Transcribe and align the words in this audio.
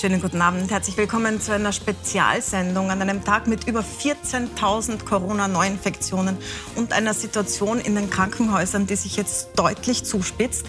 Schönen 0.00 0.20
guten 0.20 0.40
Abend. 0.40 0.70
Herzlich 0.70 0.96
willkommen 0.96 1.40
zu 1.40 1.52
einer 1.52 1.72
Spezialsendung 1.72 2.92
an 2.92 3.02
einem 3.02 3.24
Tag 3.24 3.48
mit 3.48 3.66
über 3.66 3.80
14.000 3.80 5.04
Corona-Neuinfektionen 5.04 6.36
und 6.76 6.92
einer 6.92 7.14
Situation 7.14 7.80
in 7.80 7.96
den 7.96 8.08
Krankenhäusern, 8.08 8.86
die 8.86 8.94
sich 8.94 9.16
jetzt 9.16 9.48
deutlich 9.56 10.04
zuspitzt. 10.04 10.66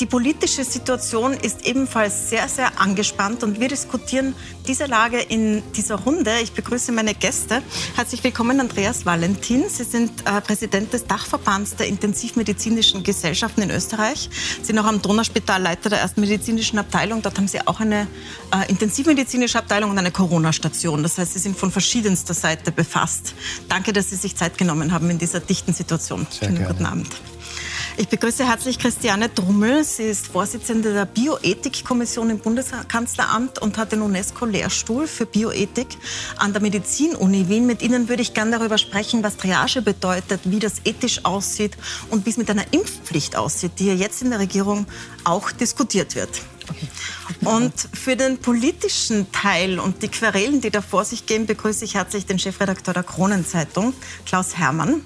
Die 0.00 0.04
politische 0.04 0.64
Situation 0.64 1.32
ist 1.32 1.64
ebenfalls 1.64 2.28
sehr, 2.28 2.46
sehr 2.46 2.78
angespannt 2.78 3.42
und 3.42 3.58
wir 3.58 3.68
diskutieren 3.68 4.34
diese 4.66 4.84
Lage 4.84 5.18
in 5.18 5.62
dieser 5.72 5.94
Runde. 5.94 6.32
Ich 6.42 6.52
begrüße 6.52 6.92
meine 6.92 7.14
Gäste. 7.14 7.62
Herzlich 7.96 8.22
willkommen, 8.22 8.60
Andreas 8.60 9.06
Valentin. 9.06 9.70
Sie 9.70 9.84
sind 9.84 10.12
äh, 10.26 10.42
Präsident 10.42 10.92
des 10.92 11.06
Dachverbands 11.06 11.76
der 11.76 11.86
Intensivmedizinischen 11.86 13.02
Gesellschaften 13.02 13.62
in 13.62 13.70
Österreich. 13.70 14.28
Sie 14.58 14.66
sind 14.66 14.78
auch 14.78 14.84
am 14.84 15.00
Donauspital 15.00 15.62
Leiter 15.62 15.88
der 15.88 16.00
ersten 16.00 16.20
medizinischen 16.20 16.78
Abteilung. 16.78 17.22
Dort 17.22 17.38
haben 17.38 17.48
Sie 17.48 17.66
auch 17.66 17.80
eine 17.80 18.06
äh, 18.52 18.57
intensivmedizinische 18.62 19.58
Abteilung 19.58 19.90
und 19.90 19.98
eine 19.98 20.10
Corona-Station. 20.10 21.02
Das 21.02 21.18
heißt, 21.18 21.34
Sie 21.34 21.38
sind 21.38 21.56
von 21.56 21.70
verschiedenster 21.70 22.34
Seite 22.34 22.72
befasst. 22.72 23.34
Danke, 23.68 23.92
dass 23.92 24.10
Sie 24.10 24.16
sich 24.16 24.36
Zeit 24.36 24.58
genommen 24.58 24.92
haben 24.92 25.10
in 25.10 25.18
dieser 25.18 25.40
dichten 25.40 25.72
Situation. 25.72 26.26
Sehr 26.30 26.48
Schönen 26.48 26.66
guten 26.66 26.86
Abend. 26.86 27.08
Ich 28.00 28.06
begrüße 28.06 28.46
herzlich 28.46 28.78
Christiane 28.78 29.28
Drummel. 29.28 29.82
Sie 29.82 30.04
ist 30.04 30.28
Vorsitzende 30.28 30.92
der 30.92 31.04
Bioethikkommission 31.04 32.30
im 32.30 32.38
Bundeskanzleramt 32.38 33.60
und 33.60 33.76
hat 33.76 33.90
den 33.90 34.02
UNESCO-Lehrstuhl 34.02 35.08
für 35.08 35.26
Bioethik 35.26 35.88
an 36.36 36.52
der 36.52 36.62
Medizinuni 36.62 37.48
Wien. 37.48 37.66
Mit 37.66 37.82
Ihnen 37.82 38.08
würde 38.08 38.22
ich 38.22 38.34
gerne 38.34 38.52
darüber 38.52 38.78
sprechen, 38.78 39.24
was 39.24 39.36
Triage 39.36 39.82
bedeutet, 39.82 40.42
wie 40.44 40.60
das 40.60 40.74
ethisch 40.84 41.24
aussieht 41.24 41.76
und 42.08 42.24
wie 42.24 42.30
es 42.30 42.36
mit 42.36 42.48
einer 42.48 42.72
Impfpflicht 42.72 43.34
aussieht, 43.34 43.72
die 43.80 43.86
ja 43.86 43.94
jetzt 43.94 44.22
in 44.22 44.30
der 44.30 44.38
Regierung 44.38 44.86
auch 45.24 45.50
diskutiert 45.50 46.14
wird. 46.14 46.30
Und 47.44 47.74
für 47.92 48.16
den 48.16 48.38
politischen 48.38 49.30
Teil 49.32 49.78
und 49.78 50.02
die 50.02 50.08
Querelen, 50.08 50.60
die 50.60 50.70
da 50.70 50.82
vor 50.82 51.04
sich 51.04 51.26
gehen, 51.26 51.46
begrüße 51.46 51.84
ich 51.84 51.94
herzlich 51.94 52.26
den 52.26 52.38
Chefredakteur 52.38 52.94
der 52.94 53.02
Kronenzeitung, 53.02 53.94
Klaus 54.24 54.56
Hermann. 54.56 55.02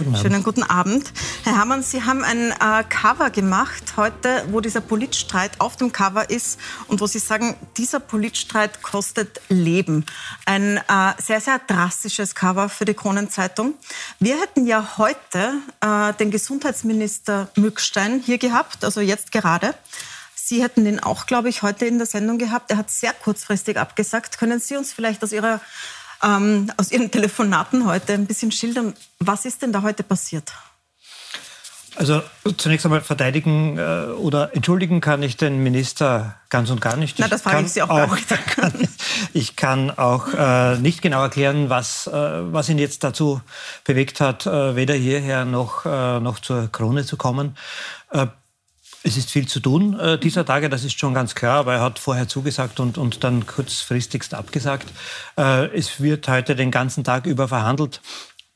Guten 0.00 0.16
Schönen 0.16 0.42
guten 0.42 0.62
Abend. 0.62 1.12
Herr 1.44 1.58
Herrmann, 1.58 1.82
Sie 1.82 2.02
haben 2.02 2.24
ein 2.24 2.52
äh, 2.52 2.84
Cover 2.88 3.28
gemacht 3.28 3.98
heute, 3.98 4.46
wo 4.50 4.62
dieser 4.62 4.80
Politstreit 4.80 5.60
auf 5.60 5.76
dem 5.76 5.92
Cover 5.92 6.30
ist 6.30 6.58
und 6.88 7.02
wo 7.02 7.06
Sie 7.06 7.18
sagen, 7.18 7.54
dieser 7.76 8.00
Politstreit 8.00 8.80
kostet 8.80 9.42
Leben. 9.50 10.06
Ein 10.46 10.78
äh, 10.78 11.12
sehr, 11.22 11.42
sehr 11.42 11.60
drastisches 11.66 12.34
Cover 12.34 12.70
für 12.70 12.86
die 12.86 12.94
Kronenzeitung. 12.94 13.74
Wir 14.20 14.40
hätten 14.40 14.66
ja 14.66 14.96
heute 14.96 15.58
äh, 15.82 16.14
den 16.14 16.30
Gesundheitsminister 16.30 17.50
Mückstein 17.56 18.22
hier 18.24 18.38
gehabt, 18.38 18.86
also 18.86 19.02
jetzt 19.02 19.32
gerade. 19.32 19.74
Sie 20.50 20.64
hätten 20.64 20.84
den 20.84 20.98
auch, 20.98 21.26
glaube 21.26 21.48
ich, 21.48 21.62
heute 21.62 21.86
in 21.86 21.98
der 21.98 22.08
Sendung 22.08 22.36
gehabt. 22.36 22.72
Er 22.72 22.76
hat 22.76 22.90
sehr 22.90 23.12
kurzfristig 23.12 23.76
abgesagt. 23.76 24.36
Können 24.36 24.58
Sie 24.58 24.76
uns 24.76 24.92
vielleicht 24.92 25.22
aus 25.22 25.30
Ihrer 25.30 25.60
ähm, 26.24 26.72
aus 26.76 26.90
Ihren 26.90 27.12
Telefonaten 27.12 27.86
heute 27.86 28.14
ein 28.14 28.26
bisschen 28.26 28.50
schildern. 28.50 28.94
Was 29.20 29.44
ist 29.44 29.62
denn 29.62 29.72
da 29.72 29.82
heute 29.82 30.02
passiert? 30.02 30.52
Also 31.94 32.22
zunächst 32.56 32.84
einmal 32.84 33.00
verteidigen 33.00 33.78
äh, 33.78 34.06
oder 34.16 34.56
entschuldigen 34.56 35.00
kann 35.00 35.22
ich 35.22 35.36
den 35.36 35.62
Minister 35.62 36.34
ganz 36.48 36.68
und 36.70 36.80
gar 36.80 36.96
nicht. 36.96 37.20
Na, 37.20 37.28
das 37.28 37.42
frage 37.42 37.66
ich 37.66 37.72
Sie 37.72 37.82
auch, 37.82 37.88
auch 37.88 38.08
gar 38.08 38.16
nicht. 38.16 38.28
Kann, 38.56 38.88
ich 39.32 39.54
kann 39.54 39.90
auch 39.92 40.34
äh, 40.36 40.78
nicht 40.78 41.00
genau 41.00 41.22
erklären, 41.22 41.70
was, 41.70 42.08
äh, 42.08 42.12
was 42.12 42.68
ihn 42.68 42.78
jetzt 42.78 43.04
dazu 43.04 43.40
bewegt 43.84 44.20
hat, 44.20 44.46
äh, 44.46 44.74
weder 44.74 44.94
hierher 44.94 45.44
noch, 45.44 45.86
äh, 45.86 46.18
noch 46.18 46.40
zur 46.40 46.72
Krone 46.72 47.04
zu 47.04 47.16
kommen. 47.16 47.56
Äh, 49.02 49.08
es 49.08 49.16
ist 49.16 49.30
viel 49.30 49.46
zu 49.46 49.60
tun 49.60 49.98
äh, 49.98 50.18
dieser 50.18 50.44
Tage, 50.44 50.68
das 50.68 50.84
ist 50.84 50.98
schon 50.98 51.14
ganz 51.14 51.34
klar, 51.34 51.60
aber 51.60 51.74
er 51.74 51.80
hat 51.80 51.98
vorher 51.98 52.28
zugesagt 52.28 52.80
und, 52.80 52.98
und 52.98 53.24
dann 53.24 53.46
kurzfristigst 53.46 54.34
abgesagt. 54.34 54.88
Äh, 55.36 55.66
es 55.76 56.00
wird 56.00 56.28
heute 56.28 56.54
den 56.54 56.70
ganzen 56.70 57.04
Tag 57.04 57.26
über 57.26 57.48
verhandelt. 57.48 58.00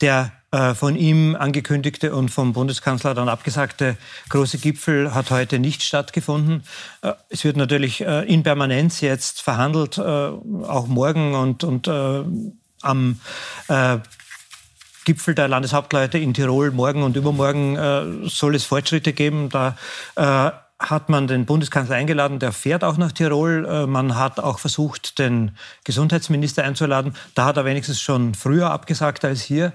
Der 0.00 0.32
äh, 0.50 0.74
von 0.74 0.96
ihm 0.96 1.36
angekündigte 1.36 2.14
und 2.14 2.28
vom 2.28 2.52
Bundeskanzler 2.52 3.14
dann 3.14 3.28
abgesagte 3.28 3.96
große 4.28 4.58
Gipfel 4.58 5.14
hat 5.14 5.30
heute 5.30 5.58
nicht 5.58 5.82
stattgefunden. 5.82 6.64
Äh, 7.02 7.12
es 7.28 7.44
wird 7.44 7.56
natürlich 7.56 8.00
äh, 8.00 8.24
in 8.32 8.42
Permanenz 8.42 9.00
jetzt 9.00 9.40
verhandelt, 9.40 9.98
äh, 9.98 10.02
auch 10.02 10.86
morgen 10.86 11.34
und, 11.34 11.64
und 11.64 11.88
am 12.82 13.18
Gipfel 15.04 15.34
der 15.34 15.48
Landeshauptleute 15.48 16.18
in 16.18 16.34
Tirol 16.34 16.70
morgen 16.70 17.02
und 17.02 17.16
übermorgen 17.16 17.76
äh, 17.76 18.28
soll 18.28 18.54
es 18.54 18.64
Fortschritte 18.64 19.12
geben. 19.12 19.48
Da 19.48 19.76
äh, 20.16 20.50
hat 20.78 21.08
man 21.08 21.26
den 21.26 21.46
Bundeskanzler 21.46 21.96
eingeladen, 21.96 22.38
der 22.38 22.52
fährt 22.52 22.84
auch 22.84 22.96
nach 22.96 23.12
Tirol. 23.12 23.66
Äh, 23.66 23.86
man 23.86 24.16
hat 24.16 24.40
auch 24.40 24.58
versucht, 24.58 25.18
den 25.18 25.56
Gesundheitsminister 25.84 26.64
einzuladen. 26.64 27.14
Da 27.34 27.44
hat 27.44 27.56
er 27.56 27.64
wenigstens 27.64 28.00
schon 28.00 28.34
früher 28.34 28.70
abgesagt 28.70 29.24
als 29.24 29.42
hier. 29.42 29.72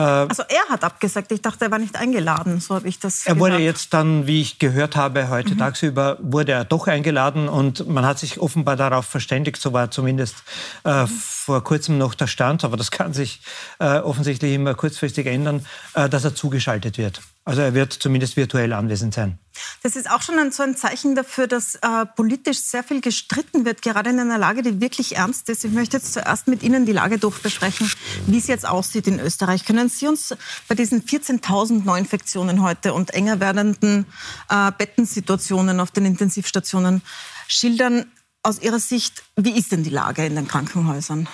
Äh, 0.00 0.26
also 0.28 0.42
er 0.48 0.68
hat 0.68 0.84
abgesagt. 0.84 1.30
Ich 1.32 1.42
dachte, 1.42 1.66
er 1.66 1.70
war 1.70 1.78
nicht 1.78 1.96
eingeladen. 1.96 2.60
So 2.60 2.74
habe 2.74 2.88
ich 2.88 2.98
das. 2.98 3.26
Er 3.26 3.38
wurde 3.38 3.58
jetzt 3.58 3.92
dann, 3.92 4.26
wie 4.26 4.40
ich 4.40 4.58
gehört 4.58 4.96
habe, 4.96 5.28
heute 5.28 5.54
mhm. 5.54 5.58
tagsüber 5.58 6.16
wurde 6.20 6.52
er 6.52 6.64
doch 6.64 6.86
eingeladen 6.86 7.48
und 7.48 7.86
man 7.88 8.06
hat 8.06 8.18
sich 8.18 8.40
offenbar 8.40 8.76
darauf 8.76 9.04
verständigt. 9.04 9.60
So 9.60 9.72
war 9.72 9.90
zumindest 9.90 10.36
äh, 10.84 11.02
mhm. 11.02 11.08
vor 11.08 11.62
kurzem 11.62 11.98
noch 11.98 12.14
der 12.14 12.26
Stand, 12.26 12.64
aber 12.64 12.76
das 12.76 12.90
kann 12.90 13.12
sich 13.12 13.42
äh, 13.78 13.98
offensichtlich 13.98 14.54
immer 14.54 14.74
kurzfristig 14.74 15.26
ändern, 15.26 15.66
äh, 15.94 16.08
dass 16.08 16.24
er 16.24 16.34
zugeschaltet 16.34 16.96
wird. 16.96 17.20
Also 17.50 17.62
er 17.62 17.74
wird 17.74 17.92
zumindest 17.92 18.36
virtuell 18.36 18.72
anwesend 18.72 19.12
sein. 19.12 19.36
Das 19.82 19.96
ist 19.96 20.08
auch 20.08 20.22
schon 20.22 20.38
ein, 20.38 20.52
so 20.52 20.62
ein 20.62 20.76
Zeichen 20.76 21.16
dafür, 21.16 21.48
dass 21.48 21.74
äh, 21.74 22.06
politisch 22.14 22.60
sehr 22.60 22.84
viel 22.84 23.00
gestritten 23.00 23.64
wird, 23.64 23.82
gerade 23.82 24.08
in 24.08 24.20
einer 24.20 24.38
Lage, 24.38 24.62
die 24.62 24.80
wirklich 24.80 25.16
ernst 25.16 25.48
ist. 25.48 25.64
Ich 25.64 25.72
möchte 25.72 25.96
jetzt 25.96 26.12
zuerst 26.12 26.46
mit 26.46 26.62
Ihnen 26.62 26.86
die 26.86 26.92
Lage 26.92 27.18
durchbesprechen, 27.18 27.90
wie 28.26 28.38
es 28.38 28.46
jetzt 28.46 28.68
aussieht 28.68 29.08
in 29.08 29.18
Österreich. 29.18 29.64
Können 29.64 29.88
Sie 29.88 30.06
uns 30.06 30.32
bei 30.68 30.76
diesen 30.76 31.02
14.000 31.02 31.84
Neuinfektionen 31.84 32.62
heute 32.62 32.94
und 32.94 33.10
enger 33.14 33.40
werdenden 33.40 34.06
äh, 34.48 34.70
Bettensituationen 34.70 35.80
auf 35.80 35.90
den 35.90 36.04
Intensivstationen 36.04 37.02
schildern, 37.48 38.06
aus 38.44 38.62
Ihrer 38.62 38.78
Sicht, 38.78 39.24
wie 39.34 39.58
ist 39.58 39.72
denn 39.72 39.82
die 39.82 39.90
Lage 39.90 40.24
in 40.24 40.36
den 40.36 40.46
Krankenhäusern? 40.46 41.28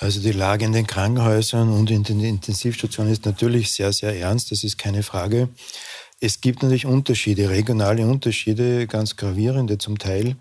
Also 0.00 0.20
die 0.20 0.32
Lage 0.32 0.64
in 0.64 0.72
den 0.72 0.86
Krankenhäusern 0.86 1.70
und 1.70 1.90
in 1.90 2.04
den 2.04 2.20
Intensivstationen 2.20 3.12
ist 3.12 3.26
natürlich 3.26 3.72
sehr, 3.72 3.92
sehr 3.92 4.16
ernst, 4.16 4.52
das 4.52 4.62
ist 4.62 4.78
keine 4.78 5.02
Frage. 5.02 5.48
Es 6.20 6.40
gibt 6.40 6.62
natürlich 6.62 6.86
Unterschiede, 6.86 7.50
regionale 7.50 8.06
Unterschiede, 8.06 8.86
ganz 8.86 9.16
gravierende 9.16 9.78
zum 9.78 9.98
Teil. 9.98 10.36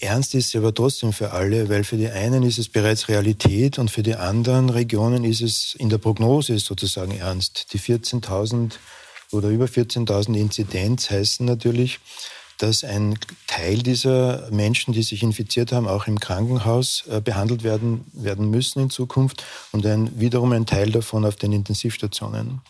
Ernst 0.00 0.34
ist 0.34 0.48
es 0.48 0.56
aber 0.56 0.72
trotzdem 0.72 1.12
für 1.12 1.32
alle, 1.32 1.68
weil 1.68 1.82
für 1.82 1.96
die 1.96 2.08
einen 2.08 2.42
ist 2.42 2.58
es 2.58 2.68
bereits 2.68 3.08
Realität 3.08 3.78
und 3.78 3.90
für 3.90 4.02
die 4.02 4.14
anderen 4.14 4.70
Regionen 4.70 5.24
ist 5.24 5.40
es 5.40 5.74
in 5.74 5.88
der 5.88 5.98
Prognose 5.98 6.58
sozusagen 6.58 7.18
ernst. 7.18 7.72
Die 7.72 7.80
14.000 7.80 8.74
oder 9.32 9.48
über 9.48 9.64
14.000 9.64 10.36
Inzidenz 10.36 11.10
heißen 11.10 11.44
natürlich, 11.44 12.00
dass 12.58 12.84
ein 12.84 13.18
Teil 13.46 13.78
dieser 13.78 14.50
Menschen, 14.50 14.92
die 14.92 15.02
sich 15.02 15.22
infiziert 15.22 15.72
haben, 15.72 15.88
auch 15.88 16.06
im 16.06 16.20
Krankenhaus 16.20 17.04
äh, 17.08 17.20
behandelt 17.20 17.62
werden, 17.62 18.04
werden 18.12 18.50
müssen 18.50 18.80
in 18.80 18.90
Zukunft 18.90 19.44
und 19.72 19.86
ein, 19.86 20.18
wiederum 20.20 20.52
ein 20.52 20.66
Teil 20.66 20.90
davon 20.90 21.24
auf 21.24 21.36
den 21.36 21.52
Intensivstationen. 21.52 22.60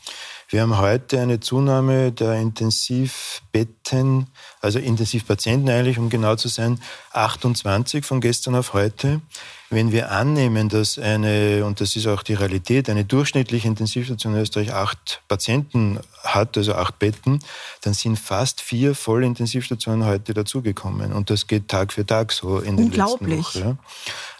Wir 0.50 0.62
haben 0.62 0.78
heute 0.78 1.20
eine 1.20 1.40
Zunahme 1.40 2.10
der 2.10 2.34
Intensivbetten, 2.34 4.28
also 4.62 4.78
Intensivpatienten 4.78 5.68
eigentlich, 5.68 5.98
um 5.98 6.08
genau 6.08 6.36
zu 6.36 6.48
sein, 6.48 6.80
28 7.12 8.04
von 8.04 8.22
gestern 8.22 8.54
auf 8.54 8.72
heute. 8.72 9.20
Wenn 9.70 9.92
wir 9.92 10.10
annehmen, 10.10 10.70
dass 10.70 10.98
eine, 10.98 11.64
und 11.66 11.82
das 11.82 11.94
ist 11.94 12.06
auch 12.06 12.22
die 12.22 12.32
Realität, 12.32 12.88
eine 12.88 13.04
durchschnittliche 13.04 13.68
Intensivstation 13.68 14.34
in 14.34 14.40
Österreich 14.40 14.72
acht 14.72 15.20
Patienten 15.28 16.00
hat, 16.22 16.56
also 16.56 16.74
acht 16.74 16.98
Betten, 16.98 17.40
dann 17.82 17.92
sind 17.92 18.18
fast 18.18 18.62
vier 18.62 18.94
Vollintensivstationen 18.94 20.06
heute 20.06 20.32
dazugekommen. 20.32 21.12
Und 21.12 21.28
das 21.28 21.46
geht 21.46 21.68
Tag 21.68 21.92
für 21.92 22.06
Tag 22.06 22.32
so 22.32 22.60
in 22.60 22.78
den 22.78 22.92
letzten 22.92 23.30
Wochen. 23.30 23.58
Ja. 23.58 23.76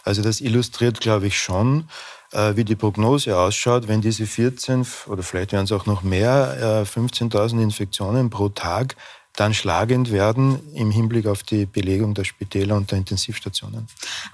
Also 0.03 0.23
das 0.23 0.41
illustriert, 0.41 0.99
glaube 0.99 1.27
ich, 1.27 1.37
schon, 1.37 1.87
äh, 2.31 2.55
wie 2.55 2.63
die 2.63 2.75
Prognose 2.75 3.37
ausschaut, 3.37 3.87
wenn 3.87 4.01
diese 4.01 4.25
14 4.25 4.85
oder 5.07 5.21
vielleicht 5.21 5.51
werden 5.51 5.65
es 5.65 5.71
auch 5.71 5.85
noch 5.85 6.01
mehr, 6.01 6.85
15.000 6.85 7.59
äh, 7.59 7.63
Infektionen 7.63 8.31
pro 8.31 8.49
Tag 8.49 8.95
dann 9.35 9.53
schlagend 9.53 10.11
werden 10.11 10.59
im 10.73 10.91
Hinblick 10.91 11.25
auf 11.25 11.43
die 11.43 11.65
Belegung 11.65 12.13
der 12.13 12.25
Spitäler 12.25 12.75
und 12.75 12.91
der 12.91 12.97
Intensivstationen. 12.97 13.87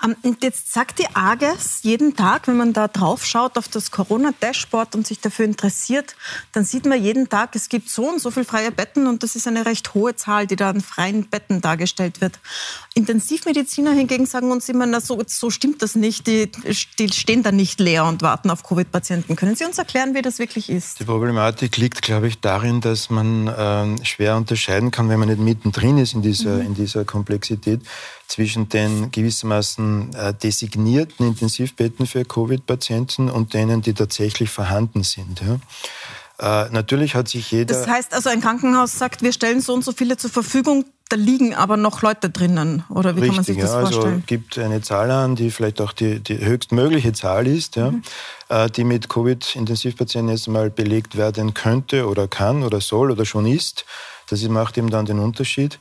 Ähm, 0.03 0.15
und 0.24 0.44
jetzt 0.44 0.74
sagt 0.74 1.00
die 1.00 1.07
AGES 1.13 1.83
jeden 1.83 2.15
Tag, 2.15 2.47
wenn 2.47 2.57
man 2.57 2.74
da 2.74 2.88
drauf 2.88 3.24
schaut 3.24 3.57
auf 3.57 3.68
das 3.68 3.92
Corona-Dashboard 3.92 4.95
und 4.95 5.06
sich 5.06 5.19
dafür 5.19 5.45
interessiert, 5.45 6.15
dann 6.53 6.65
sieht 6.65 6.86
man 6.86 7.01
jeden 7.01 7.30
Tag, 7.30 7.56
es 7.56 7.69
gibt 7.69 7.89
so 7.89 8.09
und 8.09 8.19
so 8.19 8.31
viele 8.31 8.45
freie 8.45 8.71
Betten 8.71 9.06
und 9.06 9.21
das 9.21 9.36
ist 9.36 9.47
eine 9.47 9.65
recht 9.65 9.94
hohe 9.94 10.15
Zahl, 10.15 10.47
die 10.47 10.56
da 10.56 10.71
an 10.71 10.81
freien 10.81 11.30
Betten 11.30 11.62
dargestellt 11.62 12.21
wird. 12.21 12.39
Intensivmediziner 12.95 13.92
hingegen 13.92 14.25
sagen 14.25 14.51
uns 14.51 14.68
immer, 14.69 14.88
na, 14.88 15.01
so, 15.01 15.21
so 15.27 15.51
stimmt 15.51 15.83
das 15.83 15.95
nicht, 15.95 16.25
die, 16.25 16.51
die 16.97 17.09
stehen 17.09 17.44
da 17.44 17.51
nicht 17.51 17.80
leer 17.80 18.06
und 18.06 18.24
warten 18.24 18.50
auf 18.50 18.63
Covid-Patienten. 18.63 19.36
Können 19.36 19.56
Sie 19.56 19.65
uns 19.65 19.77
erklären, 19.77 20.15
wie 20.15 20.24
das 20.24 20.39
wirklich 20.39 20.69
ist? 20.69 21.00
Die 21.00 21.06
Problematik 21.06 21.77
liegt, 21.77 22.01
glaube 22.01 22.27
ich, 22.27 22.39
darin, 22.39 22.81
dass 22.81 23.09
man 23.09 23.47
äh, 23.47 24.06
schwer 24.06 24.38
unterscheiden 24.38 24.85
unterscheiden 24.86 24.92
kann, 24.92 25.10
wenn 25.10 25.20
man 25.20 25.30
nicht 25.30 25.40
mittendrin 25.40 25.98
ist 25.98 26.14
in 26.14 26.22
dieser, 26.22 26.56
mhm. 26.56 26.68
in 26.68 26.76
dieser 26.76 27.06
Komplexität, 27.06 27.82
zwischen 28.28 28.70
den 28.70 29.12
gewissermaßen 29.12 30.14
äh, 30.16 30.34
designierten 30.34 31.28
Intensivbetten 31.28 32.08
für 32.08 32.26
Covid-Patienten 32.26 33.30
und 33.30 33.54
denen, 33.54 33.82
die 33.82 33.94
tatsächlich 33.94 34.50
vorhanden 34.50 35.04
sind. 35.04 35.42
Ja. 35.42 35.60
Äh, 36.38 36.70
natürlich 36.72 37.16
hat 37.16 37.28
sich 37.28 37.52
jeder. 37.52 37.76
Das 37.76 37.88
heißt 37.88 38.14
also, 38.14 38.30
ein 38.30 38.42
Krankenhaus 38.42 38.98
sagt, 38.98 39.22
wir 39.22 39.32
stellen 39.32 39.62
so 39.62 39.74
und 39.74 39.84
so 39.84 39.92
viele 39.92 40.18
zur 40.18 40.32
Verfügung, 40.32 40.86
da 41.10 41.18
liegen 41.18 41.54
aber 41.54 41.78
noch 41.78 42.02
Leute 42.02 42.31
drinnen. 42.31 42.84
Oder 42.90 43.16
wie 43.16 43.22
Richtig, 43.22 43.28
kann 43.28 43.36
man 43.36 43.46
sich 43.46 43.58
das 43.58 43.70
ja, 43.70 43.78
also 43.78 43.92
vorstellen? 43.92 44.16
Also 44.16 44.26
gibt 44.26 44.58
eine 44.58 44.81
Zahl 44.81 45.12
an, 45.12 45.36
die 45.36 45.52
vielleicht 45.52 45.80
auch 45.80 45.94
die, 45.94 46.20
die 46.20 46.40
höchstmögliche 46.40 47.14
Zahl 47.14 47.46
ist, 47.46 47.76
ja, 47.76 47.92
mhm. 47.92 48.02
äh, 48.50 48.70
die 48.72 48.84
mit 48.84 49.08
Covid-Intensivpatienten 49.08 50.36
jetzt 50.36 50.48
mal 50.48 50.72
belegt 50.72 51.16
werden 51.16 51.54
könnte 51.54 52.08
oder 52.08 52.28
kann 52.28 52.64
oder 52.64 52.81
soll 52.81 53.12
oder 53.12 53.24
schon 53.24 53.46
ist. 53.46 53.86
Das 54.30 54.42
macht 54.44 54.77
eben 54.77 54.89
dann 54.89 55.06
den 55.06 55.19
Unterschied. 55.19 55.80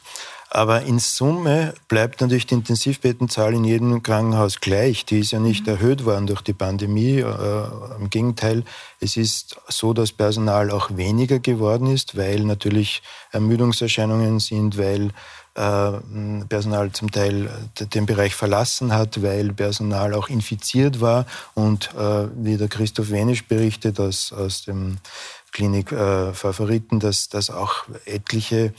Aber 0.55 0.83
in 0.83 1.01
Summe 1.01 1.75
bleibt 1.89 2.21
natürlich 2.21 2.47
die 2.47 2.55
Intensivbettenzahl 2.55 3.55
in 3.55 3.65
jedem 3.65 4.05
Krankenhaus 4.05 4.61
gleich. 4.61 5.05
Die 5.05 5.19
ist 5.19 5.33
ja 5.33 5.41
nicht 5.41 5.67
mhm. 5.67 5.73
erhöht 5.73 6.05
worden 6.05 6.29
durch 6.29 6.43
die 6.43 6.53
Pandemie. 6.53 7.19
Äh, 7.19 7.67
Im 7.99 8.09
Gegenteil, 8.09 8.63
es 9.01 9.17
ist 9.17 9.57
so, 9.67 9.93
dass 9.93 10.13
Personal 10.13 10.71
auch 10.71 10.97
weniger 10.97 11.41
geworden 11.41 11.89
ist, 11.89 12.17
weil 12.17 12.45
natürlich 12.45 13.03
Ermüdungserscheinungen 13.33 14.39
sind, 14.39 14.79
weil 14.79 15.11
äh, 15.55 16.45
Personal 16.49 16.93
zum 16.93 17.11
Teil 17.11 17.49
den 17.93 18.07
Bereich 18.07 18.35
verlassen 18.35 18.93
hat, 18.93 19.23
weil 19.23 19.53
Personal 19.53 20.15
auch 20.15 20.29
infiziert 20.29 21.01
war. 21.01 21.27
Und 21.55 21.91
äh, 21.95 22.29
wie 22.37 22.57
der 22.57 22.69
Christoph 22.69 23.11
Wenisch 23.11 23.47
berichtet 23.47 23.99
aus, 24.01 24.33
aus 24.33 24.63
dem 24.65 24.99
Klinik 25.55 25.91
äh, 25.93 26.35
Favoriten, 26.35 27.01
dass, 27.01 27.31
dass 27.31 27.49
auch 27.49 27.85
etliche 28.05 28.75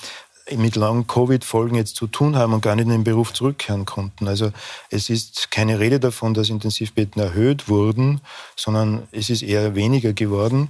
mit 0.56 0.75
langen 0.75 1.07
Covid-Folgen 1.07 1.75
jetzt 1.75 1.95
zu 1.95 2.06
tun 2.06 2.36
haben 2.36 2.54
und 2.54 2.62
gar 2.62 2.75
nicht 2.75 2.86
in 2.86 2.92
den 2.92 3.04
Beruf 3.04 3.33
zurückkehren 3.33 3.86
konnten. 3.86 4.27
Also 4.27 4.51
es 4.92 5.10
ist 5.10 5.50
keine 5.50 5.80
Rede 5.80 6.00
davon, 6.00 6.36
dass 6.36 6.50
Intensivbetten 6.50 7.19
erhöht 7.19 7.68
wurden, 7.68 8.22
sondern 8.56 9.07
es 9.12 9.31
ist 9.31 9.42
eher 9.42 9.74
weniger 9.74 10.13
geworden. 10.13 10.69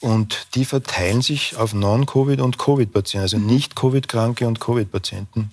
Und 0.00 0.48
die 0.56 0.64
verteilen 0.64 1.22
sich 1.22 1.56
auf 1.56 1.74
Non-Covid- 1.74 2.40
und 2.40 2.58
Covid-Patienten, 2.58 3.22
also 3.22 3.38
nicht 3.38 3.76
Covid-Kranke 3.76 4.48
und 4.48 4.58
Covid-Patienten. 4.58 5.52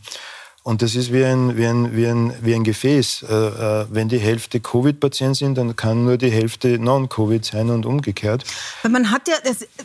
Und 0.69 0.83
das 0.83 0.93
ist 0.93 1.11
wie 1.11 1.25
ein, 1.25 1.57
wie 1.57 1.65
ein, 1.65 1.95
wie 1.95 2.05
ein, 2.05 2.31
wie 2.41 2.53
ein 2.53 2.63
Gefäß. 2.63 3.23
Äh, 3.23 3.33
äh, 3.33 3.85
wenn 3.89 4.07
die 4.07 4.19
Hälfte 4.19 4.59
Covid-Patienten 4.59 5.33
sind, 5.33 5.57
dann 5.57 5.75
kann 5.75 6.05
nur 6.05 6.17
die 6.17 6.29
Hälfte 6.29 6.77
Non-Covid 6.77 7.43
sein 7.43 7.71
und 7.71 7.87
umgekehrt. 7.87 8.43
Weil 8.83 8.91
man, 8.91 9.09
hat 9.09 9.27
ja, 9.27 9.33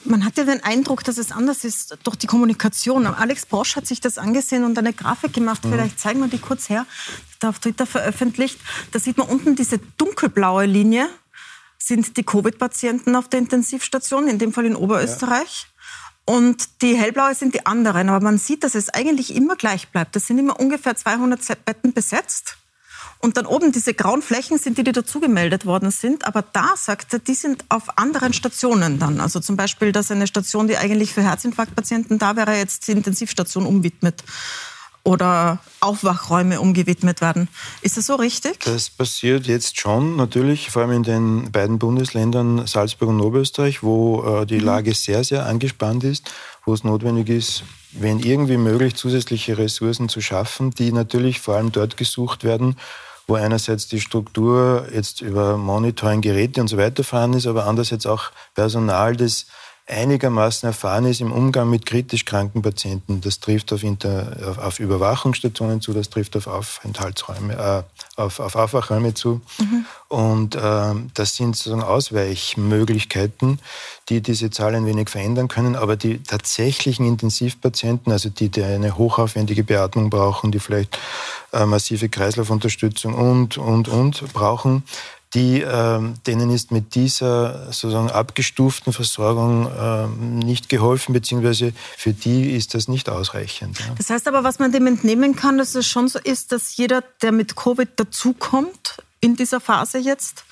man 0.05 0.27
hat 0.27 0.37
ja 0.37 0.45
den 0.45 0.63
Eindruck, 0.63 1.03
dass 1.03 1.17
es 1.17 1.33
anders 1.33 1.65
ist 1.65 1.97
durch 2.05 2.17
die 2.17 2.27
Kommunikation. 2.27 3.07
Alex 3.07 3.47
Bosch 3.47 3.77
hat 3.77 3.87
sich 3.87 4.03
das 4.03 4.19
angesehen 4.19 4.63
und 4.63 4.77
eine 4.77 4.93
Grafik 4.93 5.33
gemacht. 5.33 5.65
Mhm. 5.65 5.71
Vielleicht 5.71 6.01
zeigen 6.01 6.21
wir 6.21 6.29
die 6.29 6.37
kurz 6.37 6.69
her. 6.69 6.85
Da 7.41 7.49
auf 7.49 7.61
Twitter 7.61 7.87
veröffentlicht. 7.87 8.59
Da 8.93 8.99
sieht 8.99 9.17
man 9.17 9.27
unten 9.29 9.57
diese 9.57 9.79
dunkelblaue 9.97 10.67
Linie 10.67 11.09
sind 11.79 12.17
die 12.19 12.25
Covid-Patienten 12.25 13.17
auf 13.17 13.29
der 13.29 13.41
Intensivstation, 13.41 14.29
in 14.29 14.39
dem 14.39 14.53
Fall 14.53 14.67
in 14.67 14.77
Oberösterreich. 14.77 15.67
Ja. 15.67 15.74
Und 16.27 16.83
die 16.83 16.97
hellblaue 16.97 17.35
sind 17.35 17.55
die 17.55 17.67
anderen. 17.67 18.09
Aber 18.09 18.25
man 18.25 18.39
sieht, 18.39 18.65
dass 18.65 18.75
es 18.75 18.89
eigentlich 18.89 19.35
immer 19.35 19.57
gleich 19.57 19.89
bleibt. 19.89 20.17
Das 20.17 20.27
sind 20.27 20.39
immer 20.39 20.59
ungefähr 20.59 20.97
200 20.97 21.65
Betten 21.65 21.93
besetzt. 21.93 22.57
Und 23.19 23.37
dann 23.39 23.47
oben 23.47 23.73
diese 23.73 23.95
grauen 23.95 24.21
Flächen 24.21 24.59
sind 24.59 24.77
die, 24.77 24.85
die 24.85 24.93
dazu 24.93 25.19
gemeldet 25.21 25.65
worden 25.65 25.91
sind. 25.91 26.27
Aber 26.27 26.43
da 26.43 26.75
sagt 26.77 27.13
er, 27.13 27.19
die 27.19 27.35
sind 27.35 27.65
auf 27.71 27.99
anderen 27.99 28.33
Stationen 28.33 28.99
dann. 28.99 29.21
Also 29.21 29.41
zum 29.41 29.57
Beispiel, 29.57 29.93
dass 29.93 30.11
eine 30.11 30.27
Station, 30.27 30.69
die 30.69 30.77
eigentlich 30.77 31.13
für 31.13 31.23
Herzinfarktpatienten 31.23 32.19
da 32.19 32.37
wäre, 32.37 32.57
jetzt 32.57 32.87
die 32.87 32.93
Intensivstation 32.93 33.65
umwidmet 33.67 34.23
oder 35.05 35.59
Aufwachräume 35.81 36.61
umgewidmet 36.61 37.21
werden. 37.21 37.49
Ist 37.83 37.99
das 37.99 38.07
so 38.07 38.15
richtig? 38.15 38.61
Das 38.65 38.89
passiert 38.89 39.47
jetzt 39.47 39.79
schon, 39.79 40.17
natürlich, 40.17 40.71
vor 40.71 40.83
allem 40.83 40.93
in 40.93 41.03
den 41.03 41.53
beiden 41.53 41.79
Bundesländern 41.79 42.67
Salzburg 42.67 43.11
und 43.11 43.21
Oberösterreich, 43.21 43.83
wo 43.83 44.41
äh, 44.41 44.47
die 44.47 44.59
mhm. 44.59 44.65
Lage 44.65 44.95
sehr, 44.95 45.23
sehr 45.23 45.47
angespannt 45.47 46.05
ist, 46.05 46.33
wo 46.65 46.73
es 46.73 46.85
notwendig 46.85 47.29
ist, 47.29 47.65
wenn 47.93 48.19
irgendwie 48.19 48.57
möglich, 48.57 48.97
zusätzliche 48.97 49.59
Ressourcen 49.59 50.09
zu 50.09 50.21
schaffen, 50.23 50.71
die 50.71 50.91
natürlich 50.91 51.41
vor 51.41 51.57
allem 51.57 51.71
dort 51.71 51.97
gesucht 51.99 52.43
werden, 52.43 52.77
wo 53.27 53.35
einerseits 53.35 53.89
die 53.89 54.01
Struktur 54.01 54.89
jetzt 54.93 55.21
über 55.21 55.57
Monitoring, 55.57 56.23
Geräte 56.23 56.61
und 56.61 56.69
so 56.69 56.77
weiter 56.77 57.05
vorhanden 57.05 57.39
ist, 57.39 57.47
aber 57.47 57.67
andererseits 57.67 58.07
auch 58.07 58.31
Personal, 58.55 59.17
das 59.17 59.47
einigermaßen 59.87 60.67
erfahren 60.67 61.05
ist 61.05 61.21
im 61.21 61.31
Umgang 61.31 61.69
mit 61.69 61.85
kritisch 61.85 62.25
kranken 62.25 62.63
Patienten. 62.63 63.21
Das 63.21 63.41
trifft 63.41 63.71
auf, 63.73 63.83
Inter, 63.83 64.57
auf, 64.63 64.81
Überwachungsstationen 64.81 65.83
zu, 65.83 65.93
das 65.93 66.09
trifft 66.09 66.37
auf 66.37 66.47
Aufenthaltsräume, 66.47 67.55
äh, 67.55 68.21
auf, 68.21 68.41
auf 68.41 68.57
Aufwachräume 68.57 69.13
zu. 69.13 69.43
Mhm. 69.59 69.85
Und 70.09 70.55
äh, 70.55 70.95
das 71.13 71.37
sind 71.37 71.55
sozusagen 71.57 71.83
Ausweichmöglichkeiten, 71.83 73.59
die 74.09 74.23
diese 74.23 74.51
Zahl 74.51 74.75
ein 74.75 74.87
wenig 74.87 75.11
verändern 75.11 75.49
können. 75.49 75.77
Aber 75.77 75.97
die 75.97 76.23
tatsächlichen 76.23 77.07
Intensivpatienten, 77.07 78.11
also 78.11 78.31
die, 78.31 78.49
die 78.49 78.63
eine 78.63 78.97
hochaufwendige 78.97 79.65
Beatmung 79.65 80.09
brauchen, 80.09 80.51
die 80.51 80.61
vielleicht 80.61 80.99
äh, 81.53 81.67
massive 81.67 82.09
Kreislaufunterstützung 82.09 83.15
und, 83.15 83.59
und, 83.59 83.89
und 83.89 84.33
brauchen, 84.33 84.85
die, 85.35 85.61
äh, 85.61 86.01
denen 86.27 86.51
ist 86.51 86.71
mit 86.71 86.95
dieser 86.95 87.67
sozusagen 87.67 88.11
abgestuften 88.11 88.93
Versorgung 88.93 89.67
äh, 89.67 90.07
nicht 90.45 90.69
geholfen, 90.69 91.13
beziehungsweise 91.13 91.73
für 91.97 92.13
die 92.13 92.53
ist 92.53 92.75
das 92.75 92.89
nicht 92.89 93.09
ausreichend. 93.09 93.81
Ja. 93.81 93.87
Das 93.97 94.11
heißt 94.11 94.29
aber, 94.29 94.45
was 94.45 94.59
man 94.59 94.73
dem 94.73 94.87
entnehmen 94.87 95.35
kann, 95.35 95.59
dass 95.59 95.75
es 95.75 95.87
schon 95.87 96.09
so 96.09 96.19
ist, 96.19 96.53
dass 96.53 96.77
jeder, 96.77 97.03
der 97.23 97.33
mit 97.33 97.57
Covid 97.57 97.89
dazukommt 97.97 99.03
in 99.21 99.37
dieser 99.37 99.61
Phase 99.61 99.99
jetzt, 99.99 100.45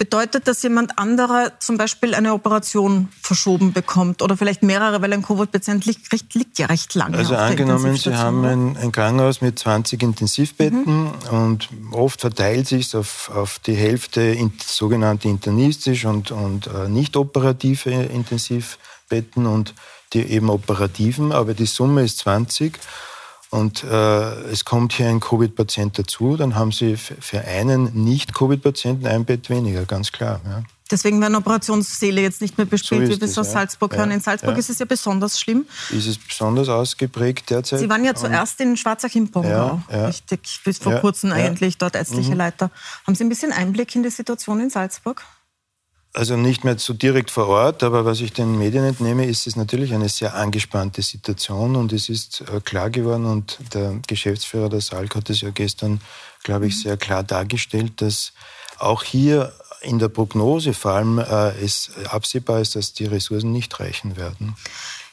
Bedeutet 0.00 0.48
das, 0.48 0.62
jemand 0.62 0.98
anderer 0.98 1.52
zum 1.60 1.76
Beispiel 1.76 2.14
eine 2.14 2.32
Operation 2.32 3.10
verschoben 3.20 3.74
bekommt 3.74 4.22
oder 4.22 4.34
vielleicht 4.34 4.62
mehrere, 4.62 5.02
weil 5.02 5.12
ein 5.12 5.20
Covid-Patient 5.20 5.84
liegt, 5.84 6.10
liegt, 6.32 6.58
ja 6.58 6.68
recht 6.68 6.94
lange. 6.94 7.18
Also 7.18 7.36
angenommen, 7.36 7.94
Sie 7.96 8.14
haben 8.14 8.42
ein, 8.46 8.78
ein, 8.78 8.92
Krankenhaus 8.92 9.42
mit 9.42 9.58
20 9.58 10.02
Intensivbetten 10.02 10.84
mhm. 10.86 11.12
und 11.30 11.68
oft 11.92 12.22
verteilt 12.22 12.66
sich 12.66 12.86
es 12.86 12.94
auf, 12.94 13.30
auf 13.34 13.58
die 13.58 13.74
Hälfte 13.74 14.22
in, 14.22 14.54
sogenannte 14.64 15.28
internistisch 15.28 16.06
und, 16.06 16.30
und 16.30 16.66
äh, 16.68 16.88
nicht 16.88 17.14
operative 17.14 17.90
Intensivbetten 17.90 19.44
und 19.44 19.74
die 20.14 20.22
eben 20.22 20.48
operativen, 20.48 21.30
aber 21.30 21.52
die 21.52 21.66
Summe 21.66 22.04
ist 22.04 22.20
20 22.20 22.72
und 23.50 23.82
äh, 23.82 24.32
es 24.50 24.64
kommt 24.64 24.92
hier 24.92 25.08
ein 25.08 25.20
Covid-Patient 25.20 25.98
dazu, 25.98 26.36
dann 26.36 26.54
haben 26.54 26.70
Sie 26.70 26.96
für 26.96 27.40
einen 27.40 28.04
Nicht-Covid-Patienten 28.04 29.06
ein 29.06 29.24
Bett 29.24 29.50
weniger, 29.50 29.84
ganz 29.84 30.12
klar. 30.12 30.40
Ja. 30.44 30.62
Deswegen 30.90 31.20
werden 31.20 31.36
Operationssäle 31.36 32.20
jetzt 32.20 32.40
nicht 32.40 32.58
mehr 32.58 32.66
bespielt, 32.66 33.06
so 33.06 33.12
wie 33.12 33.20
wir 33.20 33.28
es 33.28 33.38
aus 33.38 33.46
ja. 33.48 33.52
Salzburg 33.52 33.96
hören. 33.96 34.10
In 34.10 34.20
Salzburg 34.20 34.52
ja. 34.52 34.58
ist 34.58 34.70
es 34.70 34.78
ja 34.80 34.86
besonders 34.86 35.40
schlimm. 35.40 35.66
Ist 35.90 36.06
es 36.06 36.18
besonders 36.18 36.68
ausgeprägt 36.68 37.50
derzeit? 37.50 37.78
Sie 37.78 37.88
waren 37.88 38.04
ja 38.04 38.14
zuerst 38.14 38.60
in 38.60 38.76
Schwarzach 38.76 39.14
im 39.14 39.30
Bongau, 39.30 39.80
ja, 39.90 40.06
richtig, 40.06 40.60
bis 40.64 40.78
vor 40.78 40.96
kurzem 40.96 41.32
eigentlich 41.32 41.78
dort 41.78 41.94
ärztliche 41.94 42.32
mhm. 42.32 42.38
Leiter. 42.38 42.70
Haben 43.06 43.14
Sie 43.14 43.24
ein 43.24 43.28
bisschen 43.28 43.52
Einblick 43.52 43.94
in 43.94 44.02
die 44.02 44.10
Situation 44.10 44.60
in 44.60 44.70
Salzburg? 44.70 45.22
Also 46.12 46.36
nicht 46.36 46.64
mehr 46.64 46.76
so 46.76 46.92
direkt 46.92 47.30
vor 47.30 47.46
Ort, 47.46 47.84
aber 47.84 48.04
was 48.04 48.20
ich 48.20 48.32
den 48.32 48.58
Medien 48.58 48.84
entnehme, 48.84 49.26
ist 49.26 49.46
es 49.46 49.54
natürlich 49.54 49.94
eine 49.94 50.08
sehr 50.08 50.34
angespannte 50.34 51.02
Situation 51.02 51.76
und 51.76 51.92
es 51.92 52.08
ist 52.08 52.42
äh, 52.52 52.60
klar 52.60 52.90
geworden 52.90 53.26
und 53.26 53.58
der 53.74 53.94
Geschäftsführer 54.08 54.68
der 54.68 54.80
Salk 54.80 55.14
hat 55.14 55.30
es 55.30 55.40
ja 55.40 55.50
gestern, 55.50 56.00
glaube 56.42 56.66
ich, 56.66 56.74
mhm. 56.74 56.80
sehr 56.80 56.96
klar 56.96 57.22
dargestellt, 57.22 57.92
dass 58.02 58.32
auch 58.78 59.04
hier 59.04 59.52
in 59.82 60.00
der 60.00 60.08
Prognose 60.08 60.74
vor 60.74 60.92
allem 60.92 61.18
äh, 61.18 61.50
es 61.62 61.90
absehbar 62.08 62.60
ist, 62.60 62.74
dass 62.74 62.92
die 62.92 63.06
Ressourcen 63.06 63.52
nicht 63.52 63.78
reichen 63.78 64.16
werden. 64.16 64.56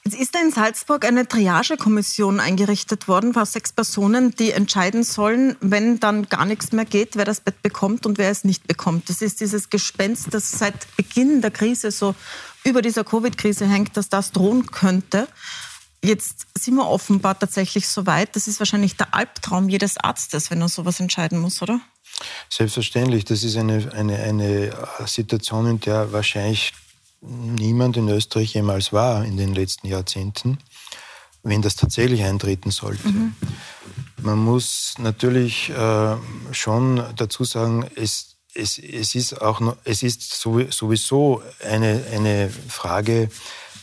Jetzt 0.07 0.21
ist 0.21 0.35
in 0.37 0.53
Salzburg 0.53 1.03
eine 1.03 1.27
Triagekommission 1.27 2.39
eingerichtet 2.39 3.09
worden 3.09 3.33
vor 3.33 3.45
sechs 3.45 3.73
Personen, 3.73 4.31
die 4.31 4.53
entscheiden 4.53 5.03
sollen, 5.03 5.57
wenn 5.59 5.99
dann 5.99 6.29
gar 6.29 6.45
nichts 6.45 6.71
mehr 6.71 6.85
geht, 6.85 7.17
wer 7.17 7.25
das 7.25 7.41
Bett 7.41 7.61
bekommt 7.61 8.05
und 8.05 8.17
wer 8.17 8.31
es 8.31 8.45
nicht 8.45 8.67
bekommt. 8.67 9.09
Das 9.09 9.21
ist 9.21 9.41
dieses 9.41 9.69
Gespenst, 9.69 10.33
das 10.33 10.49
seit 10.49 10.95
Beginn 10.95 11.41
der 11.41 11.51
Krise 11.51 11.91
so 11.91 12.15
über 12.63 12.81
dieser 12.81 13.03
Covid-Krise 13.03 13.67
hängt, 13.67 13.97
dass 13.97 14.07
das 14.07 14.31
drohen 14.31 14.67
könnte. 14.67 15.27
Jetzt 16.01 16.47
sind 16.57 16.75
wir 16.75 16.87
offenbar 16.87 17.37
tatsächlich 17.37 17.89
so 17.89 18.05
weit. 18.05 18.33
Das 18.37 18.47
ist 18.47 18.59
wahrscheinlich 18.59 18.95
der 18.95 19.13
Albtraum 19.13 19.67
jedes 19.67 19.97
Arztes, 19.97 20.49
wenn 20.51 20.61
er 20.61 20.69
sowas 20.69 21.01
entscheiden 21.01 21.37
muss, 21.37 21.61
oder? 21.61 21.81
Selbstverständlich. 22.47 23.25
Das 23.25 23.43
ist 23.43 23.57
eine, 23.57 23.91
eine, 23.93 24.17
eine 24.19 24.71
Situation, 25.05 25.67
in 25.67 25.81
der 25.81 26.13
wahrscheinlich 26.13 26.71
niemand 27.21 27.97
in 27.97 28.09
Österreich 28.09 28.53
jemals 28.53 28.93
war 28.93 29.25
in 29.25 29.37
den 29.37 29.53
letzten 29.53 29.87
Jahrzehnten, 29.87 30.59
wenn 31.43 31.61
das 31.61 31.75
tatsächlich 31.75 32.23
eintreten 32.23 32.71
sollte. 32.71 33.07
Mhm. 33.07 33.33
Man 34.21 34.39
muss 34.39 34.95
natürlich 34.97 35.69
äh, 35.69 36.15
schon 36.51 37.03
dazu 37.15 37.43
sagen, 37.43 37.85
es, 37.95 38.37
es, 38.53 38.77
es 38.77 39.15
ist 39.15 39.41
auch 39.41 39.59
noch, 39.59 39.77
es 39.83 40.03
ist 40.03 40.41
sowieso 40.41 41.41
eine, 41.63 42.03
eine 42.11 42.49
Frage 42.67 43.29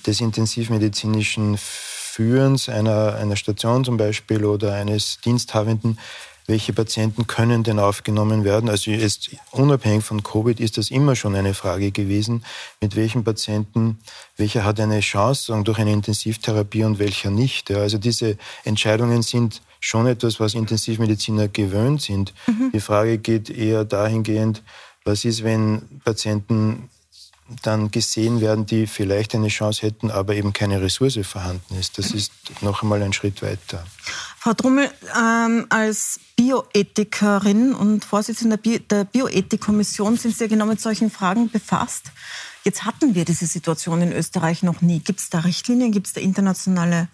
des 0.06 0.20
intensivmedizinischen 0.20 1.56
Führens 1.56 2.68
einer, 2.68 3.14
einer 3.14 3.36
Station 3.36 3.84
zum 3.84 3.96
Beispiel 3.96 4.44
oder 4.44 4.74
eines 4.74 5.18
Diensthabenden, 5.24 5.98
welche 6.46 6.72
Patienten 6.72 7.26
können 7.26 7.62
denn 7.62 7.78
aufgenommen 7.78 8.44
werden. 8.44 8.68
Also 8.68 8.90
jetzt 8.90 9.30
unabhängig 9.50 10.04
von 10.04 10.22
Covid 10.22 10.60
ist 10.60 10.76
das 10.76 10.90
immer 10.90 11.16
schon 11.16 11.34
eine 11.34 11.54
Frage 11.54 11.90
gewesen, 11.90 12.44
mit 12.80 12.96
welchen 12.96 13.24
Patienten, 13.24 13.98
welcher 14.36 14.64
hat 14.64 14.78
eine 14.80 15.00
Chance 15.00 15.58
durch 15.64 15.78
eine 15.78 15.92
Intensivtherapie 15.92 16.84
und 16.84 16.98
welcher 16.98 17.30
nicht. 17.30 17.70
Also 17.70 17.98
diese 17.98 18.36
Entscheidungen 18.64 19.22
sind 19.22 19.62
schon 19.80 20.06
etwas, 20.06 20.40
was 20.40 20.54
Intensivmediziner 20.54 21.48
gewöhnt 21.48 22.02
sind. 22.02 22.34
Mhm. 22.46 22.72
Die 22.72 22.80
Frage 22.80 23.18
geht 23.18 23.50
eher 23.50 23.84
dahingehend, 23.84 24.62
was 25.04 25.24
ist, 25.24 25.44
wenn 25.44 26.00
Patienten 26.04 26.88
dann 27.62 27.90
gesehen 27.90 28.40
werden, 28.40 28.64
die 28.64 28.86
vielleicht 28.86 29.34
eine 29.34 29.48
Chance 29.48 29.82
hätten, 29.82 30.10
aber 30.10 30.34
eben 30.34 30.52
keine 30.52 30.80
Ressource 30.80 31.18
vorhanden 31.22 31.78
ist. 31.78 31.98
Das 31.98 32.10
ist 32.12 32.32
noch 32.62 32.82
einmal 32.82 33.02
ein 33.02 33.12
Schritt 33.12 33.42
weiter. 33.42 33.84
Frau 34.44 34.52
Drummel, 34.52 34.90
ähm, 35.18 35.64
als 35.70 36.20
Bioethikerin 36.36 37.72
und 37.74 38.04
Vorsitzende 38.04 38.58
der 38.58 39.04
Bioethikkommission 39.04 40.18
sind 40.18 40.36
Sie 40.36 40.44
ja 40.44 40.48
genau 40.48 40.66
mit 40.66 40.82
solchen 40.82 41.10
Fragen 41.10 41.48
befasst. 41.48 42.12
Jetzt 42.62 42.84
hatten 42.84 43.14
wir 43.14 43.24
diese 43.24 43.46
Situation 43.46 44.02
in 44.02 44.12
Österreich 44.12 44.62
noch 44.62 44.82
nie. 44.82 44.98
Gibt 44.98 45.20
es 45.20 45.30
da 45.30 45.38
Richtlinien? 45.38 45.92
Gibt 45.92 46.08
es 46.08 46.12
da 46.12 46.20
internationale 46.20 47.08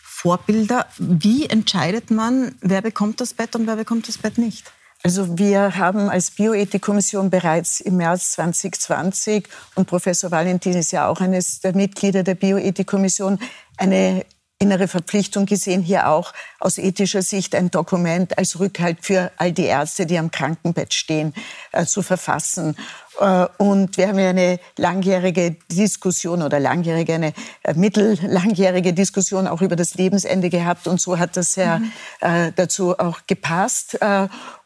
Vorbilder? 0.00 0.86
Wie 0.96 1.46
entscheidet 1.46 2.12
man, 2.12 2.54
wer 2.60 2.82
bekommt 2.82 3.20
das 3.20 3.34
Bett 3.34 3.56
und 3.56 3.66
wer 3.66 3.74
bekommt 3.74 4.06
das 4.06 4.18
Bett 4.18 4.38
nicht? 4.38 4.72
Also 5.02 5.36
wir 5.36 5.76
haben 5.76 6.08
als 6.08 6.30
Bioethikkommission 6.30 7.30
bereits 7.30 7.80
im 7.80 7.96
März 7.96 8.30
2020 8.34 9.48
und 9.74 9.88
Professor 9.88 10.30
Valentin 10.30 10.74
ist 10.74 10.92
ja 10.92 11.08
auch 11.08 11.20
eines 11.20 11.58
der 11.58 11.74
Mitglieder 11.74 12.22
der 12.22 12.36
Bioethikkommission 12.36 13.40
eine 13.76 14.24
innere 14.58 14.88
Verpflichtung 14.88 15.46
gesehen, 15.46 15.82
hier 15.82 16.08
auch 16.08 16.32
aus 16.60 16.78
ethischer 16.78 17.22
Sicht 17.22 17.54
ein 17.54 17.70
Dokument 17.70 18.38
als 18.38 18.58
Rückhalt 18.58 18.98
für 19.02 19.30
all 19.36 19.52
die 19.52 19.66
Ärzte, 19.66 20.06
die 20.06 20.18
am 20.18 20.30
Krankenbett 20.30 20.94
stehen, 20.94 21.34
äh, 21.72 21.84
zu 21.84 22.02
verfassen. 22.02 22.74
Äh, 23.20 23.46
und 23.58 23.98
wir 23.98 24.08
haben 24.08 24.18
ja 24.18 24.30
eine 24.30 24.58
langjährige 24.76 25.56
Diskussion 25.70 26.42
oder 26.42 26.58
langjährige, 26.58 27.14
eine 27.14 27.32
äh, 27.62 27.74
mittellangjährige 27.74 28.94
Diskussion 28.94 29.46
auch 29.46 29.60
über 29.60 29.76
das 29.76 29.94
Lebensende 29.94 30.48
gehabt. 30.48 30.86
Und 30.86 31.00
so 31.00 31.18
hat 31.18 31.36
das 31.36 31.56
ja 31.56 31.78
mhm. 31.78 31.92
äh, 32.20 32.52
dazu 32.54 32.98
auch 32.98 33.20
gepasst. 33.26 33.98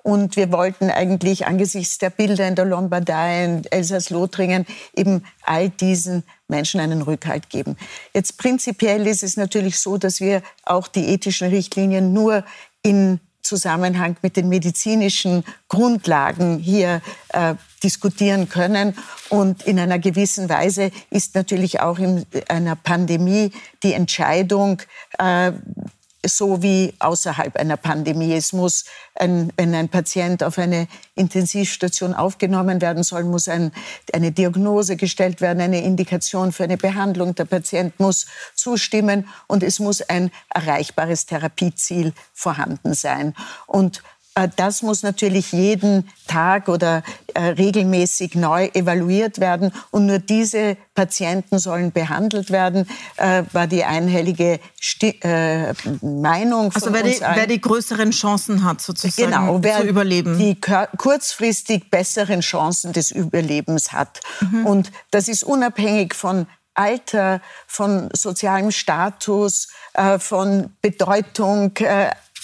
Und 0.02 0.36
wir 0.36 0.50
wollten 0.50 0.90
eigentlich 0.90 1.46
angesichts 1.46 1.98
der 1.98 2.10
Bilder 2.10 2.48
in 2.48 2.54
der 2.54 2.64
Lombardei, 2.64 3.44
in 3.44 3.64
Elsass-Lothringen 3.64 4.66
eben 4.94 5.24
all 5.42 5.68
diesen 5.68 6.24
Menschen 6.48 6.80
einen 6.80 7.02
Rückhalt 7.02 7.50
geben. 7.50 7.76
Jetzt 8.14 8.38
prinzipiell 8.38 9.06
ist 9.06 9.22
es 9.22 9.36
natürlich 9.36 9.78
so, 9.78 9.98
dass 9.98 10.20
wir 10.20 10.42
auch 10.64 10.88
die 10.88 11.08
ethischen 11.08 11.48
Richtlinien 11.48 12.12
nur 12.12 12.44
in 12.82 13.20
Zusammenhang 13.42 14.16
mit 14.22 14.36
den 14.36 14.48
medizinischen 14.48 15.44
Grundlagen 15.68 16.58
hier 16.58 17.02
äh, 17.30 17.54
diskutieren 17.82 18.48
können. 18.48 18.96
Und 19.28 19.62
in 19.64 19.78
einer 19.78 19.98
gewissen 19.98 20.48
Weise 20.48 20.92
ist 21.10 21.34
natürlich 21.34 21.80
auch 21.80 21.98
in 21.98 22.24
einer 22.48 22.76
Pandemie 22.76 23.50
die 23.82 23.94
Entscheidung, 23.94 24.82
äh, 25.18 25.52
so 26.24 26.62
wie 26.62 26.94
außerhalb 26.98 27.56
einer 27.56 27.76
Pandemie. 27.76 28.34
Es 28.34 28.52
muss, 28.52 28.84
ein, 29.14 29.52
wenn 29.56 29.74
ein 29.74 29.88
Patient 29.88 30.42
auf 30.42 30.58
eine 30.58 30.86
Intensivstation 31.14 32.14
aufgenommen 32.14 32.80
werden 32.80 33.02
soll, 33.02 33.24
muss 33.24 33.48
ein, 33.48 33.72
eine 34.12 34.30
Diagnose 34.32 34.96
gestellt 34.96 35.40
werden, 35.40 35.60
eine 35.60 35.82
Indikation 35.82 36.52
für 36.52 36.64
eine 36.64 36.76
Behandlung. 36.76 37.34
Der 37.34 37.46
Patient 37.46 37.98
muss 37.98 38.26
zustimmen 38.54 39.28
und 39.46 39.62
es 39.62 39.78
muss 39.78 40.02
ein 40.02 40.30
erreichbares 40.50 41.26
Therapieziel 41.26 42.12
vorhanden 42.34 42.94
sein. 42.94 43.34
Und 43.66 44.02
das 44.56 44.82
muss 44.82 45.02
natürlich 45.02 45.52
jeden 45.52 46.08
Tag 46.26 46.68
oder 46.68 47.02
äh, 47.34 47.40
regelmäßig 47.40 48.36
neu 48.36 48.66
evaluiert 48.72 49.40
werden. 49.40 49.72
Und 49.90 50.06
nur 50.06 50.18
diese 50.18 50.76
Patienten 50.94 51.58
sollen 51.58 51.92
behandelt 51.92 52.50
werden, 52.50 52.86
äh, 53.16 53.42
war 53.52 53.66
die 53.66 53.84
einhellige 53.84 54.60
Meinung 56.00 56.70
von 56.70 56.82
also 56.82 56.92
wer 56.92 57.02
die, 57.02 57.20
wer 57.20 57.46
die 57.46 57.60
größeren 57.60 58.12
Chancen 58.12 58.64
hat, 58.64 58.80
sozusagen 58.80 59.30
genau, 59.30 59.58
wer 59.62 59.80
zu 59.80 59.86
überleben. 59.86 60.38
Die 60.38 60.56
kurzfristig 60.96 61.90
besseren 61.90 62.40
Chancen 62.40 62.92
des 62.92 63.10
Überlebens 63.10 63.92
hat. 63.92 64.20
Mhm. 64.40 64.66
Und 64.66 64.92
das 65.10 65.28
ist 65.28 65.42
unabhängig 65.42 66.14
von 66.14 66.46
Alter, 66.74 67.40
von 67.66 68.08
sozialem 68.12 68.70
Status, 68.70 69.68
von 70.18 70.72
Bedeutung 70.80 71.74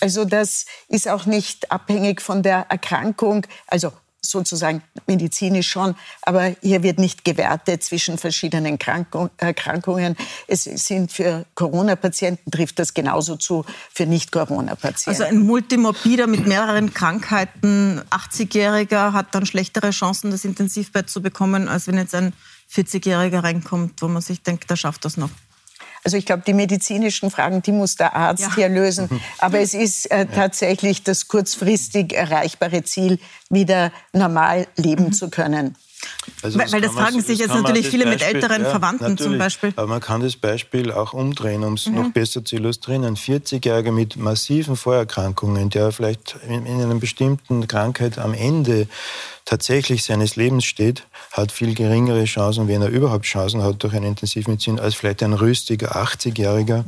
also 0.00 0.24
das 0.24 0.66
ist 0.88 1.08
auch 1.08 1.26
nicht 1.26 1.70
abhängig 1.70 2.20
von 2.20 2.42
der 2.42 2.66
Erkrankung, 2.68 3.46
also 3.66 3.92
sozusagen 4.30 4.82
medizinisch 5.06 5.68
schon, 5.68 5.94
aber 6.22 6.54
hier 6.60 6.82
wird 6.82 6.98
nicht 6.98 7.24
gewertet 7.24 7.82
zwischen 7.84 8.18
verschiedenen 8.18 8.78
Erkrankungen. 9.36 10.16
Es 10.48 10.64
sind 10.64 11.12
für 11.12 11.46
Corona-Patienten 11.54 12.50
trifft 12.50 12.78
das 12.78 12.94
genauso 12.94 13.36
zu 13.36 13.64
für 13.92 14.06
Nicht-Corona-Patienten. 14.06 15.10
Also 15.10 15.24
ein 15.24 15.38
Multimorbider 15.38 16.26
mit 16.26 16.46
mehreren 16.46 16.92
Krankheiten, 16.92 18.00
80-Jähriger 18.10 19.12
hat 19.12 19.34
dann 19.34 19.46
schlechtere 19.46 19.90
Chancen, 19.90 20.30
das 20.30 20.44
Intensivbett 20.44 21.08
zu 21.08 21.22
bekommen, 21.22 21.68
als 21.68 21.86
wenn 21.86 21.96
jetzt 21.96 22.14
ein 22.14 22.32
40-Jähriger 22.72 23.44
reinkommt, 23.44 24.02
wo 24.02 24.08
man 24.08 24.22
sich 24.22 24.42
denkt, 24.42 24.68
der 24.70 24.76
schafft 24.76 25.04
das 25.04 25.16
noch. 25.16 25.30
Also 26.06 26.18
ich 26.18 26.24
glaube, 26.24 26.44
die 26.46 26.52
medizinischen 26.52 27.32
Fragen, 27.32 27.62
die 27.62 27.72
muss 27.72 27.96
der 27.96 28.14
Arzt 28.14 28.42
ja. 28.42 28.54
hier 28.54 28.68
lösen. 28.68 29.08
Aber 29.40 29.58
es 29.58 29.74
ist 29.74 30.08
äh, 30.12 30.26
tatsächlich 30.26 31.02
das 31.02 31.26
kurzfristig 31.26 32.14
erreichbare 32.14 32.84
Ziel, 32.84 33.18
wieder 33.50 33.90
normal 34.12 34.68
leben 34.76 35.06
mhm. 35.06 35.12
zu 35.12 35.30
können. 35.30 35.74
Also 36.42 36.58
weil, 36.58 36.72
weil 36.72 36.80
das 36.80 36.92
fragen 36.92 37.20
sich 37.20 37.38
jetzt 37.38 37.54
natürlich 37.54 37.88
viele 37.88 38.04
Beispiel, 38.04 38.26
mit 38.28 38.34
älteren 38.34 38.62
ja, 38.62 38.70
Verwandten 38.70 39.18
zum 39.18 39.38
Beispiel. 39.38 39.72
Aber 39.76 39.86
man 39.86 40.00
kann 40.00 40.20
das 40.20 40.36
Beispiel 40.36 40.92
auch 40.92 41.12
umdrehen, 41.12 41.64
um 41.64 41.74
es 41.74 41.86
mhm. 41.86 41.94
noch 41.94 42.10
besser 42.10 42.44
zu 42.44 42.56
illustrieren. 42.56 43.04
Ein 43.04 43.16
40-Jähriger 43.16 43.92
mit 43.92 44.16
massiven 44.16 44.76
Vorerkrankungen, 44.76 45.70
der 45.70 45.92
vielleicht 45.92 46.36
in, 46.46 46.66
in 46.66 46.80
einer 46.80 46.94
bestimmten 46.96 47.66
Krankheit 47.68 48.18
am 48.18 48.34
Ende 48.34 48.88
tatsächlich 49.44 50.04
seines 50.04 50.36
Lebens 50.36 50.64
steht, 50.64 51.04
hat 51.32 51.52
viel 51.52 51.74
geringere 51.74 52.24
Chancen, 52.24 52.68
wenn 52.68 52.82
er 52.82 52.88
überhaupt 52.88 53.24
Chancen 53.24 53.62
hat 53.62 53.82
durch 53.82 53.94
eine 53.94 54.08
Intensivmedizin, 54.08 54.78
als 54.78 54.94
vielleicht 54.94 55.22
ein 55.22 55.32
rüstiger 55.32 55.96
80-Jähriger, 55.96 56.84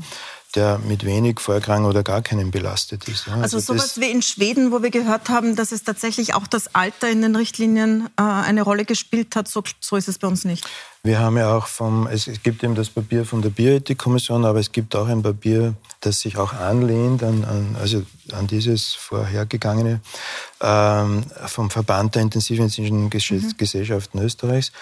der 0.54 0.78
mit 0.78 1.04
wenig 1.04 1.40
Vorerkrankungen 1.40 1.90
oder 1.90 2.02
gar 2.02 2.22
keinen 2.22 2.50
belastet 2.50 3.06
ist. 3.06 3.26
Ja, 3.26 3.34
also, 3.34 3.56
also 3.56 3.74
sowas 3.74 4.00
wie 4.00 4.10
in 4.10 4.22
Schweden, 4.22 4.72
wo 4.72 4.82
wir 4.82 4.90
gehört 4.90 5.28
haben, 5.28 5.56
dass 5.56 5.72
es 5.72 5.84
tatsächlich 5.84 6.34
auch 6.34 6.46
das 6.46 6.74
Alter 6.74 7.10
in 7.10 7.20
den 7.20 7.36
Richtlinien 7.36 8.08
äh, 8.18 8.22
eine 8.22 8.62
Rolle 8.62 8.84
gespielt 8.84 9.36
hat, 9.36 9.48
so, 9.48 9.62
so 9.80 9.96
ist 9.96 10.08
es 10.08 10.18
bei 10.18 10.26
uns 10.26 10.44
nicht. 10.44 10.66
Wir 11.02 11.20
haben 11.20 11.36
ja 11.36 11.54
auch 11.54 11.66
vom, 11.66 12.06
es 12.06 12.28
gibt 12.42 12.64
eben 12.64 12.74
das 12.74 12.88
Papier 12.88 13.24
von 13.24 13.40
der 13.40 13.50
Bioethikkommission, 13.50 14.44
aber 14.44 14.58
es 14.58 14.72
gibt 14.72 14.96
auch 14.96 15.06
ein 15.06 15.22
Papier, 15.22 15.74
das 16.00 16.20
sich 16.20 16.38
auch 16.38 16.52
anlehnt 16.52 17.22
an, 17.22 17.44
an 17.44 17.76
also 17.78 18.02
an 18.32 18.46
dieses 18.46 18.94
vorhergegangene 18.94 20.00
ähm, 20.60 21.24
vom 21.46 21.70
Verband 21.70 22.14
der 22.14 22.22
intensivmedizinischen 22.22 23.04
mhm. 23.04 23.56
Gesellschaften 23.56 24.18
Österreichs 24.18 24.72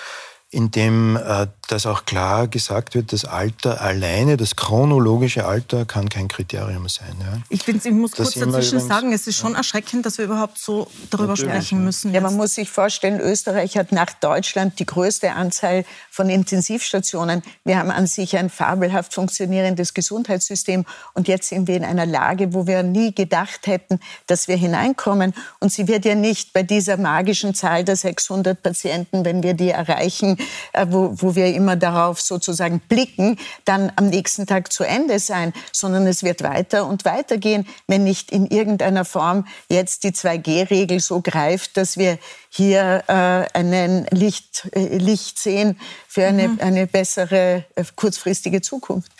in 0.51 0.71
dem 0.71 1.17
äh, 1.17 1.49
das 1.69 1.87
auch 1.87 2.05
klar 2.05 2.47
gesagt 2.47 2.95
wird, 2.95 3.13
das 3.13 3.25
Alter 3.25 3.81
alleine, 3.81 4.37
das 4.37 4.55
chronologische 4.55 5.45
Alter 5.45 5.85
kann 5.85 6.09
kein 6.09 6.29
Kriterium 6.29 6.89
sein. 6.89 7.17
Ja. 7.21 7.39
Ich, 7.49 7.65
bin, 7.65 7.81
ich 7.83 7.91
muss 7.91 8.13
das 8.13 8.35
kurz 8.35 8.35
dazwischen 8.35 8.77
übrigens, 8.77 8.87
sagen, 8.87 9.13
es 9.13 9.27
ist 9.27 9.37
schon 9.37 9.53
ja. 9.53 9.59
erschreckend, 9.59 10.07
dass 10.07 10.19
wir 10.19 10.27
überhaupt 10.27 10.59
so 10.59 10.87
darüber 11.11 11.31
Natürlich, 11.31 11.51
sprechen 11.51 11.85
müssen. 11.85 12.15
Ja, 12.15 12.21
man 12.21 12.37
muss 12.37 12.55
sich 12.55 12.71
vorstellen, 12.71 13.19
Österreich 13.19 13.77
hat 13.77 13.91
nach 13.91 14.13
Deutschland 14.13 14.79
die 14.79 14.87
größte 14.87 15.33
Anzahl 15.33 15.85
von 16.11 16.31
Intensivstationen. 16.31 17.43
Wir 17.65 17.79
haben 17.79 17.91
an 17.91 18.07
sich 18.07 18.37
ein 18.37 18.49
fabelhaft 18.49 19.13
funktionierendes 19.13 19.95
Gesundheitssystem 19.95 20.85
und 21.15 21.27
jetzt 21.27 21.49
sind 21.49 21.67
wir 21.67 21.77
in 21.77 21.85
einer 21.85 22.07
Lage, 22.07 22.55
wo 22.55 22.69
wir 22.69 22.85
nie 22.85 23.13
gedacht 23.13 23.67
hätten, 23.67 23.99
dass 24.29 24.47
wir 24.47 24.57
hineinkommen. 24.57 25.35
Und 25.59 25.73
sie 25.73 25.89
wird 25.89 26.05
ja 26.05 26.15
nicht 26.15 26.53
bei 26.53 26.63
dieser 26.63 26.97
magischen 26.97 27.55
Zahl 27.55 27.83
der 27.83 27.97
600 27.97 28.63
Patienten, 28.63 29.25
wenn 29.25 29.43
wir 29.43 29.55
die 29.55 29.71
erreichen, 29.71 30.36
äh, 30.73 30.87
wo, 30.89 31.15
wo 31.17 31.35
wir 31.35 31.55
immer 31.55 31.77
darauf 31.77 32.21
sozusagen 32.21 32.81
blicken, 32.81 33.39
dann 33.65 33.93
am 33.97 34.09
nächsten 34.09 34.47
Tag 34.47 34.73
zu 34.73 34.85
Ende 34.85 35.19
sein, 35.19 35.53
sondern 35.73 36.07
es 36.07 36.23
wird 36.23 36.43
weiter 36.43 36.87
und 36.87 37.05
weiter 37.05 37.39
gehen, 37.39 37.67
wenn 37.87 38.05
nicht 38.05 38.31
in 38.31 38.47
irgendeiner 38.47 39.05
Form 39.05 39.47
jetzt 39.69 40.05
die 40.05 40.13
2G-Regel 40.13 41.01
so 41.01 41.21
greift, 41.21 41.77
dass 41.77 41.97
wir 41.97 42.19
hier 42.49 43.05
äh, 43.09 43.59
einen 43.59 44.07
Licht, 44.11 44.69
äh, 44.73 44.99
Licht 44.99 45.39
sehen 45.39 45.79
für 46.09 46.27
eine, 46.27 46.49
mhm. 46.49 46.61
eine 46.61 46.87
bessere 46.87 47.65
äh, 47.75 47.85
kurzfristige 47.95 48.61
Zukunft. 48.63 49.13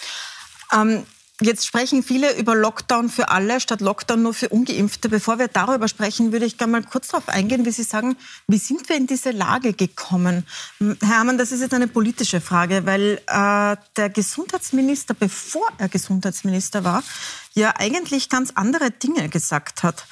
Ähm, 0.73 1.05
Jetzt 1.41 1.67
sprechen 1.67 2.03
viele 2.03 2.35
über 2.39 2.55
Lockdown 2.55 3.11
für 3.11 3.29
alle 3.29 3.61
statt 3.61 3.83
Lockdown 3.83 4.23
nur 4.23 4.33
für 4.33 4.49
Ungeimpfte. 4.49 5.11
Bevor 5.11 5.39
wir 5.39 5.49
darüber 5.49 5.87
sprechen, 5.87 6.33
würde 6.33 6.47
ich 6.47 6.57
gerne 6.57 6.73
mal 6.73 6.83
kurz 6.83 7.09
darauf 7.09 7.29
eingehen, 7.29 7.67
wie 7.67 7.73
Sie 7.73 7.83
sagen, 7.83 8.17
wie 8.47 8.57
sind 8.57 8.89
wir 8.89 8.97
in 8.97 9.07
diese 9.07 9.33
Lage 9.33 9.75
gekommen? 9.75 10.47
Herr 10.79 10.97
Herrmann, 11.03 11.37
das 11.37 11.53
ist 11.53 11.61
jetzt 11.61 11.75
eine 11.75 11.89
politische 11.89 12.41
Frage, 12.41 12.87
weil 12.87 13.21
äh, 13.27 13.77
der 13.97 14.09
Gesundheitsminister, 14.09 15.13
bevor 15.13 15.69
er 15.77 15.89
Gesundheitsminister 15.91 16.85
war, 16.85 17.03
ja 17.53 17.75
eigentlich 17.77 18.31
ganz 18.31 18.53
andere 18.55 18.91
Dinge 18.91 19.29
gesagt 19.29 19.83
hat. 19.83 20.07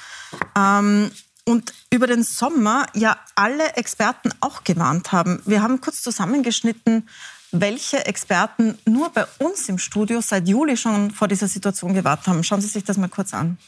Ähm, 0.57 1.11
und 1.47 1.73
über 1.91 2.07
den 2.07 2.23
Sommer 2.23 2.87
ja 2.95 3.19
alle 3.35 3.77
Experten 3.77 4.31
auch 4.41 4.65
gewarnt 4.65 5.13
haben. 5.13 5.43
Wir 5.45 5.63
haben 5.63 5.81
kurz 5.81 6.03
zusammengeschnitten, 6.03 7.09
welche 7.61 8.05
Experten 8.05 8.77
nur 8.85 9.11
bei 9.11 9.27
uns 9.39 9.69
im 9.69 9.79
Studio 9.79 10.21
seit 10.21 10.49
Juli 10.49 10.77
schon 10.77 11.13
vor 11.13 11.29
dieser 11.29 11.47
Situation 11.47 11.95
gewartet 11.95 12.27
haben. 12.27 12.43
Schauen 12.43 12.61
Sie 12.61 12.67
sich 12.67 12.83
das 12.83 12.97
mal 12.97 13.09
kurz 13.09 13.33
an. 13.33 13.59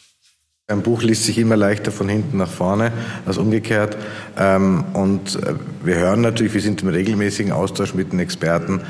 Ein 0.69 0.83
Buch 0.83 1.05
liest 1.05 1.23
sich 1.23 1.39
immer 1.39 1.55
leichter 1.55 1.93
von 1.93 2.09
hinten 2.09 2.39
nach 2.39 2.51
vorne 2.51 2.93
als 3.25 3.39
umgekehrt. 3.39 3.97
Ähm, 4.37 4.85
und 4.95 5.37
äh, 5.37 5.55
wir 5.85 5.95
hören 5.95 6.23
natürlich, 6.23 6.55
wir 6.55 6.61
sind 6.61 6.83
im 6.83 6.89
regelmäßigen 6.89 7.53
Austausch 7.53 7.95
mit 7.95 8.11
den 8.11 8.19
Experten. 8.19 8.81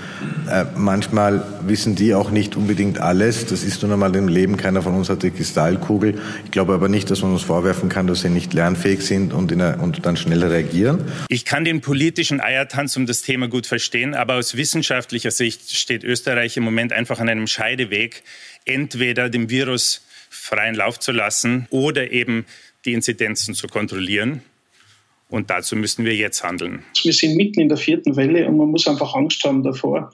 Äh, 0.50 0.64
manchmal 0.74 1.44
wissen 1.66 1.94
die 1.94 2.14
auch 2.14 2.30
nicht 2.30 2.56
unbedingt 2.56 2.98
alles. 2.98 3.44
Das 3.44 3.62
ist 3.62 3.82
nun 3.82 3.92
einmal 3.92 4.16
im 4.16 4.26
Leben. 4.26 4.56
Keiner 4.56 4.80
von 4.80 4.94
uns 4.94 5.10
hat 5.10 5.22
die 5.22 5.30
Kristallkugel. 5.30 6.18
Ich 6.46 6.50
glaube 6.50 6.72
aber 6.72 6.88
nicht, 6.88 7.10
dass 7.10 7.20
man 7.20 7.32
uns 7.32 7.42
vorwerfen 7.42 7.90
kann, 7.90 8.06
dass 8.06 8.22
sie 8.22 8.30
nicht 8.30 8.54
lernfähig 8.54 9.02
sind 9.02 9.34
und, 9.34 9.50
der, 9.50 9.78
und 9.78 10.06
dann 10.06 10.16
schnell 10.16 10.42
reagieren. 10.42 11.04
Ich 11.28 11.44
kann 11.44 11.66
den 11.66 11.82
politischen 11.82 12.40
Eiertanz 12.40 12.96
um 12.96 13.04
das 13.04 13.20
Thema 13.20 13.48
gut 13.48 13.66
verstehen, 13.66 14.14
aber 14.14 14.36
aus 14.36 14.56
wissenschaftlicher 14.56 15.30
Sicht 15.30 15.76
steht 15.76 16.04
Österreich 16.04 16.56
im 16.56 16.62
Moment 16.64 16.94
einfach 16.94 17.20
an 17.20 17.28
einem 17.28 17.46
Scheideweg. 17.46 18.22
Entweder 18.64 19.28
dem 19.28 19.50
Virus 19.50 20.05
freien 20.46 20.74
Lauf 20.74 20.98
zu 20.98 21.12
lassen 21.12 21.66
oder 21.70 22.10
eben 22.10 22.46
die 22.84 22.92
Inzidenzen 22.92 23.54
zu 23.54 23.66
kontrollieren. 23.66 24.42
Und 25.28 25.50
dazu 25.50 25.74
müssen 25.74 26.04
wir 26.04 26.14
jetzt 26.14 26.44
handeln. 26.44 26.84
Wir 27.02 27.12
sind 27.12 27.36
mitten 27.36 27.60
in 27.60 27.68
der 27.68 27.78
vierten 27.78 28.14
Welle 28.14 28.46
und 28.46 28.56
man 28.56 28.68
muss 28.68 28.86
einfach 28.86 29.12
Angst 29.14 29.42
haben 29.42 29.64
davor. 29.64 30.12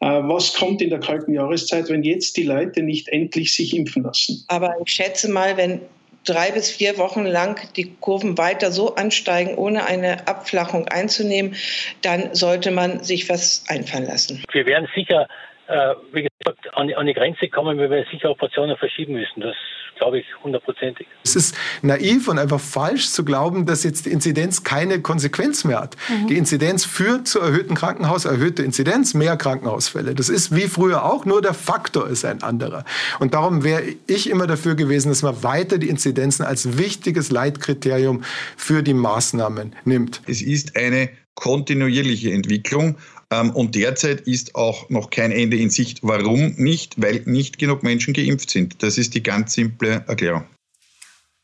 Äh, 0.00 0.06
was 0.06 0.52
kommt 0.52 0.82
in 0.82 0.90
der 0.90 1.00
kalten 1.00 1.32
Jahreszeit, 1.32 1.88
wenn 1.88 2.02
jetzt 2.02 2.36
die 2.36 2.42
Leute 2.42 2.82
nicht 2.82 3.08
endlich 3.08 3.54
sich 3.54 3.74
impfen 3.74 4.02
lassen? 4.02 4.44
Aber 4.48 4.74
ich 4.84 4.92
schätze 4.92 5.30
mal, 5.30 5.56
wenn 5.56 5.80
drei 6.24 6.50
bis 6.50 6.70
vier 6.70 6.98
Wochen 6.98 7.24
lang 7.24 7.58
die 7.76 7.90
Kurven 8.00 8.36
weiter 8.36 8.72
so 8.72 8.94
ansteigen, 8.96 9.54
ohne 9.54 9.86
eine 9.86 10.28
Abflachung 10.28 10.88
einzunehmen, 10.88 11.54
dann 12.02 12.34
sollte 12.34 12.70
man 12.70 13.02
sich 13.02 13.30
was 13.30 13.64
einfallen 13.68 14.04
lassen. 14.04 14.42
Wir 14.52 14.66
werden 14.66 14.88
sicher 14.94 15.26
äh, 15.70 15.94
wie 16.12 16.22
gesagt, 16.22 16.74
an, 16.74 16.92
an 16.92 17.06
die 17.06 17.14
Grenze 17.14 17.48
kommen, 17.48 17.78
weil 17.78 17.90
wir 17.90 18.04
sicher 18.10 18.30
Operationen 18.30 18.76
verschieben 18.76 19.14
müssen. 19.14 19.40
Das 19.40 19.54
glaube 19.98 20.18
ich 20.18 20.26
hundertprozentig. 20.42 21.06
Es 21.24 21.36
ist 21.36 21.54
naiv 21.82 22.26
und 22.26 22.38
einfach 22.38 22.58
falsch 22.58 23.10
zu 23.10 23.24
glauben, 23.24 23.66
dass 23.66 23.84
jetzt 23.84 24.06
die 24.06 24.10
Inzidenz 24.10 24.64
keine 24.64 25.00
Konsequenz 25.00 25.64
mehr 25.64 25.80
hat. 25.80 25.96
Mhm. 26.08 26.26
Die 26.26 26.38
Inzidenz 26.38 26.84
führt 26.84 27.28
zu 27.28 27.38
erhöhten 27.38 27.74
Krankenhaus, 27.74 28.24
erhöhte 28.24 28.62
Inzidenz, 28.62 29.14
mehr 29.14 29.36
Krankenhausfälle. 29.36 30.14
Das 30.14 30.28
ist 30.28 30.56
wie 30.56 30.68
früher 30.68 31.04
auch, 31.04 31.26
nur 31.26 31.42
der 31.42 31.54
Faktor 31.54 32.08
ist 32.08 32.24
ein 32.24 32.42
anderer. 32.42 32.84
Und 33.20 33.34
darum 33.34 33.62
wäre 33.62 33.82
ich 34.06 34.30
immer 34.30 34.46
dafür 34.46 34.74
gewesen, 34.74 35.10
dass 35.10 35.22
man 35.22 35.42
weiter 35.42 35.78
die 35.78 35.88
Inzidenzen 35.88 36.44
als 36.44 36.78
wichtiges 36.78 37.30
Leitkriterium 37.30 38.22
für 38.56 38.82
die 38.82 38.94
Maßnahmen 38.94 39.76
nimmt. 39.84 40.22
Es 40.26 40.40
ist 40.42 40.76
eine 40.76 41.10
kontinuierliche 41.34 42.32
Entwicklung. 42.32 42.96
Ähm, 43.32 43.50
und 43.50 43.74
derzeit 43.74 44.22
ist 44.22 44.54
auch 44.54 44.88
noch 44.90 45.10
kein 45.10 45.32
Ende 45.32 45.56
in 45.56 45.70
Sicht. 45.70 46.00
Warum 46.02 46.54
nicht? 46.56 47.00
Weil 47.00 47.22
nicht 47.26 47.58
genug 47.58 47.82
Menschen 47.82 48.14
geimpft 48.14 48.50
sind. 48.50 48.82
Das 48.82 48.98
ist 48.98 49.14
die 49.14 49.22
ganz 49.22 49.52
simple 49.52 50.04
Erklärung. 50.06 50.44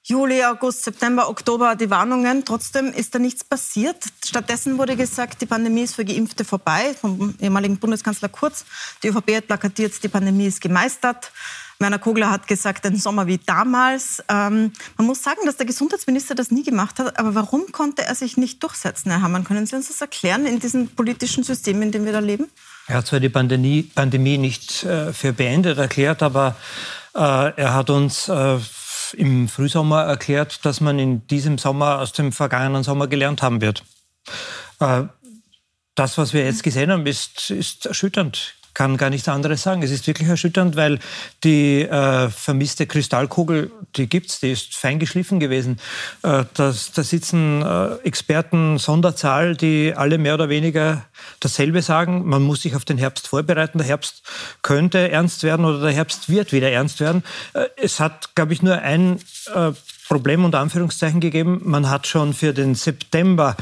Juli, 0.08 0.44
August, 0.44 0.84
September, 0.84 1.28
Oktober 1.28 1.74
die 1.74 1.90
Warnungen. 1.90 2.44
Trotzdem 2.44 2.92
ist 2.92 3.12
da 3.12 3.18
nichts 3.18 3.42
passiert. 3.42 3.96
Stattdessen 4.24 4.78
wurde 4.78 4.94
gesagt, 4.94 5.42
die 5.42 5.46
Pandemie 5.46 5.82
ist 5.82 5.96
für 5.96 6.04
Geimpfte 6.04 6.44
vorbei. 6.44 6.94
Vom 7.00 7.34
ehemaligen 7.40 7.76
Bundeskanzler 7.78 8.28
Kurz. 8.28 8.64
Die 9.02 9.08
ÖVP 9.08 9.36
hat 9.36 9.46
plakatiert, 9.48 10.00
die 10.00 10.08
Pandemie 10.08 10.46
ist 10.46 10.60
gemeistert. 10.60 11.32
Werner 11.78 11.98
Kogler 11.98 12.30
hat 12.30 12.46
gesagt, 12.48 12.86
ein 12.86 12.96
Sommer 12.96 13.26
wie 13.26 13.38
damals. 13.38 14.22
Ähm, 14.28 14.72
man 14.96 15.06
muss 15.06 15.22
sagen, 15.22 15.40
dass 15.44 15.56
der 15.56 15.66
Gesundheitsminister 15.66 16.34
das 16.34 16.50
nie 16.50 16.62
gemacht 16.62 16.98
hat. 16.98 17.18
Aber 17.18 17.34
warum 17.34 17.70
konnte 17.72 18.02
er 18.02 18.14
sich 18.14 18.36
nicht 18.36 18.62
durchsetzen, 18.62 19.10
Herr 19.10 19.22
Hamann? 19.22 19.44
Können 19.44 19.66
Sie 19.66 19.76
uns 19.76 19.88
das 19.88 20.00
erklären 20.00 20.46
in 20.46 20.58
diesem 20.58 20.88
politischen 20.88 21.44
System, 21.44 21.82
in 21.82 21.92
dem 21.92 22.04
wir 22.04 22.12
da 22.12 22.20
leben? 22.20 22.48
Er 22.86 22.98
hat 22.98 23.06
zwar 23.06 23.20
die 23.20 23.28
Pandemie, 23.28 23.82
Pandemie 23.82 24.38
nicht 24.38 24.84
äh, 24.84 25.12
für 25.12 25.32
beendet 25.32 25.78
erklärt, 25.78 26.22
aber 26.22 26.56
äh, 27.14 27.18
er 27.18 27.74
hat 27.74 27.90
uns 27.90 28.28
äh, 28.28 28.58
im 29.12 29.48
Frühsommer 29.48 30.02
erklärt, 30.02 30.64
dass 30.64 30.80
man 30.80 30.98
in 30.98 31.26
diesem 31.26 31.58
Sommer 31.58 31.98
aus 31.98 32.12
dem 32.12 32.32
vergangenen 32.32 32.84
Sommer 32.84 33.06
gelernt 33.06 33.42
haben 33.42 33.60
wird. 33.60 33.84
Äh, 34.80 35.02
das, 35.94 36.16
was 36.18 36.32
wir 36.32 36.44
jetzt 36.44 36.62
gesehen 36.62 36.90
haben, 36.90 37.06
ist, 37.06 37.50
ist 37.50 37.86
erschütternd 37.86 38.54
kann 38.76 38.98
gar 38.98 39.08
nichts 39.08 39.26
anderes 39.26 39.62
sagen. 39.62 39.82
Es 39.82 39.90
ist 39.90 40.06
wirklich 40.06 40.28
erschütternd, 40.28 40.76
weil 40.76 40.98
die 41.44 41.80
äh, 41.80 42.28
vermisste 42.28 42.86
Kristallkugel, 42.86 43.70
die 43.96 44.06
gibt's, 44.06 44.38
die 44.40 44.52
ist 44.52 44.76
fein 44.76 44.98
geschliffen 44.98 45.40
gewesen. 45.40 45.80
Äh, 46.22 46.44
das, 46.52 46.92
da 46.92 47.02
sitzen 47.02 47.62
äh, 47.62 47.94
Experten 48.04 48.76
Sonderzahl, 48.76 49.56
die 49.56 49.94
alle 49.96 50.18
mehr 50.18 50.34
oder 50.34 50.50
weniger 50.50 51.06
dasselbe 51.40 51.80
sagen. 51.80 52.26
Man 52.26 52.42
muss 52.42 52.62
sich 52.62 52.76
auf 52.76 52.84
den 52.84 52.98
Herbst 52.98 53.28
vorbereiten. 53.28 53.78
Der 53.78 53.86
Herbst 53.86 54.22
könnte 54.60 55.10
ernst 55.10 55.42
werden 55.42 55.64
oder 55.64 55.80
der 55.80 55.92
Herbst 55.92 56.28
wird 56.28 56.52
wieder 56.52 56.70
ernst 56.70 57.00
werden. 57.00 57.24
Äh, 57.54 57.64
es 57.78 57.98
hat, 57.98 58.34
glaube 58.34 58.52
ich, 58.52 58.60
nur 58.60 58.76
ein 58.76 59.20
äh, 59.54 59.72
Problem 60.08 60.44
unter 60.44 60.60
Anführungszeichen 60.60 61.20
gegeben. 61.20 61.62
Man 61.64 61.90
hat 61.90 62.06
schon 62.06 62.32
für 62.32 62.52
den 62.52 62.74
September 62.74 63.56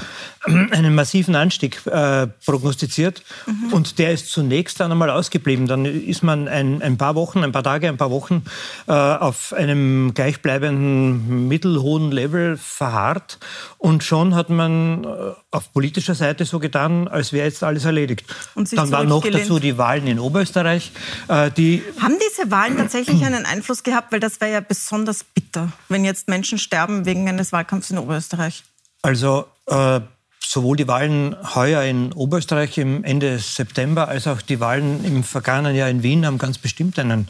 einen 0.47 0.95
massiven 0.95 1.35
Anstieg 1.35 1.87
äh, 1.87 2.27
prognostiziert 2.45 3.23
mhm. 3.47 3.73
und 3.73 3.99
der 3.99 4.13
ist 4.13 4.31
zunächst 4.31 4.81
dann 4.81 4.93
einmal 4.93 5.11
ausgeblieben. 5.11 5.67
Dann 5.67 5.85
ist 5.85 6.23
man 6.23 6.49
ein, 6.49 6.83
ein 6.83 6.99
paar 6.99 7.15
Wochen, 7.15 7.43
ein 7.43 7.53
paar 7.53 7.63
Tage, 7.63 7.89
ein 7.89 7.97
paar 7.97 8.11
Wochen 8.11 8.45
äh, 8.87 8.93
auf 8.93 9.53
einem 9.53 10.13
gleichbleibenden 10.15 11.49
mittelhohen 11.49 12.11
Level 12.11 12.57
verharrt 12.57 13.39
und 13.79 14.05
schon 14.05 14.35
hat 14.35 14.51
man 14.51 15.05
äh, 15.05 15.09
auf 15.51 15.73
politischer 15.73 16.15
Seite 16.15 16.45
so 16.45 16.59
getan, 16.59 17.09
als 17.09 17.33
wäre 17.33 17.47
jetzt 17.47 17.63
alles 17.63 17.85
erledigt. 17.85 18.25
dann 18.55 18.91
waren 18.91 19.09
noch 19.09 19.27
dazu 19.27 19.59
die 19.59 19.79
Wahlen 19.79 20.07
in 20.07 20.19
Oberösterreich. 20.19 20.93
Äh, 21.29 21.51
die 21.53 21.83
Haben 22.01 22.17
diese 22.31 22.51
Wahlen 22.51 22.77
tatsächlich 22.77 23.25
einen 23.25 23.47
Einfluss 23.47 23.83
gehabt? 23.83 24.13
Weil 24.13 24.21
das 24.21 24.41
wäre 24.41 24.53
ja 24.53 24.61
besonders 24.61 25.25
bitter, 25.25 25.73
wenn 25.89 26.05
jetzt 26.05 26.29
Menschen 26.29 26.59
sterben 26.59 27.07
wegen 27.07 27.29
eines 27.29 27.53
Wahlkampfs 27.53 27.91
in 27.91 27.99
Oberösterreich. 27.99 28.65
Also 29.03 29.47
äh, 29.67 30.01
sowohl 30.49 30.77
die 30.77 30.89
Wahlen 30.89 31.37
heuer 31.55 31.83
in 31.83 32.13
Oberösterreich 32.13 32.79
im 32.79 33.05
Ende 33.05 33.39
September 33.39 34.09
als 34.09 34.27
auch 34.27 34.43
die 34.43 34.61
Wahlen 34.61 35.05
im 35.05 35.25
vergangenen 35.25 35.77
Jahr 35.77 35.89
in 35.89 36.03
Wien 36.03 36.27
haben 36.27 36.39
ganz 36.39 36.59
bestimmt 36.59 36.99
einen 36.99 37.29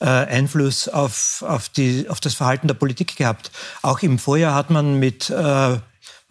äh, 0.00 0.06
Einfluss 0.06 0.88
auf, 0.88 1.44
auf, 1.46 1.68
die, 1.68 2.08
auf 2.08 2.20
das 2.20 2.34
Verhalten 2.34 2.66
der 2.66 2.74
Politik 2.74 3.16
gehabt. 3.16 3.50
Auch 3.82 4.00
im 4.00 4.18
Vorjahr 4.18 4.54
hat 4.54 4.70
man 4.70 4.98
mit 4.98 5.30
äh, 5.30 5.76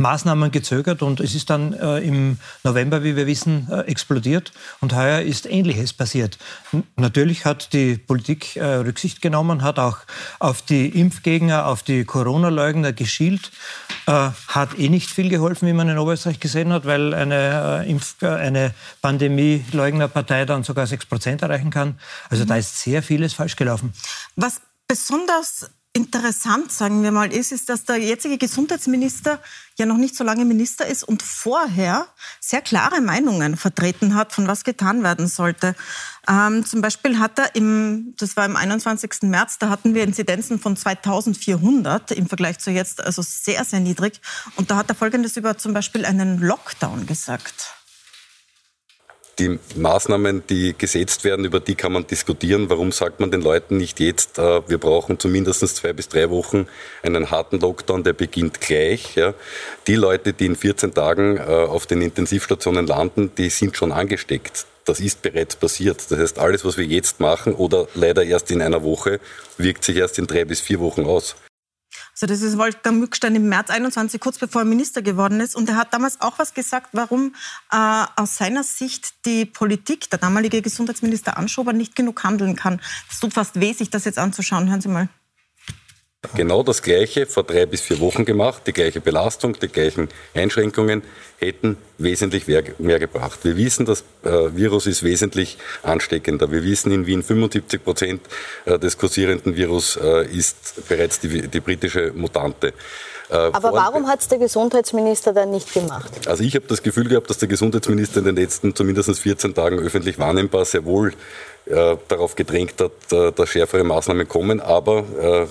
Maßnahmen 0.03 0.51
gezögert 0.51 1.01
und 1.01 1.19
es 1.19 1.33
ist 1.33 1.49
dann 1.49 1.73
äh, 1.73 1.99
im 1.99 2.37
November, 2.63 3.03
wie 3.03 3.15
wir 3.15 3.25
wissen, 3.25 3.67
äh, 3.71 3.79
explodiert. 3.81 4.51
Und 4.81 4.93
heuer 4.93 5.21
ist 5.21 5.45
Ähnliches 5.49 5.93
passiert. 5.93 6.37
N 6.71 6.83
natürlich 6.97 7.45
hat 7.45 7.73
die 7.73 7.97
Politik 7.97 8.55
äh, 8.57 8.65
Rücksicht 8.65 9.21
genommen, 9.21 9.63
hat 9.63 9.79
auch 9.79 9.99
auf 10.39 10.61
die 10.61 10.87
Impfgegner, 10.87 11.65
auf 11.65 11.83
die 11.83 12.03
Corona-Leugner 12.03 12.93
geschielt. 12.93 13.51
Äh, 14.05 14.29
hat 14.49 14.77
eh 14.77 14.89
nicht 14.89 15.09
viel 15.09 15.29
geholfen, 15.29 15.67
wie 15.67 15.73
man 15.73 15.87
in 15.89 15.97
Oberösterreich 15.97 16.39
gesehen 16.39 16.73
hat, 16.73 16.85
weil 16.85 17.13
eine, 17.13 17.83
äh, 17.85 17.89
Impf 17.89 18.21
äh, 18.21 18.27
eine 18.27 18.73
Pandemie-Leugner-Partei 19.01 20.45
dann 20.45 20.63
sogar 20.63 20.85
6 20.85 21.05
Prozent 21.05 21.41
erreichen 21.41 21.71
kann. 21.71 21.97
Also 22.29 22.43
mhm. 22.43 22.49
da 22.49 22.55
ist 22.57 22.79
sehr 22.81 23.01
vieles 23.01 23.33
falsch 23.33 23.55
gelaufen. 23.55 23.93
Was 24.35 24.61
besonders 24.87 25.69
interessant, 25.93 26.71
sagen 26.71 27.03
wir 27.03 27.11
mal, 27.11 27.31
ist, 27.31 27.51
ist, 27.51 27.69
dass 27.69 27.85
der 27.85 27.97
jetzige 27.97 28.39
Gesundheitsminister 28.39 29.39
ja 29.77 29.85
noch 29.85 29.97
nicht 29.97 30.15
so 30.15 30.23
lange 30.23 30.43
Minister 30.43 30.87
ist 30.87 31.03
und 31.03 31.21
vorher 31.21 32.07
sehr 32.39 32.61
klare 32.61 32.99
Meinungen 32.99 33.57
vertreten 33.57 34.15
hat, 34.15 34.33
von 34.33 34.47
was 34.47 34.63
getan 34.63 35.03
werden 35.03 35.27
sollte. 35.27 35.75
Ähm, 36.27 36.65
zum 36.65 36.81
Beispiel 36.81 37.19
hat 37.19 37.37
er 37.37 37.55
im, 37.55 38.15
das 38.17 38.35
war 38.35 38.45
im 38.45 38.55
21. 38.55 39.23
März, 39.23 39.59
da 39.59 39.69
hatten 39.69 39.93
wir 39.93 40.03
Inzidenzen 40.03 40.59
von 40.59 40.75
2400 40.75 42.11
im 42.11 42.27
Vergleich 42.27 42.57
zu 42.57 42.71
jetzt, 42.71 42.99
also 42.99 43.21
sehr, 43.21 43.63
sehr 43.63 43.79
niedrig. 43.79 44.19
Und 44.55 44.71
da 44.71 44.77
hat 44.77 44.89
er 44.89 44.95
Folgendes 44.95 45.37
über 45.37 45.59
zum 45.59 45.73
Beispiel 45.73 46.05
einen 46.05 46.39
Lockdown 46.39 47.05
gesagt 47.05 47.75
die 49.39 49.59
Maßnahmen, 49.75 50.43
die 50.47 50.75
gesetzt 50.77 51.23
werden, 51.23 51.45
über 51.45 51.59
die 51.59 51.75
kann 51.75 51.91
man 51.91 52.05
diskutieren. 52.05 52.69
Warum 52.69 52.91
sagt 52.91 53.19
man 53.19 53.31
den 53.31 53.41
Leuten 53.41 53.77
nicht 53.77 53.99
jetzt, 53.99 54.37
äh, 54.37 54.61
wir 54.67 54.77
brauchen 54.77 55.19
zumindest 55.19 55.67
zwei 55.75 55.93
bis 55.93 56.07
drei 56.09 56.29
Wochen 56.29 56.67
einen 57.01 57.31
harten 57.31 57.59
Lockdown, 57.59 58.03
der 58.03 58.13
beginnt 58.13 58.61
gleich. 58.61 59.19
Die 59.87 59.95
Leute, 59.95 60.33
die 60.33 60.45
in 60.45 60.55
14 60.55 60.93
Tagen 60.93 61.37
äh, 61.37 61.41
auf 61.41 61.85
den 61.85 62.01
Intensivstationen 62.01 62.87
landen, 62.87 63.31
die 63.37 63.49
sind 63.49 63.75
schon 63.75 63.91
angesteckt. 63.91 64.65
Das 64.85 64.99
ist 64.99 65.21
bereits 65.21 65.55
passiert. 65.55 66.11
Das 66.11 66.19
heißt, 66.19 66.39
alles, 66.39 66.65
was 66.65 66.77
wir 66.77 66.85
jetzt 66.85 67.19
machen 67.19 67.53
oder 67.53 67.87
leider 67.95 68.23
erst 68.23 68.51
in 68.51 68.61
einer 68.61 68.83
Woche, 68.83 69.19
wirkt 69.57 69.83
sich 69.83 69.95
erst 69.95 70.19
in 70.19 70.27
drei 70.27 70.45
bis 70.45 70.59
vier 70.59 70.79
Wochen 70.79 71.05
aus. 71.05 71.35
Also 72.13 72.27
das 72.27 72.41
ist 72.41 72.57
Wolfgang 72.57 72.99
Mückstein 72.99 73.35
im 73.35 73.49
März 73.49 73.69
21, 73.69 74.21
kurz 74.21 74.37
bevor 74.37 74.61
er 74.61 74.65
Minister 74.65 75.01
geworden 75.01 75.39
ist. 75.39 75.55
Und 75.55 75.67
er 75.67 75.77
hat 75.77 75.93
damals 75.93 76.21
auch 76.21 76.37
was 76.37 76.53
gesagt, 76.53 76.89
warum 76.91 77.33
äh, 77.71 78.05
aus 78.15 78.37
seiner 78.37 78.63
Sicht 78.63 79.25
die 79.25 79.45
Politik, 79.45 80.09
der 80.09 80.19
damalige 80.19 80.61
Gesundheitsminister 80.61 81.37
Anschober, 81.37 81.73
nicht 81.73 81.95
genug 81.95 82.23
handeln 82.23 82.55
kann. 82.55 82.81
Es 83.09 83.19
tut 83.19 83.33
fast 83.33 83.59
weh, 83.59 83.73
sich 83.73 83.89
das 83.89 84.05
jetzt 84.05 84.19
anzuschauen. 84.19 84.69
Hören 84.69 84.81
Sie 84.81 84.89
mal 84.89 85.09
genau 86.35 86.63
das 86.63 86.81
Gleiche 86.81 87.25
vor 87.25 87.43
drei 87.43 87.65
bis 87.65 87.81
vier 87.81 87.99
Wochen 87.99 88.25
gemacht, 88.25 88.63
die 88.65 88.73
gleiche 88.73 89.01
Belastung, 89.01 89.57
die 89.59 89.67
gleichen 89.67 90.09
Einschränkungen 90.33 91.03
hätten 91.37 91.77
wesentlich 91.97 92.47
mehr 92.47 92.99
gebracht. 92.99 93.39
Wir 93.43 93.57
wissen, 93.57 93.85
das 93.85 94.03
äh, 94.23 94.55
Virus 94.55 94.87
ist 94.87 95.03
wesentlich 95.03 95.57
ansteckender. 95.83 96.51
Wir 96.51 96.63
wissen, 96.63 96.91
in 96.91 97.05
Wien 97.05 97.23
75 97.23 97.83
Prozent 97.83 98.21
äh, 98.65 98.79
des 98.79 98.97
kursierenden 98.97 99.55
Virus 99.55 99.97
äh, 99.97 100.25
ist 100.25 100.87
bereits 100.87 101.19
die, 101.19 101.47
die 101.47 101.59
britische 101.59 102.11
Mutante. 102.13 102.73
Aber 103.29 103.73
warum 103.73 104.07
hat 104.07 104.19
es 104.21 104.27
der 104.27 104.37
Gesundheitsminister 104.37 105.33
dann 105.33 105.49
nicht 105.49 105.73
gemacht? 105.73 106.27
Also 106.27 106.43
ich 106.43 106.53
habe 106.55 106.65
das 106.67 106.83
Gefühl 106.83 107.07
gehabt, 107.07 107.29
dass 107.29 107.39
der 107.39 107.47
Gesundheitsminister 107.47 108.19
in 108.19 108.25
den 108.25 108.35
letzten 108.35 108.75
zumindest 108.75 109.17
14 109.17 109.55
Tagen 109.55 109.79
öffentlich 109.79 110.19
wahrnehmbar 110.19 110.65
sehr 110.65 110.85
wohl 110.85 111.13
äh, 111.65 111.95
darauf 112.09 112.35
gedrängt 112.35 112.81
hat, 112.81 112.91
äh, 113.13 113.31
dass 113.31 113.49
schärfere 113.49 113.85
Maßnahmen 113.85 114.27
kommen. 114.27 114.59
Aber 114.59 115.05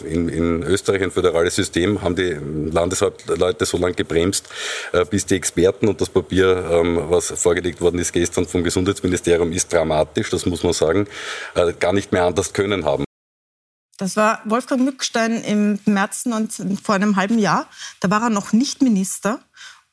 äh, 0.04 0.12
in, 0.12 0.62
Österreich 0.62 1.02
ein 1.02 1.10
föderales 1.10 1.56
System 1.56 2.02
haben 2.02 2.16
die 2.16 2.36
Landesleute 2.70 3.64
so 3.64 3.78
lange 3.78 3.94
gebremst, 3.94 4.48
bis 5.10 5.26
die 5.26 5.36
Experten 5.36 5.88
und 5.88 6.00
das 6.00 6.10
Papier, 6.10 6.68
ähm, 6.70 7.04
was 7.08 7.30
vorgelegt 7.30 7.80
worden 7.80 7.98
ist 7.98 8.12
gestern 8.12 8.46
vom 8.46 8.62
Gesundheitsministerium, 8.62 9.52
ist 9.52 9.72
dramatisch, 9.72 10.30
das 10.30 10.46
muss 10.46 10.62
man 10.62 10.72
sagen, 10.72 11.06
gar 11.80 11.92
nicht 11.92 12.12
mehr 12.12 12.24
anders 12.24 12.52
können 12.52 12.84
haben. 12.84 13.04
Das 13.98 14.16
war 14.16 14.40
Wolfgang 14.44 14.82
Mückstein 14.82 15.42
im 15.44 15.78
März 15.84 16.26
19, 16.26 16.76
vor 16.76 16.94
einem 16.94 17.16
halben 17.16 17.38
Jahr. 17.38 17.66
Da 18.00 18.10
war 18.10 18.22
er 18.22 18.30
noch 18.30 18.52
nicht 18.52 18.82
Minister. 18.82 19.40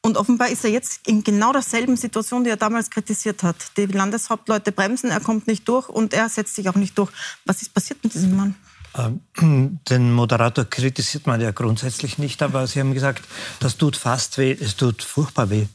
Und 0.01 0.15
offenbar 0.15 0.49
ist 0.49 0.63
er 0.63 0.71
jetzt 0.71 1.07
in 1.07 1.23
genau 1.23 1.51
derselben 1.51 1.97
Situation, 1.97 2.43
die 2.45 2.49
er 2.49 2.57
damals 2.57 2.89
kritisiert 2.89 3.43
hat. 3.43 3.55
Die 3.75 3.85
Landeshauptleute 3.85 4.71
bremsen, 4.71 5.09
er 5.09 5.19
kommt 5.19 5.47
nicht 5.47 5.67
durch 5.67 5.89
und 5.89 6.13
er 6.13 6.29
setzt 6.29 6.55
sich 6.55 6.69
auch 6.69 6.75
nicht 6.75 6.97
durch. 6.97 7.11
Was 7.45 7.61
ist 7.61 7.73
passiert 7.73 8.01
mit 8.03 8.13
diesem 8.13 8.35
Mann? 8.35 8.55
Ähm, 8.97 9.79
den 9.89 10.13
Moderator 10.13 10.65
kritisiert 10.65 11.27
man 11.27 11.41
ja 11.41 11.51
grundsätzlich 11.51 12.17
nicht, 12.17 12.41
aber 12.41 12.65
Sie 12.65 12.79
haben 12.79 12.93
gesagt, 12.93 13.25
das 13.59 13.77
tut 13.77 13.97
fast 13.97 14.37
weh, 14.37 14.55
es 14.57 14.77
tut 14.77 15.03
furchtbar 15.03 15.49
weh. 15.49 15.65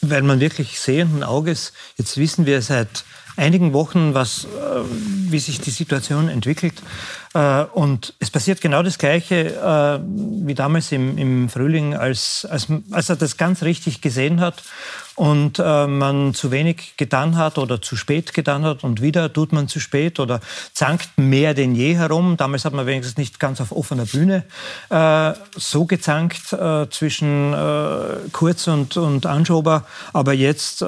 Weil 0.00 0.22
man 0.22 0.40
wirklich 0.40 0.80
sehenden 0.80 1.22
Auges, 1.22 1.72
jetzt 1.96 2.16
wissen 2.16 2.46
wir 2.46 2.62
seit 2.62 3.04
einigen 3.36 3.72
Wochen, 3.72 4.14
was, 4.14 4.44
äh, 4.44 4.48
wie 5.30 5.38
sich 5.38 5.60
die 5.60 5.70
Situation 5.70 6.28
entwickelt. 6.28 6.74
Äh, 7.34 7.64
und 7.72 8.14
es 8.20 8.30
passiert 8.30 8.60
genau 8.60 8.82
das 8.82 8.98
Gleiche 8.98 9.54
äh, 9.54 10.00
wie 10.46 10.54
damals 10.54 10.92
im, 10.92 11.18
im 11.18 11.48
Frühling, 11.48 11.94
als, 11.94 12.46
als, 12.48 12.68
als 12.90 13.08
er 13.08 13.16
das 13.16 13.36
ganz 13.36 13.62
richtig 13.62 14.00
gesehen 14.00 14.40
hat 14.40 14.62
und 15.16 15.58
man 15.58 16.34
zu 16.34 16.50
wenig 16.50 16.96
getan 16.96 17.36
hat 17.36 17.56
oder 17.58 17.80
zu 17.80 17.94
spät 17.94 18.34
getan 18.34 18.64
hat 18.64 18.82
und 18.82 19.00
wieder 19.00 19.32
tut 19.32 19.52
man 19.52 19.68
zu 19.68 19.78
spät 19.78 20.18
oder 20.18 20.40
zankt 20.72 21.08
mehr 21.16 21.54
denn 21.54 21.76
je 21.76 21.94
herum. 21.94 22.36
Damals 22.36 22.64
hat 22.64 22.72
man 22.72 22.84
wenigstens 22.86 23.16
nicht 23.16 23.38
ganz 23.38 23.60
auf 23.60 23.70
offener 23.70 24.06
Bühne 24.06 24.42
so 25.56 25.84
gezankt 25.84 26.48
zwischen 26.90 27.54
Kurz 28.32 28.66
und, 28.66 28.96
und 28.96 29.26
Anschober, 29.26 29.84
aber 30.12 30.32
jetzt 30.32 30.84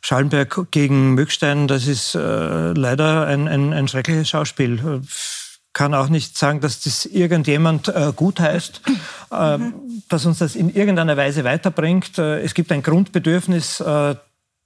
Schallenberg 0.00 0.70
gegen 0.70 1.14
Mückstein, 1.14 1.68
das 1.68 1.86
ist 1.86 2.14
äh, 2.14 2.72
leider 2.72 3.26
ein, 3.26 3.48
ein, 3.48 3.72
ein 3.72 3.88
schreckliches 3.88 4.28
Schauspiel 4.28 5.02
kann 5.78 5.94
auch 5.94 6.08
nicht 6.08 6.36
sagen, 6.36 6.60
dass 6.60 6.80
das 6.80 7.06
irgendjemand 7.06 7.86
äh, 7.86 8.12
gut 8.14 8.40
heißt, 8.40 8.80
äh, 9.30 9.58
mhm. 9.58 10.02
dass 10.08 10.26
uns 10.26 10.38
das 10.38 10.56
in 10.56 10.74
irgendeiner 10.74 11.16
Weise 11.16 11.44
weiterbringt. 11.44 12.18
Äh, 12.18 12.40
es 12.40 12.54
gibt 12.54 12.72
ein 12.72 12.82
Grundbedürfnis, 12.82 13.78
äh, 13.78 14.16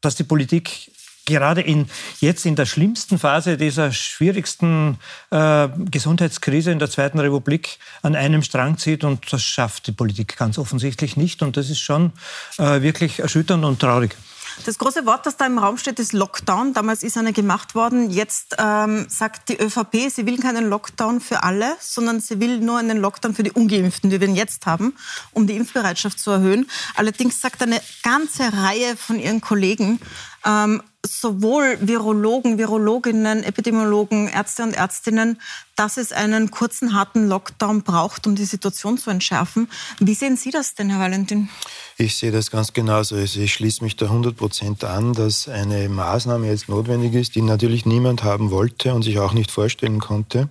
dass 0.01 0.15
die 0.15 0.25
Politik 0.25 0.91
gerade 1.27 1.61
in, 1.61 1.87
jetzt 2.21 2.47
in 2.47 2.57
der 2.57 2.65
schlimmsten 2.65 3.19
Phase 3.19 3.59
dieser 3.59 3.93
schwierigsten 3.93 4.99
äh, 5.31 5.69
Gesundheitskrise 5.91 6.73
in 6.73 6.79
der 6.79 6.91
Zweiten 6.91 7.19
Republik 7.19 7.79
an 8.01 8.17
einem 8.17 8.43
Strang 8.43 8.79
zieht. 8.79 9.05
Und 9.05 9.33
das 9.33 9.43
schafft 9.43 9.89
die 9.89 9.93
Politik 9.93 10.37
ganz 10.37 10.57
offensichtlich 10.57 11.19
nicht. 11.19 11.43
Und 11.43 11.57
das 11.59 11.69
ist 11.69 11.81
schon 11.81 12.13
äh, 12.59 12.81
wirklich 12.81 13.21
erschütternd 13.21 13.65
und 13.65 13.81
traurig. 13.81 14.17
Das 14.65 14.79
große 14.79 15.07
Wort, 15.07 15.27
das 15.27 15.37
da 15.37 15.47
im 15.47 15.59
Raum 15.59 15.79
steht, 15.79 15.99
ist 15.99 16.13
Lockdown. 16.13 16.73
Damals 16.75 17.03
ist 17.03 17.17
einer 17.17 17.33
gemacht 17.33 17.75
worden. 17.75 18.11
Jetzt 18.11 18.57
ähm, 18.59 19.07
sagt 19.09 19.49
die 19.49 19.61
ÖVP, 19.61 20.11
sie 20.11 20.27
will 20.27 20.39
keinen 20.39 20.69
Lockdown 20.69 21.21
für 21.21 21.43
alle, 21.43 21.77
sondern 21.81 22.21
sie 22.21 22.41
will 22.41 22.59
nur 22.59 22.79
einen 22.79 22.99
Lockdown 22.99 23.35
für 23.35 23.43
die 23.43 23.53
Ungeimpften, 23.53 24.11
die 24.11 24.21
wir 24.21 24.29
jetzt 24.29 24.67
haben, 24.67 24.95
um 25.33 25.47
die 25.47 25.57
Impfbereitschaft 25.57 26.19
zu 26.19 26.31
erhöhen. 26.31 26.71
Allerdings 26.95 27.41
sagt 27.41 27.63
eine 27.63 27.81
ganze 28.03 28.53
Reihe 28.53 28.97
von 28.97 29.19
ihren 29.19 29.41
Kollegen, 29.41 30.01
ähm, 30.45 30.83
sowohl 31.05 31.79
Virologen, 31.81 32.59
Virologinnen, 32.59 33.43
Epidemiologen, 33.43 34.29
Ärzte 34.29 34.63
und 34.63 34.75
Ärztinnen, 34.75 35.41
dass 35.75 35.97
es 35.97 36.13
einen 36.13 36.51
kurzen, 36.51 36.95
harten 36.95 37.29
Lockdown 37.29 37.83
braucht, 37.83 38.27
um 38.27 38.37
die 38.37 38.45
Situation 38.45 38.99
zu 38.99 39.11
entschärfen. 39.11 39.69
Wie 39.99 40.15
sehen 40.15 40.37
Sie 40.37 40.51
das 40.51 40.75
denn, 40.75 40.91
Herr 40.91 41.01
Valentin? 41.01 41.49
Ich 41.97 42.17
sehe 42.17 42.31
das 42.31 42.51
ganz 42.51 42.73
genauso. 42.73 43.17
Also 43.17 43.41
ich 43.41 43.53
schließe 43.53 43.83
mich 43.83 43.97
da 43.97 44.07
100 44.07 44.37
Prozent 44.37 44.85
an, 44.85 45.13
dass 45.13 45.49
eine 45.49 45.89
Maßnahme 45.89 46.47
jetzt 46.47 46.69
notwendig 46.69 47.15
ist, 47.15 47.35
die 47.35 47.43
natürlich 47.43 47.85
niemand 47.85 48.23
haben 48.23 48.51
wollte 48.51 48.95
und 48.95 49.03
sich 49.03 49.19
auch 49.19 49.33
nicht 49.33 49.51
vorstellen 49.51 49.99
konnte, 49.99 50.49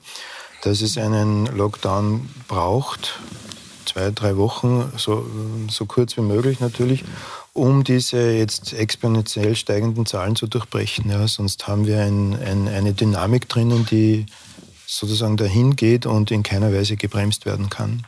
dass 0.64 0.82
es 0.82 0.98
einen 0.98 1.46
Lockdown 1.46 2.30
braucht, 2.48 3.20
zwei, 3.86 4.12
drei 4.12 4.38
Wochen, 4.38 4.92
so, 4.98 5.26
so 5.70 5.86
kurz 5.86 6.18
wie 6.18 6.22
möglich 6.22 6.60
natürlich, 6.60 7.04
um 7.54 7.84
diese 7.84 8.32
jetzt 8.32 8.74
exponentiell 8.74 9.56
steigenden 9.56 10.06
Zahlen 10.06 10.36
zu 10.36 10.48
durchbrechen. 10.48 11.10
Ja, 11.10 11.28
sonst 11.28 11.68
haben 11.68 11.86
wir 11.86 12.02
ein, 12.02 12.36
ein, 12.36 12.68
eine 12.68 12.94
Dynamik 12.94 13.50
drinnen, 13.50 13.86
die 13.86 14.26
sozusagen 14.88 15.38
dahin 15.38 15.76
geht 15.76 16.06
und 16.06 16.32
in 16.32 16.44
keiner 16.44 16.74
Weise 16.74 16.96
gebremst 16.96 17.46
werden 17.46 17.70
kann. 17.70 18.06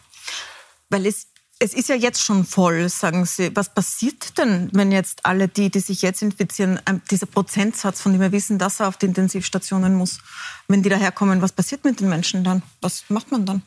Weil 0.89 1.05
es, 1.05 1.27
es 1.59 1.73
ist 1.73 1.89
ja 1.89 1.95
jetzt 1.95 2.21
schon 2.21 2.45
voll, 2.45 2.87
sagen 2.89 3.25
Sie. 3.25 3.55
Was 3.55 3.73
passiert 3.73 4.37
denn, 4.37 4.69
wenn 4.73 4.91
jetzt 4.91 5.25
alle 5.25 5.47
die, 5.47 5.69
die 5.69 5.79
sich 5.79 6.01
jetzt 6.01 6.21
infizieren, 6.21 6.79
dieser 7.09 7.25
Prozentsatz, 7.25 8.01
von 8.01 8.11
dem 8.11 8.21
wir 8.21 8.31
wissen, 8.31 8.59
dass 8.59 8.79
er 8.79 8.87
auf 8.87 8.97
die 8.97 9.07
Intensivstationen 9.07 9.95
muss, 9.95 10.19
wenn 10.67 10.83
die 10.83 10.89
daherkommen, 10.89 11.41
was 11.41 11.51
passiert 11.51 11.83
mit 11.83 11.99
den 11.99 12.09
Menschen 12.09 12.43
dann? 12.43 12.63
Was 12.81 13.05
macht 13.09 13.31
man 13.31 13.45
dann? 13.45 13.61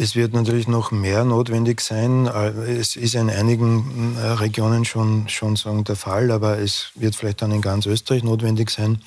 Es 0.00 0.14
wird 0.14 0.32
natürlich 0.32 0.68
noch 0.68 0.92
mehr 0.92 1.24
notwendig 1.24 1.80
sein. 1.80 2.26
Es 2.26 2.94
ist 2.94 3.16
in 3.16 3.28
einigen 3.28 4.16
äh, 4.16 4.26
Regionen 4.28 4.84
schon, 4.84 5.28
schon 5.28 5.56
sagen, 5.56 5.82
der 5.82 5.96
Fall, 5.96 6.30
aber 6.30 6.60
es 6.60 6.92
wird 6.94 7.16
vielleicht 7.16 7.42
dann 7.42 7.50
in 7.50 7.60
ganz 7.60 7.84
Österreich 7.84 8.22
notwendig 8.22 8.70
sein, 8.70 9.02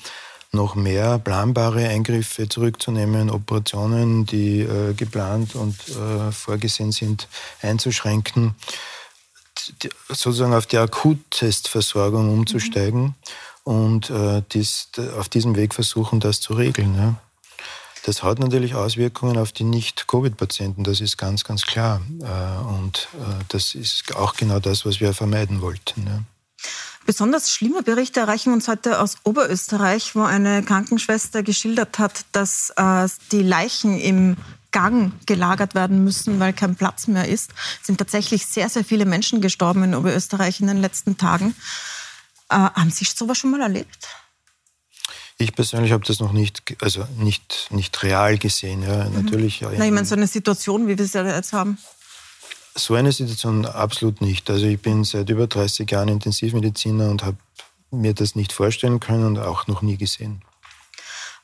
noch 0.52 0.74
mehr 0.74 1.18
planbare 1.18 1.88
Eingriffe 1.88 2.46
zurückzunehmen, 2.46 3.30
Operationen, 3.30 4.26
die 4.26 4.60
äh, 4.60 4.92
geplant 4.92 5.54
und 5.54 5.76
äh, 5.88 6.30
vorgesehen 6.30 6.92
sind, 6.92 7.26
einzuschränken, 7.62 8.54
die, 9.82 9.88
sozusagen 10.10 10.52
auf 10.52 10.66
die 10.66 10.76
Akuttestversorgung 10.76 12.28
umzusteigen 12.30 13.00
mhm. 13.00 13.14
und 13.64 14.10
äh, 14.10 14.42
dies, 14.52 14.90
auf 15.18 15.30
diesem 15.30 15.56
Weg 15.56 15.72
versuchen, 15.72 16.20
das 16.20 16.42
zu 16.42 16.52
regeln. 16.52 16.94
Ja. 16.94 17.31
Das 18.04 18.24
hat 18.24 18.40
natürlich 18.40 18.74
Auswirkungen 18.74 19.38
auf 19.38 19.52
die 19.52 19.64
Nicht-Covid-Patienten, 19.64 20.82
das 20.82 21.00
ist 21.00 21.16
ganz, 21.16 21.44
ganz 21.44 21.64
klar. 21.66 22.00
Äh, 22.20 22.64
und 22.66 23.08
äh, 23.14 23.44
das 23.48 23.74
ist 23.74 24.14
auch 24.16 24.34
genau 24.34 24.58
das, 24.58 24.84
was 24.84 25.00
wir 25.00 25.12
vermeiden 25.14 25.60
wollten. 25.60 26.26
Besonders 27.06 27.50
schlimme 27.50 27.82
Berichte 27.82 28.20
erreichen 28.20 28.52
uns 28.52 28.68
heute 28.68 29.00
aus 29.00 29.16
Oberösterreich, 29.24 30.14
wo 30.14 30.22
eine 30.22 30.62
Krankenschwester 30.62 31.42
geschildert 31.42 31.98
hat, 31.98 32.24
dass 32.32 32.70
äh, 32.76 33.08
die 33.30 33.42
Leichen 33.42 33.98
im 33.98 34.36
Gang 34.72 35.12
gelagert 35.26 35.74
werden 35.74 36.02
müssen, 36.02 36.40
weil 36.40 36.52
kein 36.52 36.76
Platz 36.76 37.06
mehr 37.06 37.28
ist. 37.28 37.52
Es 37.80 37.86
sind 37.86 37.98
tatsächlich 37.98 38.46
sehr, 38.46 38.68
sehr 38.68 38.84
viele 38.84 39.04
Menschen 39.04 39.40
gestorben 39.40 39.84
in 39.84 39.94
Oberösterreich 39.94 40.60
in 40.60 40.66
den 40.66 40.78
letzten 40.78 41.18
Tagen. 41.18 41.54
haben 42.48 42.90
Sie 42.90 43.04
sowas 43.04 43.36
schon 43.36 43.50
mal 43.50 43.60
erlebt? 43.60 44.08
Ich 45.42 45.54
persönlich 45.54 45.92
habe 45.92 46.04
das 46.06 46.20
noch 46.20 46.32
nicht, 46.32 46.62
also 46.80 47.04
nicht, 47.18 47.68
nicht 47.70 48.02
real 48.02 48.38
gesehen. 48.38 48.82
Ja. 48.82 49.08
Mhm. 49.08 49.24
Natürlich, 49.24 49.60
ja, 49.60 49.70
Na, 49.76 49.84
ich 49.84 49.90
meine, 49.90 50.06
so 50.06 50.14
eine 50.14 50.26
Situation, 50.26 50.86
wie 50.86 50.96
wir 50.96 51.06
sie 51.06 51.18
jetzt 51.18 51.52
haben. 51.52 51.78
So 52.74 52.94
eine 52.94 53.12
Situation 53.12 53.66
absolut 53.66 54.20
nicht. 54.20 54.48
Also 54.48 54.66
ich 54.66 54.80
bin 54.80 55.04
seit 55.04 55.28
über 55.28 55.46
30 55.46 55.90
Jahren 55.90 56.08
Intensivmediziner 56.08 57.10
und 57.10 57.24
habe 57.24 57.36
mir 57.90 58.14
das 58.14 58.34
nicht 58.34 58.52
vorstellen 58.52 59.00
können 59.00 59.26
und 59.26 59.38
auch 59.38 59.66
noch 59.66 59.82
nie 59.82 59.96
gesehen. 59.96 60.42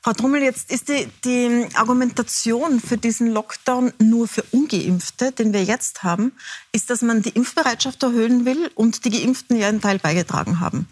Frau 0.01 0.13
Trummel, 0.13 0.43
jetzt 0.43 0.71
ist 0.71 0.89
die, 0.89 1.09
die, 1.25 1.69
Argumentation 1.75 2.81
für 2.81 2.97
diesen 2.97 3.33
Lockdown 3.33 3.93
nur 3.99 4.29
für 4.29 4.43
Ungeimpfte, 4.53 5.33
den 5.33 5.53
wir 5.53 5.65
jetzt 5.65 6.05
haben, 6.05 6.33
ist, 6.73 6.89
dass 6.89 7.03
man 7.03 7.21
die 7.21 7.31
Impfbereitschaft 7.31 8.03
erhöhen 8.03 8.47
will 8.47 8.71
und 8.75 9.05
die 9.05 9.11
Geimpften 9.11 9.59
ja 9.59 9.69
einen 9.69 9.81
Teil 9.81 9.99
beigetragen 9.99 10.61
haben. 10.61 10.89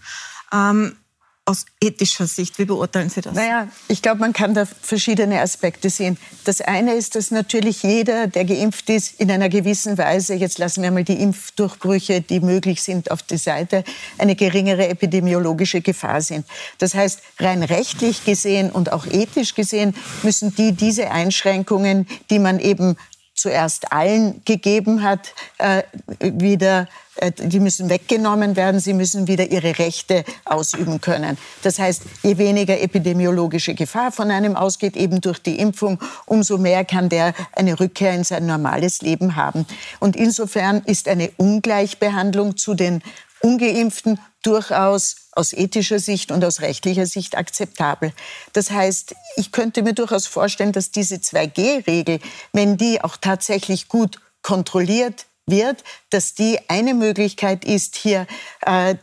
Ähm, 0.52 0.96
aus 1.46 1.64
ethischer 1.80 2.26
Sicht? 2.26 2.58
Wie 2.58 2.64
beurteilen 2.64 3.08
Sie 3.08 3.20
das? 3.20 3.34
Naja, 3.34 3.68
ich 3.86 4.02
glaube, 4.02 4.18
man 4.18 4.32
kann 4.32 4.52
da 4.52 4.66
verschiedene 4.66 5.40
Aspekte 5.40 5.90
sehen. 5.90 6.18
Das 6.44 6.60
eine 6.60 6.94
ist, 6.94 7.14
dass 7.14 7.30
natürlich 7.30 7.84
jeder, 7.84 8.26
der 8.26 8.44
geimpft 8.44 8.90
ist, 8.90 9.20
in 9.20 9.30
einer 9.30 9.48
gewissen 9.48 9.96
Weise, 9.96 10.34
jetzt 10.34 10.58
lassen 10.58 10.82
wir 10.82 10.90
mal 10.90 11.04
die 11.04 11.20
Impfdurchbrüche, 11.22 12.20
die 12.20 12.40
möglich 12.40 12.82
sind, 12.82 13.12
auf 13.12 13.22
die 13.22 13.36
Seite, 13.36 13.84
eine 14.18 14.34
geringere 14.34 14.88
epidemiologische 14.88 15.80
Gefahr 15.80 16.20
sind. 16.20 16.44
Das 16.78 16.94
heißt, 16.94 17.20
rein 17.38 17.62
rechtlich 17.62 18.24
gesehen 18.24 18.70
und 18.70 18.92
auch 18.92 19.06
ethisch 19.06 19.54
gesehen 19.54 19.94
müssen 20.24 20.52
die 20.56 20.72
diese 20.72 21.12
Einschränkungen, 21.12 22.08
die 22.28 22.40
man 22.40 22.58
eben 22.58 22.96
zuerst 23.36 23.92
allen 23.92 24.42
gegeben 24.44 25.02
hat, 25.02 25.34
äh, 25.58 25.82
wieder 26.20 26.88
äh, 27.16 27.32
die 27.32 27.60
müssen 27.60 27.88
weggenommen 27.88 28.56
werden, 28.56 28.80
sie 28.80 28.92
müssen 28.92 29.26
wieder 29.26 29.50
ihre 29.50 29.78
Rechte 29.78 30.24
ausüben 30.44 31.00
können. 31.00 31.38
Das 31.62 31.78
heißt, 31.78 32.02
je 32.22 32.38
weniger 32.38 32.80
epidemiologische 32.80 33.74
Gefahr 33.74 34.12
von 34.12 34.30
einem 34.30 34.56
ausgeht, 34.56 34.96
eben 34.96 35.20
durch 35.20 35.38
die 35.38 35.58
Impfung, 35.58 35.98
umso 36.26 36.58
mehr 36.58 36.84
kann 36.84 37.08
der 37.08 37.34
eine 37.52 37.78
Rückkehr 37.78 38.12
in 38.12 38.24
sein 38.24 38.46
normales 38.46 39.02
Leben 39.02 39.36
haben. 39.36 39.66
Und 40.00 40.16
insofern 40.16 40.82
ist 40.84 41.08
eine 41.08 41.30
Ungleichbehandlung 41.36 42.56
zu 42.56 42.74
den 42.74 43.02
ungeimpften 43.40 44.18
durchaus 44.42 45.16
aus 45.32 45.52
ethischer 45.52 45.98
Sicht 45.98 46.30
und 46.30 46.44
aus 46.44 46.60
rechtlicher 46.60 47.06
Sicht 47.06 47.36
akzeptabel. 47.36 48.12
Das 48.52 48.70
heißt, 48.70 49.14
ich 49.36 49.52
könnte 49.52 49.82
mir 49.82 49.92
durchaus 49.92 50.26
vorstellen, 50.26 50.72
dass 50.72 50.90
diese 50.90 51.16
2G-Regel, 51.16 52.20
wenn 52.52 52.76
die 52.76 53.02
auch 53.02 53.16
tatsächlich 53.16 53.88
gut 53.88 54.20
kontrolliert 54.42 55.26
wird, 55.46 55.84
dass 56.10 56.34
die 56.34 56.58
eine 56.68 56.94
Möglichkeit 56.94 57.64
ist, 57.64 57.96
hier 57.96 58.26
äh, 58.62 58.96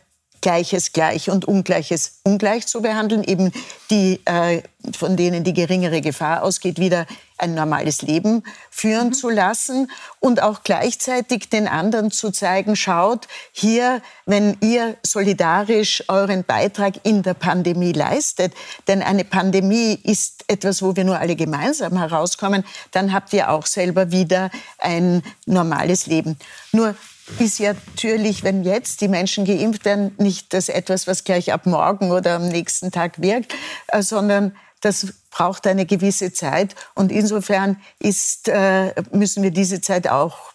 Gleiches 0.44 0.92
gleich 0.92 1.30
und 1.30 1.46
Ungleiches 1.46 2.20
ungleich 2.24 2.68
zu 2.68 2.82
behandeln, 2.82 3.24
eben 3.24 3.52
die, 3.90 4.20
äh, 4.26 4.62
von 4.94 5.16
denen 5.16 5.46
die 5.46 5.54
geringere 5.54 6.02
Gefahr 6.02 6.44
ausgeht, 6.44 6.80
wieder 6.80 7.06
ein 7.38 7.54
normales 7.54 8.02
Leben 8.02 8.44
führen 8.70 9.08
mhm. 9.08 9.14
zu 9.14 9.30
lassen 9.30 9.92
und 10.20 10.42
auch 10.42 10.64
gleichzeitig 10.64 11.50
den 11.50 11.68
anderen 11.68 12.12
zu 12.12 12.32
zeigen, 12.32 12.76
schaut, 12.76 13.28
hier, 13.52 14.02
wenn 14.26 14.58
ihr 14.62 14.96
solidarisch 15.04 16.04
euren 16.08 16.44
Beitrag 16.44 16.94
in 17.04 17.24
der 17.24 17.34
Pandemie 17.34 17.94
leistet, 17.94 18.54
denn 18.88 19.02
eine 19.02 19.26
Pandemie 19.26 20.00
ist 20.04 20.46
etwas, 20.48 20.82
wo 20.82 20.96
wir 20.96 21.04
nur 21.04 21.20
alle 21.20 21.36
gemeinsam 21.36 21.98
herauskommen, 21.98 22.64
dann 22.92 23.14
habt 23.14 23.34
ihr 23.34 23.50
auch 23.50 23.66
selber 23.66 24.12
wieder 24.12 24.50
ein 24.78 25.24
normales 25.46 26.08
Leben. 26.08 26.38
Nur 26.72 26.96
ist 27.40 27.60
ja 27.60 27.74
natürlich, 27.74 28.44
wenn 28.44 28.64
jetzt 28.64 29.02
die 29.02 29.08
Menschen 29.08 29.46
geimpft 29.46 29.86
werden, 29.86 30.14
nicht 30.18 30.54
das 30.54 30.70
etwas, 30.70 31.08
was 31.08 31.24
gleich 31.24 31.54
ab 31.54 31.66
morgen 31.66 32.12
oder 32.12 32.36
am 32.36 32.48
nächsten 32.48 32.92
Tag 32.92 33.22
wirkt, 33.22 33.54
äh, 33.88 34.02
sondern 34.02 34.56
das 34.84 35.14
braucht 35.32 35.66
eine 35.66 35.86
gewisse 35.86 36.34
Zeit. 36.34 36.76
Und 36.94 37.12
insofern 37.12 37.82
ist, 38.00 38.50
äh, 38.50 38.94
müssen 39.12 39.42
wir 39.42 39.52
diese 39.52 39.80
Zeit 39.80 40.08
auch 40.10 40.54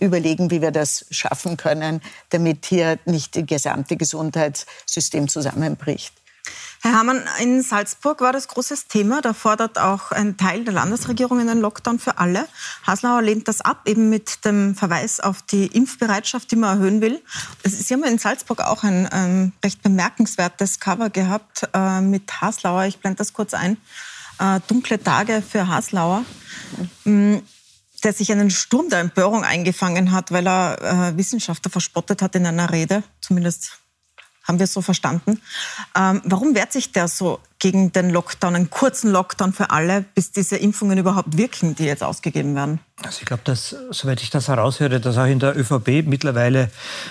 überlegen, 0.00 0.50
wie 0.50 0.62
wir 0.62 0.70
das 0.70 1.06
schaffen 1.10 1.56
können, 1.56 2.00
damit 2.30 2.66
hier 2.66 2.98
nicht 3.06 3.36
das 3.36 3.46
gesamte 3.46 3.96
Gesundheitssystem 3.96 5.28
zusammenbricht. 5.28 6.12
Herr 6.86 6.98
Hamann, 6.98 7.24
in 7.40 7.62
Salzburg 7.62 8.20
war 8.20 8.34
das 8.34 8.46
großes 8.46 8.88
Thema. 8.88 9.22
Da 9.22 9.32
fordert 9.32 9.78
auch 9.78 10.12
ein 10.12 10.36
Teil 10.36 10.64
der 10.64 10.74
Landesregierung 10.74 11.40
einen 11.40 11.62
Lockdown 11.62 11.98
für 11.98 12.18
alle. 12.18 12.46
Haslauer 12.86 13.22
lehnt 13.22 13.48
das 13.48 13.62
ab, 13.62 13.88
eben 13.88 14.10
mit 14.10 14.44
dem 14.44 14.74
Verweis 14.74 15.18
auf 15.18 15.40
die 15.40 15.68
Impfbereitschaft, 15.68 16.50
die 16.50 16.56
man 16.56 16.76
erhöhen 16.76 17.00
will. 17.00 17.22
Sie 17.64 17.94
haben 17.94 18.04
in 18.04 18.18
Salzburg 18.18 18.60
auch 18.60 18.82
ein, 18.82 19.06
ein 19.06 19.54
recht 19.64 19.80
bemerkenswertes 19.80 20.78
Cover 20.78 21.08
gehabt 21.08 21.66
äh, 21.72 22.02
mit 22.02 22.42
Haslauer. 22.42 22.84
Ich 22.84 22.98
blende 22.98 23.16
das 23.16 23.32
kurz 23.32 23.54
ein. 23.54 23.78
Äh, 24.38 24.60
dunkle 24.68 25.02
Tage 25.02 25.40
für 25.40 25.66
Haslauer. 25.66 26.22
Mhm 27.04 27.40
der 28.02 28.12
sich 28.12 28.30
einen 28.30 28.50
Sturm 28.50 28.90
der 28.90 29.00
Empörung 29.00 29.44
eingefangen 29.44 30.12
hat, 30.12 30.30
weil 30.30 30.46
er 30.46 30.76
äh, 30.82 31.16
Wissenschaftler 31.16 31.70
verspottet 31.70 32.20
hat 32.20 32.34
in 32.34 32.44
einer 32.44 32.70
Rede, 32.70 33.02
zumindest 33.22 33.78
haben 34.44 34.58
wir 34.58 34.64
es 34.64 34.72
so 34.72 34.82
verstanden. 34.82 35.40
Ähm, 35.96 36.22
warum 36.24 36.54
wehrt 36.54 36.72
sich 36.72 36.92
der 36.92 37.08
so 37.08 37.40
gegen 37.58 37.92
den 37.92 38.10
Lockdown, 38.10 38.56
einen 38.56 38.70
kurzen 38.70 39.10
Lockdown 39.10 39.54
für 39.54 39.70
alle, 39.70 40.04
bis 40.14 40.32
diese 40.32 40.56
Impfungen 40.56 40.98
überhaupt 40.98 41.38
wirken, 41.38 41.74
die 41.74 41.84
jetzt 41.84 42.02
ausgegeben 42.02 42.54
werden? 42.54 42.78
Also 43.02 43.20
ich 43.20 43.26
glaube, 43.26 43.42
dass, 43.44 43.74
soweit 43.90 44.20
ich 44.22 44.28
das 44.28 44.48
heraushöre, 44.48 45.00
dass 45.00 45.16
auch 45.16 45.24
in 45.24 45.38
der 45.38 45.56
ÖVP 45.58 46.06
mittlerweile 46.06 46.70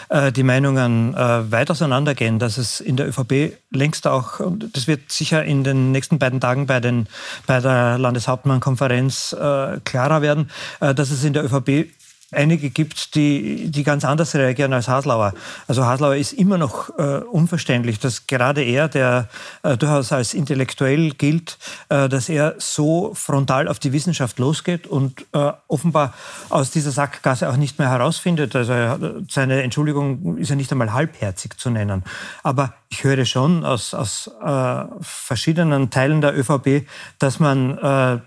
äh, 0.09 0.31
die 0.31 0.43
Meinungen 0.43 1.15
äh, 1.15 1.51
weit 1.51 1.71
auseinandergehen, 1.71 2.37
dass 2.37 2.57
es 2.57 2.79
in 2.79 2.97
der 2.97 3.07
ÖVP 3.07 3.57
längst 3.71 4.05
auch, 4.05 4.39
und 4.39 4.75
das 4.75 4.85
wird 4.85 5.11
sicher 5.11 5.43
in 5.43 5.63
den 5.63 5.91
nächsten 5.91 6.19
beiden 6.19 6.39
Tagen 6.39 6.67
bei, 6.67 6.79
den, 6.79 7.07
bei 7.47 7.59
der 7.59 7.97
Landeshauptmannkonferenz 7.97 9.33
äh, 9.33 9.79
klarer 9.83 10.21
werden, 10.21 10.51
äh, 10.79 10.93
dass 10.93 11.09
es 11.09 11.23
in 11.23 11.33
der 11.33 11.43
ÖVP 11.45 11.89
einige 12.33 12.69
gibt, 12.69 13.15
die, 13.15 13.69
die 13.69 13.83
ganz 13.83 14.05
anders 14.05 14.35
reagieren 14.35 14.73
als 14.73 14.87
Haslauer. 14.87 15.33
Also 15.67 15.85
Haslauer 15.85 16.15
ist 16.15 16.33
immer 16.33 16.57
noch 16.57 16.97
äh, 16.97 17.19
unverständlich, 17.19 17.99
dass 17.99 18.27
gerade 18.27 18.63
er, 18.63 18.87
der 18.87 19.27
äh, 19.63 19.77
durchaus 19.77 20.11
als 20.11 20.33
intellektuell 20.33 21.11
gilt, 21.11 21.57
äh, 21.89 22.09
dass 22.09 22.29
er 22.29 22.55
so 22.57 23.13
frontal 23.13 23.67
auf 23.67 23.79
die 23.79 23.93
Wissenschaft 23.93 24.39
losgeht 24.39 24.87
und 24.87 25.25
äh, 25.33 25.51
offenbar 25.67 26.13
aus 26.49 26.71
dieser 26.71 26.91
Sackgasse 26.91 27.49
auch 27.49 27.57
nicht 27.57 27.79
mehr 27.79 27.89
herausfindet. 27.89 28.55
Also 28.55 28.73
er, 28.73 28.99
seine 29.29 29.63
Entschuldigung 29.63 30.37
ist 30.37 30.49
ja 30.49 30.55
nicht 30.55 30.71
einmal 30.71 30.93
halbherzig 30.93 31.57
zu 31.57 31.69
nennen. 31.69 32.03
Aber 32.43 32.73
ich 32.89 33.03
höre 33.03 33.25
schon 33.25 33.65
aus, 33.65 33.93
aus 33.93 34.29
äh, 34.43 34.85
verschiedenen 35.01 35.89
Teilen 35.89 36.21
der 36.21 36.37
ÖVP, 36.37 36.87
dass 37.19 37.39
man 37.39 37.77
äh, 37.77 38.19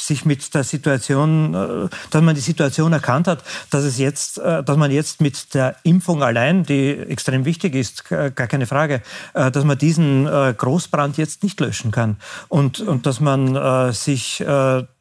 sich 0.00 0.24
mit 0.24 0.54
der 0.54 0.64
Situation, 0.64 1.54
äh, 1.54 1.88
dass 2.10 2.22
man 2.22 2.34
die 2.34 2.40
Situation 2.40 2.92
erkannt 2.92 3.26
hat, 3.26 3.44
dass 3.70 3.84
es 3.84 3.98
jetzt, 3.98 4.38
äh, 4.38 4.62
dass 4.62 4.76
man 4.76 4.90
jetzt 4.90 5.20
mit 5.20 5.54
der 5.54 5.76
Impfung 5.82 6.22
allein, 6.22 6.64
die 6.64 6.90
extrem 6.90 7.44
wichtig 7.44 7.74
ist, 7.74 8.08
gar 8.08 8.30
keine 8.30 8.66
Frage, 8.66 9.02
äh, 9.34 9.50
dass 9.50 9.64
man 9.64 9.78
diesen 9.78 10.26
Großbrand 10.26 11.16
jetzt 11.16 11.42
nicht 11.42 11.60
löschen 11.60 11.90
kann. 11.90 12.16
Und, 12.48 12.80
und 12.80 13.06
dass 13.06 13.20
man 13.20 13.92
sich 13.92 14.44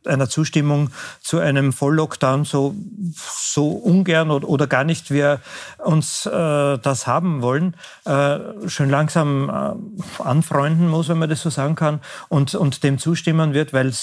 einer 0.09 0.29
Zustimmung 0.29 0.89
zu 1.21 1.39
einem 1.39 1.73
Volllockdown 1.73 2.45
so, 2.45 2.75
so 3.13 3.69
ungern 3.69 4.31
oder, 4.31 4.47
oder 4.47 4.67
gar 4.67 4.83
nicht 4.83 5.11
wir 5.11 5.39
uns 5.77 6.25
äh, 6.25 6.31
das 6.77 7.07
haben 7.07 7.41
wollen, 7.41 7.75
äh, 8.05 8.39
schön 8.67 8.89
langsam 8.89 9.49
äh, 9.49 10.21
anfreunden 10.21 10.89
muss, 10.89 11.09
wenn 11.09 11.19
man 11.19 11.29
das 11.29 11.41
so 11.41 11.49
sagen 11.49 11.75
kann, 11.75 12.01
und, 12.27 12.55
und 12.55 12.83
dem 12.83 12.97
zustimmen 12.97 13.53
wird, 13.53 13.73
weil 13.73 13.93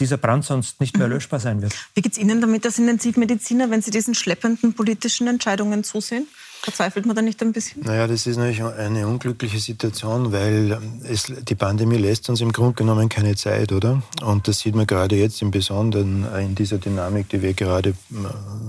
dieser 0.00 0.16
Brand 0.16 0.44
sonst 0.44 0.80
nicht 0.80 0.96
mehr 0.98 1.08
löschbar 1.08 1.40
sein 1.40 1.62
wird. 1.62 1.74
Wie 1.94 2.02
geht 2.02 2.12
es 2.12 2.18
Ihnen 2.18 2.40
damit 2.40 2.64
als 2.64 2.78
Intensivmediziner, 2.78 3.70
wenn 3.70 3.82
Sie 3.82 3.90
diesen 3.90 4.14
schleppenden 4.14 4.74
politischen 4.74 5.26
Entscheidungen 5.26 5.84
zusehen? 5.84 6.26
Verzweifelt 6.66 7.06
man 7.06 7.14
da 7.14 7.22
nicht 7.22 7.40
ein 7.42 7.52
bisschen? 7.52 7.84
Naja, 7.84 8.08
das 8.08 8.26
ist 8.26 8.38
natürlich 8.38 8.60
eine 8.60 9.06
unglückliche 9.06 9.60
Situation, 9.60 10.32
weil 10.32 10.76
es, 11.08 11.32
die 11.48 11.54
Pandemie 11.54 11.96
lässt 11.96 12.28
uns 12.28 12.40
im 12.40 12.50
Grunde 12.50 12.74
genommen 12.74 13.08
keine 13.08 13.36
Zeit, 13.36 13.70
oder? 13.70 14.02
Und 14.24 14.48
das 14.48 14.58
sieht 14.58 14.74
man 14.74 14.84
gerade 14.84 15.14
jetzt 15.14 15.40
im 15.42 15.52
Besonderen 15.52 16.26
in 16.40 16.56
dieser 16.56 16.78
Dynamik, 16.78 17.28
die 17.28 17.40
wir 17.40 17.54
gerade, 17.54 17.94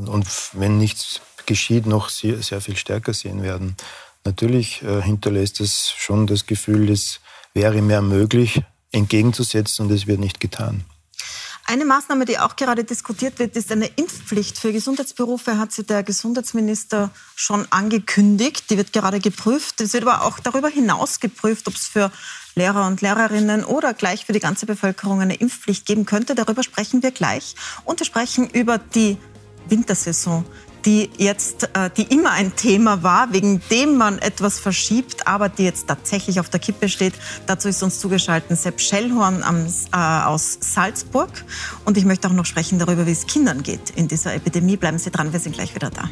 und 0.05 0.27
wenn 0.53 0.77
nichts 0.77 1.21
geschieht, 1.47 1.87
noch 1.87 2.09
sehr, 2.09 2.43
sehr 2.43 2.61
viel 2.61 2.77
stärker 2.77 3.15
sehen 3.15 3.41
werden. 3.41 3.75
Natürlich 4.23 4.83
äh, 4.83 5.01
hinterlässt 5.01 5.59
es 5.59 5.89
schon 5.89 6.27
das 6.27 6.45
Gefühl, 6.45 6.91
es 6.91 7.19
wäre 7.55 7.81
mehr 7.81 8.03
möglich 8.03 8.61
entgegenzusetzen 8.91 9.87
und 9.87 9.91
es 9.91 10.05
wird 10.05 10.19
nicht 10.19 10.39
getan. 10.39 10.83
Eine 11.69 11.83
Maßnahme, 11.83 12.23
die 12.23 12.39
auch 12.39 12.55
gerade 12.55 12.85
diskutiert 12.85 13.39
wird, 13.39 13.57
ist 13.57 13.73
eine 13.73 13.87
Impfpflicht 13.87 14.57
für 14.57 14.71
Gesundheitsberufe, 14.71 15.57
hat 15.57 15.73
sie 15.73 15.83
der 15.83 16.01
Gesundheitsminister 16.01 17.11
schon 17.35 17.67
angekündigt. 17.71 18.69
Die 18.69 18.77
wird 18.77 18.93
gerade 18.93 19.19
geprüft. 19.19 19.81
Es 19.81 19.91
wird 19.91 20.07
aber 20.07 20.23
auch 20.23 20.39
darüber 20.39 20.69
hinaus 20.69 21.19
geprüft, 21.19 21.67
ob 21.67 21.75
es 21.75 21.85
für 21.85 22.09
Lehrer 22.55 22.87
und 22.87 23.01
Lehrerinnen 23.01 23.65
oder 23.65 23.93
gleich 23.93 24.25
für 24.25 24.31
die 24.31 24.39
ganze 24.39 24.65
Bevölkerung 24.65 25.19
eine 25.19 25.35
Impfpflicht 25.35 25.85
geben 25.85 26.05
könnte. 26.05 26.35
Darüber 26.35 26.63
sprechen 26.63 27.03
wir 27.03 27.11
gleich. 27.11 27.55
Und 27.83 27.99
wir 27.99 28.05
sprechen 28.05 28.49
über 28.49 28.77
die 28.77 29.17
Wintersaison 29.67 30.45
die 30.85 31.09
jetzt, 31.17 31.69
äh, 31.73 31.89
die 31.95 32.03
immer 32.03 32.31
ein 32.31 32.55
Thema 32.55 33.03
war, 33.03 33.33
wegen 33.33 33.61
dem 33.71 33.97
man 33.97 34.19
etwas 34.19 34.59
verschiebt, 34.59 35.27
aber 35.27 35.49
die 35.49 35.63
jetzt 35.63 35.87
tatsächlich 35.87 36.39
auf 36.39 36.49
der 36.49 36.59
Kippe 36.59 36.89
steht. 36.89 37.13
Dazu 37.45 37.67
ist 37.67 37.83
uns 37.83 37.99
zugeschaltet 37.99 38.57
Sepp 38.57 38.79
Schellhorn 38.79 39.43
äh, 39.93 39.97
aus 39.97 40.57
Salzburg. 40.61 41.29
Und 41.85 41.97
ich 41.97 42.05
möchte 42.05 42.27
auch 42.27 42.33
noch 42.33 42.45
sprechen 42.45 42.79
darüber, 42.79 43.05
wie 43.05 43.11
es 43.11 43.27
Kindern 43.27 43.63
geht 43.63 43.89
in 43.91 44.07
dieser 44.07 44.33
Epidemie. 44.33 44.77
Bleiben 44.77 44.99
Sie 44.99 45.11
dran, 45.11 45.33
wir 45.33 45.39
sind 45.39 45.55
gleich 45.55 45.75
wieder 45.75 45.89
da. 45.89 46.09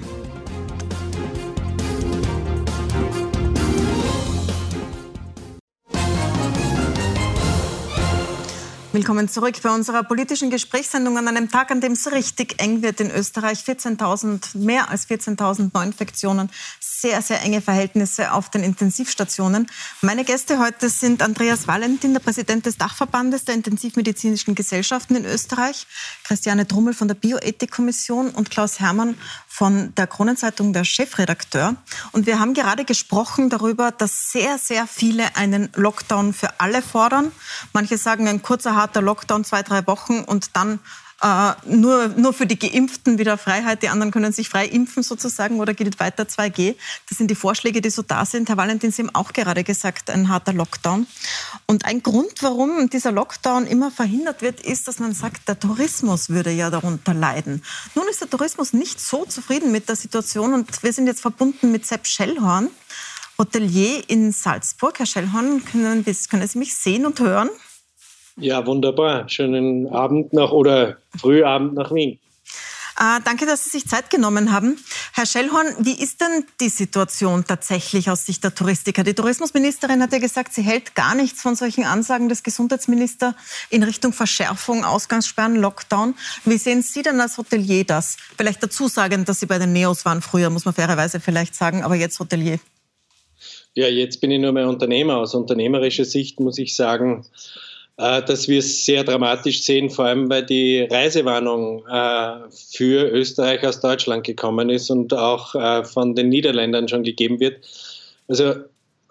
Willkommen 8.96 9.28
zurück 9.28 9.56
bei 9.62 9.72
unserer 9.72 10.04
politischen 10.04 10.50
Gesprächssendung 10.50 11.18
an 11.18 11.28
einem 11.28 11.52
Tag, 11.52 11.70
an 11.70 11.82
dem 11.82 11.92
es 11.92 12.14
richtig 12.14 12.62
eng 12.62 12.82
wird 12.82 13.02
in 13.02 13.12
Österreich. 13.12 13.60
14.000, 13.60 14.58
mehr 14.58 14.90
als 14.90 15.10
14.000 15.10 15.72
Neuinfektionen, 15.74 16.50
sehr, 16.80 17.22
sehr 17.22 17.42
enge 17.42 17.60
Verhältnisse 17.60 18.32
auf 18.32 18.50
den 18.50 18.64
Intensivstationen. 18.64 19.68
Meine 20.02 20.24
Gäste 20.24 20.60
heute 20.60 20.88
sind 20.88 21.22
Andreas 21.22 21.68
Valentin, 21.68 22.14
der 22.14 22.22
Präsident 22.22 22.66
des 22.68 22.78
Dachverbandes 22.78 23.44
der 23.44 23.56
Intensivmedizinischen 23.56 24.56
Gesellschaften 24.56 25.18
in 25.18 25.26
Österreich, 25.26 25.88
Christiane 26.24 26.64
Drummel 26.64 26.94
von 26.94 27.10
der 27.10 27.16
Bioethikkommission 27.16 28.30
und 28.30 28.50
Klaus 28.50 28.80
Hermann 28.80 29.18
von 29.56 29.94
der 29.96 30.08
Kronenzeitung, 30.08 30.74
der 30.74 30.86
Chefredakteur. 30.86 31.76
Und 32.12 32.28
wir 32.28 32.40
haben 32.40 32.54
gerade 32.54 32.86
gesprochen 32.86 33.50
darüber, 33.50 33.92
dass 33.92 34.32
sehr, 34.32 34.58
sehr 34.58 34.88
viele 34.88 35.36
einen 35.36 35.70
Lockdown 35.76 36.34
für 36.34 36.60
alle 36.60 36.82
fordern. 36.82 37.34
Manche 37.72 37.98
sagen 37.98 38.28
ein 38.28 38.42
kurzer 38.42 38.76
harter 38.86 39.02
Lockdown, 39.02 39.44
zwei, 39.44 39.64
drei 39.64 39.86
Wochen 39.88 40.20
und 40.20 40.56
dann 40.56 40.80
äh, 41.22 41.54
nur, 41.66 42.10
nur 42.10 42.34
für 42.34 42.46
die 42.46 42.60
Geimpften 42.60 43.18
wieder 43.18 43.38
Freiheit. 43.38 43.82
Die 43.82 43.90
anderen 43.90 44.12
können 44.12 44.32
sich 44.32 44.50
frei 44.50 44.68
impfen 44.68 45.02
sozusagen 45.02 45.60
oder 45.60 45.74
gilt 45.74 46.00
weiter 46.00 46.24
2G. 46.24 46.76
Das 47.10 47.18
sind 47.18 47.32
die 47.32 47.36
Vorschläge, 47.36 47.82
die 47.82 47.90
so 47.90 48.02
da 48.02 48.26
sind. 48.26 48.50
Herr 48.50 48.58
Valentin, 48.58 48.92
Sie 48.92 49.02
haben 49.02 49.16
auch 49.16 49.34
gerade 49.34 49.64
gesagt, 49.64 50.10
ein 50.10 50.30
harter 50.30 50.54
Lockdown. 50.54 51.08
Und 51.66 51.86
ein 51.86 52.04
Grund, 52.04 52.44
warum 52.44 52.90
dieser 52.90 53.12
Lockdown 53.12 53.66
immer 53.66 53.92
verhindert 53.92 54.42
wird, 54.42 54.60
ist, 54.60 54.88
dass 54.88 55.00
man 55.00 55.14
sagt, 55.14 55.48
der 55.48 55.60
Tourismus 55.60 56.30
würde 56.30 56.52
ja 56.52 56.70
darunter 56.70 57.14
leiden. 57.14 57.64
Nun 57.96 58.08
ist 58.10 58.22
der 58.22 58.30
Tourismus 58.30 58.74
nicht 58.74 59.00
so 59.00 59.26
zufrieden 59.26 59.72
mit 59.72 59.90
der 59.90 59.96
Situation 59.96 60.54
und 60.54 60.84
wir 60.84 60.94
sind 60.94 61.08
jetzt 61.08 61.22
verbunden 61.22 61.72
mit 61.72 61.86
Sepp 61.86 62.08
Schellhorn. 62.08 62.70
Hotelier 63.38 64.10
in 64.10 64.32
Salzburg. 64.32 65.00
Herr 65.00 65.06
Schellhorn, 65.06 65.64
können, 65.66 66.06
können 66.30 66.48
Sie 66.48 66.58
mich 66.58 66.74
sehen 66.76 67.06
und 67.06 67.20
hören? 67.20 67.50
Ja, 68.38 68.66
wunderbar. 68.66 69.30
Schönen 69.30 69.88
Abend 69.88 70.34
nach 70.34 70.52
oder 70.52 70.98
Frühabend 71.18 71.74
nach 71.74 71.94
Wien. 71.94 72.20
Äh, 72.98 73.20
danke, 73.26 73.46
dass 73.46 73.66
Sie 73.66 73.72
sich 73.72 73.88
Zeit 73.88 74.10
genommen 74.10 74.54
haben. 74.54 74.78
Herr 75.14 75.26
Schellhorn, 75.26 75.68
wie 75.80 76.02
ist 76.02 76.22
denn 76.22 76.46
die 76.62 76.70
Situation 76.70 77.44
tatsächlich 77.46 78.10
aus 78.10 78.26
Sicht 78.26 78.42
der 78.44 78.56
Touristiker? 78.56 79.04
Die 79.04 79.14
Tourismusministerin 79.14 80.02
hat 80.02 80.14
ja 80.14 80.20
gesagt, 80.20 80.54
sie 80.54 80.62
hält 80.62 80.96
gar 80.96 81.14
nichts 81.14 81.42
von 81.42 81.56
solchen 81.56 81.84
Ansagen 81.84 82.30
des 82.30 82.44
Gesundheitsministers 82.44 83.36
in 83.70 83.84
Richtung 83.84 84.14
Verschärfung, 84.14 84.86
Ausgangssperren, 84.86 85.58
Lockdown. 85.58 86.16
Wie 86.46 86.58
sehen 86.58 86.84
Sie 86.84 87.02
denn 87.02 87.20
als 87.20 87.38
Hotelier 87.38 87.84
das? 87.84 88.16
Vielleicht 88.38 88.64
dazu 88.64 88.88
sagen, 88.88 89.26
dass 89.26 89.42
Sie 89.42 89.46
bei 89.46 89.60
den 89.60 89.74
Neos 89.74 90.06
waren 90.06 90.22
früher, 90.22 90.50
muss 90.50 90.64
man 90.64 90.74
fairerweise 90.74 91.20
vielleicht 91.20 91.54
sagen, 91.54 91.84
aber 91.84 91.96
jetzt 91.96 92.18
Hotelier. 92.20 92.60
Ja, 93.74 93.88
jetzt 93.88 94.22
bin 94.22 94.32
ich 94.32 94.40
nur 94.40 94.54
mehr 94.54 94.70
Unternehmer. 94.70 95.18
Aus 95.18 95.36
unternehmerischer 95.36 96.06
Sicht 96.06 96.40
muss 96.40 96.58
ich 96.58 96.78
sagen, 96.78 97.26
dass 97.98 98.48
wir 98.50 98.60
es 98.60 98.86
sehr 98.86 99.04
dramatisch 99.04 99.64
sehen, 99.64 99.90
vor 99.90 100.06
allem 100.06 100.30
weil 100.30 100.46
die 100.46 100.82
Reisewarnung 100.82 101.86
äh, 101.88 102.50
für 102.52 103.10
Österreich 103.10 103.66
aus 103.66 103.80
Deutschland 103.80 104.26
gekommen 104.26 104.70
ist 104.70 104.90
und 104.90 105.14
auch 105.14 105.56
äh, 105.56 105.86
von 105.86 106.14
den 106.14 106.30
Niederländern 106.30 106.90
schon 106.90 107.04
gegeben 107.04 107.40
wird. 107.40 107.66
Also 108.28 108.56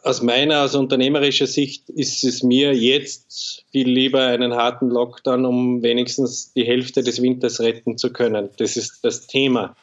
aus 0.02 0.20
meiner, 0.20 0.64
aus 0.64 0.74
unternehmerischer 0.74 1.46
Sicht 1.46 1.88
ist 1.88 2.24
es 2.24 2.42
mir 2.42 2.74
jetzt 2.74 3.64
viel 3.72 3.88
lieber 3.88 4.26
einen 4.26 4.54
harten 4.54 4.90
Lockdown, 4.90 5.46
um 5.46 5.82
wenigstens 5.82 6.52
die 6.52 6.66
Hälfte 6.66 7.02
des 7.02 7.22
Winters 7.22 7.60
retten 7.60 7.96
zu 7.96 8.12
können. 8.12 8.50
Das 8.58 8.76
ist 8.76 9.02
das 9.02 9.26
Thema. 9.26 9.74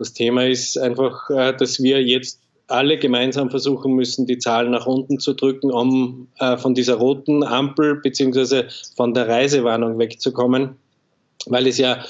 Das 0.00 0.14
Thema 0.14 0.46
ist 0.46 0.76
einfach, 0.78 1.28
dass 1.28 1.80
wir 1.80 2.02
jetzt 2.02 2.40
alle 2.68 2.98
gemeinsam 2.98 3.50
versuchen 3.50 3.94
müssen, 3.94 4.26
die 4.26 4.38
Zahlen 4.38 4.70
nach 4.70 4.86
unten 4.86 5.18
zu 5.18 5.34
drücken, 5.34 5.70
um 5.70 6.28
äh, 6.38 6.56
von 6.56 6.74
dieser 6.74 6.94
roten 6.96 7.42
Ampel 7.42 7.96
bzw. 7.96 8.64
von 8.96 9.14
der 9.14 9.26
Reisewarnung 9.26 9.98
wegzukommen, 9.98 10.76
weil 11.46 11.66
es 11.66 11.78
ja 11.78 12.04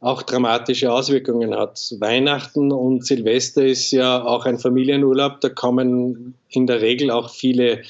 auch 0.00 0.22
dramatische 0.22 0.92
Auswirkungen 0.92 1.54
hat. 1.54 1.94
Weihnachten 1.98 2.72
und 2.72 3.04
Silvester 3.06 3.64
ist 3.64 3.90
ja 3.90 4.22
auch 4.22 4.44
ein 4.44 4.58
Familienurlaub, 4.58 5.40
da 5.40 5.48
kommen 5.48 6.34
in 6.50 6.66
der 6.66 6.80
Regel 6.80 7.10
auch 7.10 7.30
viele 7.30 7.82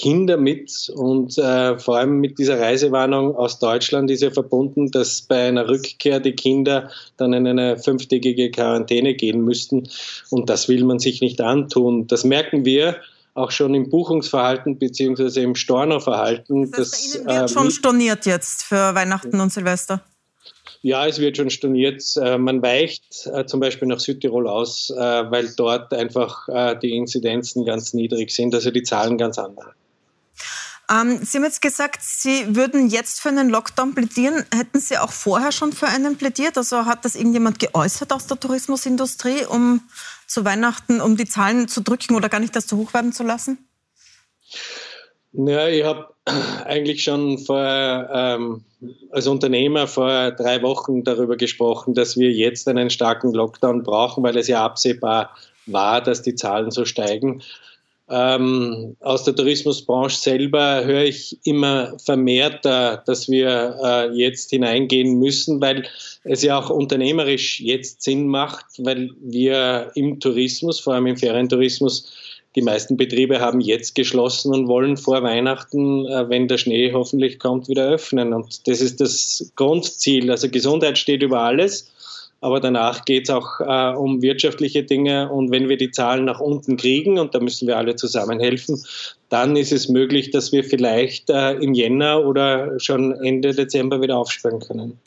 Kinder 0.00 0.38
mit 0.38 0.90
und 0.94 1.36
äh, 1.36 1.78
vor 1.78 1.98
allem 1.98 2.20
mit 2.20 2.38
dieser 2.38 2.58
Reisewarnung 2.58 3.36
aus 3.36 3.58
Deutschland 3.58 4.10
ist 4.10 4.22
ja 4.22 4.30
verbunden, 4.30 4.90
dass 4.90 5.20
bei 5.20 5.48
einer 5.48 5.68
Rückkehr 5.68 6.20
die 6.20 6.32
Kinder 6.32 6.90
dann 7.18 7.34
in 7.34 7.46
eine 7.46 7.76
fünftägige 7.76 8.50
Quarantäne 8.50 9.12
gehen 9.12 9.44
müssten 9.44 9.90
und 10.30 10.48
das 10.48 10.70
will 10.70 10.84
man 10.84 11.00
sich 11.00 11.20
nicht 11.20 11.42
antun. 11.42 12.06
Das 12.06 12.24
merken 12.24 12.64
wir 12.64 12.96
auch 13.34 13.50
schon 13.50 13.74
im 13.74 13.90
Buchungsverhalten 13.90 14.78
bzw. 14.78 15.42
im 15.42 15.54
Stornoverhalten. 15.54 16.70
Das 16.70 16.92
heißt, 16.92 17.24
bei 17.26 17.32
Ihnen 17.32 17.40
wird 17.42 17.50
äh, 17.50 17.52
schon 17.52 17.70
storniert 17.70 18.24
jetzt 18.24 18.62
für 18.62 18.94
Weihnachten 18.94 19.38
und 19.38 19.52
Silvester. 19.52 20.02
Ja, 20.80 21.06
es 21.06 21.18
wird 21.18 21.36
schon 21.36 21.50
storniert. 21.50 22.02
Äh, 22.16 22.38
man 22.38 22.62
weicht 22.62 23.26
äh, 23.26 23.44
zum 23.44 23.60
Beispiel 23.60 23.86
nach 23.86 24.00
Südtirol 24.00 24.48
aus, 24.48 24.88
äh, 24.88 24.98
weil 24.98 25.50
dort 25.54 25.92
einfach 25.92 26.48
die 26.80 26.96
Inzidenzen 26.96 27.66
ganz 27.66 27.92
niedrig 27.92 28.30
sind, 28.30 28.54
also 28.54 28.70
die 28.70 28.82
Zahlen 28.82 29.18
ganz 29.18 29.38
andere. 29.38 29.74
Ähm, 30.90 31.20
Sie 31.22 31.38
haben 31.38 31.44
jetzt 31.44 31.62
gesagt, 31.62 32.00
Sie 32.02 32.56
würden 32.56 32.88
jetzt 32.88 33.20
für 33.20 33.28
einen 33.28 33.48
Lockdown 33.48 33.94
plädieren. 33.94 34.44
Hätten 34.52 34.80
Sie 34.80 34.98
auch 34.98 35.12
vorher 35.12 35.52
schon 35.52 35.72
für 35.72 35.86
einen 35.86 36.18
plädiert? 36.18 36.58
Also 36.58 36.84
hat 36.84 37.04
das 37.04 37.14
irgendjemand 37.14 37.58
geäußert 37.60 38.12
aus 38.12 38.26
der 38.26 38.40
Tourismusindustrie, 38.40 39.44
um 39.46 39.82
zu 40.26 40.44
Weihnachten, 40.44 41.00
um 41.00 41.16
die 41.16 41.26
Zahlen 41.26 41.68
zu 41.68 41.80
drücken 41.80 42.16
oder 42.16 42.28
gar 42.28 42.40
nicht 42.40 42.56
das 42.56 42.66
zu 42.66 42.76
hoch 42.76 42.92
werden 42.92 43.12
zu 43.12 43.22
lassen? 43.22 43.58
Ja, 45.32 45.68
ich 45.68 45.84
habe 45.84 46.12
eigentlich 46.64 47.04
schon 47.04 47.38
vor, 47.38 48.08
ähm, 48.12 48.64
als 49.10 49.28
Unternehmer 49.28 49.86
vor 49.86 50.32
drei 50.32 50.60
Wochen 50.62 51.04
darüber 51.04 51.36
gesprochen, 51.36 51.94
dass 51.94 52.16
wir 52.16 52.32
jetzt 52.32 52.66
einen 52.66 52.90
starken 52.90 53.32
Lockdown 53.32 53.84
brauchen, 53.84 54.24
weil 54.24 54.36
es 54.36 54.48
ja 54.48 54.64
absehbar 54.64 55.36
war, 55.66 56.00
dass 56.00 56.22
die 56.22 56.34
Zahlen 56.34 56.72
so 56.72 56.84
steigen. 56.84 57.42
Ähm, 58.10 58.96
aus 59.00 59.22
der 59.22 59.36
Tourismusbranche 59.36 60.16
selber 60.16 60.84
höre 60.84 61.04
ich 61.04 61.38
immer 61.44 61.96
vermehrter, 62.04 63.04
dass 63.06 63.28
wir 63.28 63.76
äh, 63.82 64.10
jetzt 64.16 64.50
hineingehen 64.50 65.18
müssen, 65.20 65.60
weil 65.60 65.84
es 66.24 66.42
ja 66.42 66.58
auch 66.58 66.70
unternehmerisch 66.70 67.60
jetzt 67.60 68.02
Sinn 68.02 68.26
macht, 68.26 68.66
weil 68.78 69.10
wir 69.20 69.92
im 69.94 70.18
Tourismus, 70.18 70.80
vor 70.80 70.94
allem 70.94 71.06
im 71.06 71.16
Ferientourismus, 71.16 72.12
die 72.56 72.62
meisten 72.62 72.96
Betriebe 72.96 73.38
haben 73.38 73.60
jetzt 73.60 73.94
geschlossen 73.94 74.52
und 74.52 74.66
wollen 74.66 74.96
vor 74.96 75.22
Weihnachten, 75.22 76.04
äh, 76.06 76.28
wenn 76.28 76.48
der 76.48 76.58
Schnee 76.58 76.92
hoffentlich 76.92 77.38
kommt, 77.38 77.68
wieder 77.68 77.88
öffnen. 77.88 78.32
Und 78.32 78.66
das 78.66 78.80
ist 78.80 79.00
das 79.00 79.52
Grundziel. 79.54 80.32
Also 80.32 80.48
Gesundheit 80.48 80.98
steht 80.98 81.22
über 81.22 81.42
alles 81.42 81.92
aber 82.40 82.60
danach 82.60 83.04
geht 83.04 83.28
es 83.28 83.30
auch 83.30 83.60
äh, 83.60 83.94
um 83.94 84.22
wirtschaftliche 84.22 84.82
Dinge. 84.82 85.30
Und 85.30 85.50
wenn 85.50 85.68
wir 85.68 85.76
die 85.76 85.90
Zahlen 85.90 86.24
nach 86.24 86.40
unten 86.40 86.76
kriegen, 86.76 87.18
und 87.18 87.34
da 87.34 87.40
müssen 87.40 87.68
wir 87.68 87.76
alle 87.76 87.96
zusammen 87.96 88.40
helfen, 88.40 88.82
dann 89.28 89.56
ist 89.56 89.72
es 89.72 89.88
möglich, 89.88 90.30
dass 90.30 90.50
wir 90.50 90.64
vielleicht 90.64 91.28
äh, 91.30 91.52
im 91.52 91.74
Jänner 91.74 92.24
oder 92.24 92.80
schon 92.80 93.12
Ende 93.12 93.54
Dezember 93.54 94.00
wieder 94.00 94.16
aufsperren 94.16 94.60
können. 94.60 94.98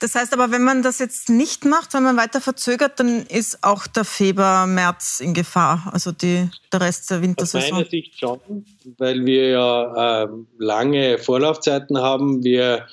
Das 0.00 0.16
heißt 0.16 0.32
aber, 0.32 0.50
wenn 0.50 0.64
man 0.64 0.82
das 0.82 0.98
jetzt 0.98 1.30
nicht 1.30 1.64
macht, 1.64 1.94
wenn 1.94 2.02
man 2.02 2.16
weiter 2.16 2.40
verzögert, 2.40 2.98
dann 2.98 3.24
ist 3.26 3.62
auch 3.62 3.86
der 3.86 4.04
Februar, 4.04 4.66
März 4.66 5.20
in 5.20 5.32
Gefahr, 5.32 5.90
also 5.92 6.10
die, 6.10 6.50
der 6.72 6.80
Rest 6.80 7.08
der 7.10 7.22
Wintersaison. 7.22 7.62
Aus 7.62 7.70
meiner 7.70 7.88
Sicht 7.88 8.18
schon, 8.18 8.40
weil 8.98 9.24
wir 9.24 9.50
ja 9.50 10.24
äh, 10.24 10.28
lange 10.58 11.18
Vorlaufzeiten 11.18 11.98
haben. 11.98 12.42
Wir 12.42 12.86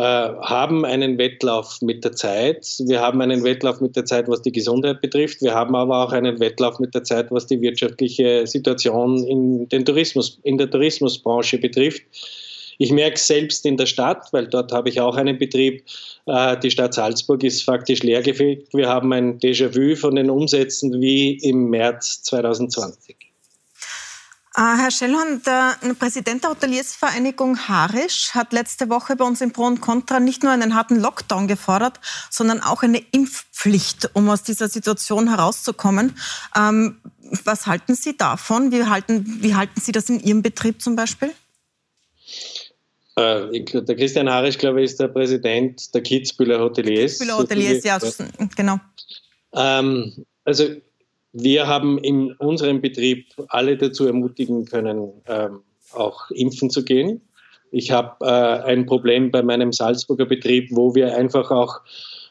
haben 0.00 0.84
einen 0.84 1.18
Wettlauf 1.18 1.80
mit 1.80 2.04
der 2.04 2.12
Zeit. 2.12 2.66
Wir 2.80 3.00
haben 3.00 3.20
einen 3.20 3.44
Wettlauf 3.44 3.80
mit 3.80 3.96
der 3.96 4.04
Zeit, 4.04 4.28
was 4.28 4.42
die 4.42 4.52
Gesundheit 4.52 5.00
betrifft. 5.00 5.40
Wir 5.42 5.54
haben 5.54 5.74
aber 5.76 6.04
auch 6.04 6.12
einen 6.12 6.40
Wettlauf 6.40 6.78
mit 6.78 6.94
der 6.94 7.04
Zeit, 7.04 7.30
was 7.30 7.46
die 7.46 7.60
wirtschaftliche 7.60 8.46
Situation 8.46 9.24
in, 9.24 9.68
den 9.68 9.84
Tourismus, 9.84 10.38
in 10.42 10.58
der 10.58 10.70
Tourismusbranche 10.70 11.58
betrifft. 11.58 12.02
Ich 12.78 12.90
merke 12.90 13.14
es 13.14 13.26
selbst 13.26 13.64
in 13.66 13.76
der 13.76 13.86
Stadt, 13.86 14.32
weil 14.32 14.48
dort 14.48 14.72
habe 14.72 14.88
ich 14.88 15.00
auch 15.00 15.16
einen 15.16 15.38
Betrieb. 15.38 15.84
Äh, 16.26 16.58
die 16.58 16.70
Stadt 16.70 16.94
Salzburg 16.94 17.42
ist 17.44 17.62
faktisch 17.62 18.02
leergefegt. 18.02 18.74
Wir 18.74 18.88
haben 18.88 19.12
ein 19.12 19.38
Déjà-vu 19.38 19.96
von 19.96 20.16
den 20.16 20.30
Umsätzen 20.30 21.00
wie 21.00 21.38
im 21.38 21.70
März 21.70 22.22
2020. 22.22 23.33
Ah, 24.56 24.76
Herr 24.76 24.92
Schellhorn, 24.92 25.42
der 25.44 25.76
Präsident 25.98 26.44
der 26.44 26.50
Hoteliersvereinigung 26.50 27.66
Harisch 27.66 28.30
hat 28.34 28.52
letzte 28.52 28.88
Woche 28.88 29.16
bei 29.16 29.24
uns 29.24 29.40
im 29.40 29.50
Pro 29.50 29.64
und 29.64 29.80
Contra 29.80 30.20
nicht 30.20 30.44
nur 30.44 30.52
einen 30.52 30.76
harten 30.76 31.00
Lockdown 31.00 31.48
gefordert, 31.48 31.98
sondern 32.30 32.60
auch 32.60 32.84
eine 32.84 33.02
Impfpflicht, 33.10 34.10
um 34.12 34.30
aus 34.30 34.44
dieser 34.44 34.68
Situation 34.68 35.28
herauszukommen. 35.28 36.16
Ähm, 36.56 37.00
was 37.44 37.66
halten 37.66 37.96
Sie 37.96 38.16
davon? 38.16 38.70
Wie 38.70 38.84
halten, 38.84 39.42
wie 39.42 39.56
halten 39.56 39.80
Sie 39.80 39.90
das 39.90 40.08
in 40.08 40.20
Ihrem 40.20 40.42
Betrieb 40.42 40.80
zum 40.80 40.94
Beispiel? 40.94 41.32
Äh, 43.16 43.60
der 43.64 43.96
Christian 43.96 44.30
Harisch, 44.30 44.58
glaube 44.58 44.82
ich, 44.82 44.92
ist 44.92 45.00
der 45.00 45.08
Präsident 45.08 45.92
der 45.92 46.02
Kitzbühler 46.04 46.60
Hoteliers. 46.60 47.18
Kitzbühler 47.18 47.38
Hoteliers, 47.38 47.82
ja, 47.82 47.98
genau. 48.54 48.78
Ähm, 49.52 50.24
also 50.44 50.76
wir 51.34 51.66
haben 51.66 51.98
in 51.98 52.32
unserem 52.32 52.80
Betrieb 52.80 53.26
alle 53.48 53.76
dazu 53.76 54.06
ermutigen 54.06 54.64
können, 54.64 55.12
ähm, 55.26 55.60
auch 55.92 56.30
impfen 56.30 56.70
zu 56.70 56.84
gehen. 56.84 57.20
Ich 57.72 57.90
habe 57.90 58.24
äh, 58.24 58.70
ein 58.70 58.86
Problem 58.86 59.32
bei 59.32 59.42
meinem 59.42 59.72
Salzburger 59.72 60.26
Betrieb, 60.26 60.68
wo 60.70 60.94
wir 60.94 61.16
einfach 61.16 61.50
auch 61.50 61.80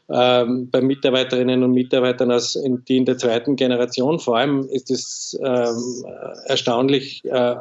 ähm, 0.10 0.70
bei 0.70 0.82
Mitarbeiterinnen 0.82 1.64
und 1.64 1.72
Mitarbeitern, 1.72 2.32
aus, 2.32 2.58
die 2.88 2.98
in 2.98 3.06
der 3.06 3.18
zweiten 3.18 3.58
Generation, 3.58 4.20
vor 4.20 4.38
allem 4.38 4.68
ist 4.70 4.90
es 4.90 5.38
ähm, 5.44 6.06
erstaunlich, 6.46 7.24
äh, 7.26 7.56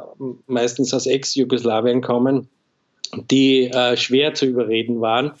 meistens 0.47 0.93
aus 0.93 1.05
Ex-Jugoslawien 1.05 2.01
kommen, 2.01 2.47
die 3.29 3.65
äh, 3.65 3.97
schwer 3.97 4.33
zu 4.33 4.45
überreden 4.45 5.01
waren. 5.01 5.33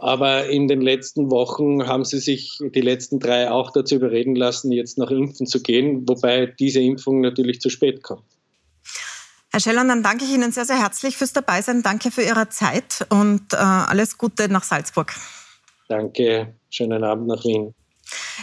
Aber 0.00 0.46
in 0.46 0.66
den 0.66 0.80
letzten 0.80 1.30
Wochen 1.30 1.86
haben 1.86 2.06
sie 2.06 2.20
sich 2.20 2.58
die 2.58 2.80
letzten 2.80 3.20
drei 3.20 3.50
auch 3.50 3.70
dazu 3.70 3.96
überreden 3.96 4.34
lassen, 4.34 4.72
jetzt 4.72 4.96
noch 4.96 5.10
impfen 5.10 5.46
zu 5.46 5.62
gehen, 5.62 6.08
wobei 6.08 6.46
diese 6.46 6.80
Impfung 6.80 7.20
natürlich 7.20 7.60
zu 7.60 7.68
spät 7.68 8.02
kommt. 8.02 8.24
Herr 9.52 9.60
Schellern, 9.60 9.88
dann 9.88 10.02
danke 10.02 10.24
ich 10.24 10.32
Ihnen 10.32 10.52
sehr, 10.52 10.64
sehr 10.64 10.80
herzlich 10.80 11.18
fürs 11.18 11.34
Dabeisein. 11.34 11.82
Danke 11.82 12.10
für 12.10 12.22
Ihre 12.22 12.48
Zeit 12.48 13.06
und 13.10 13.52
äh, 13.52 13.56
alles 13.56 14.16
Gute 14.16 14.48
nach 14.48 14.62
Salzburg. 14.62 15.12
Danke, 15.88 16.54
schönen 16.70 17.04
Abend 17.04 17.26
nach 17.26 17.44
Wien. 17.44 17.74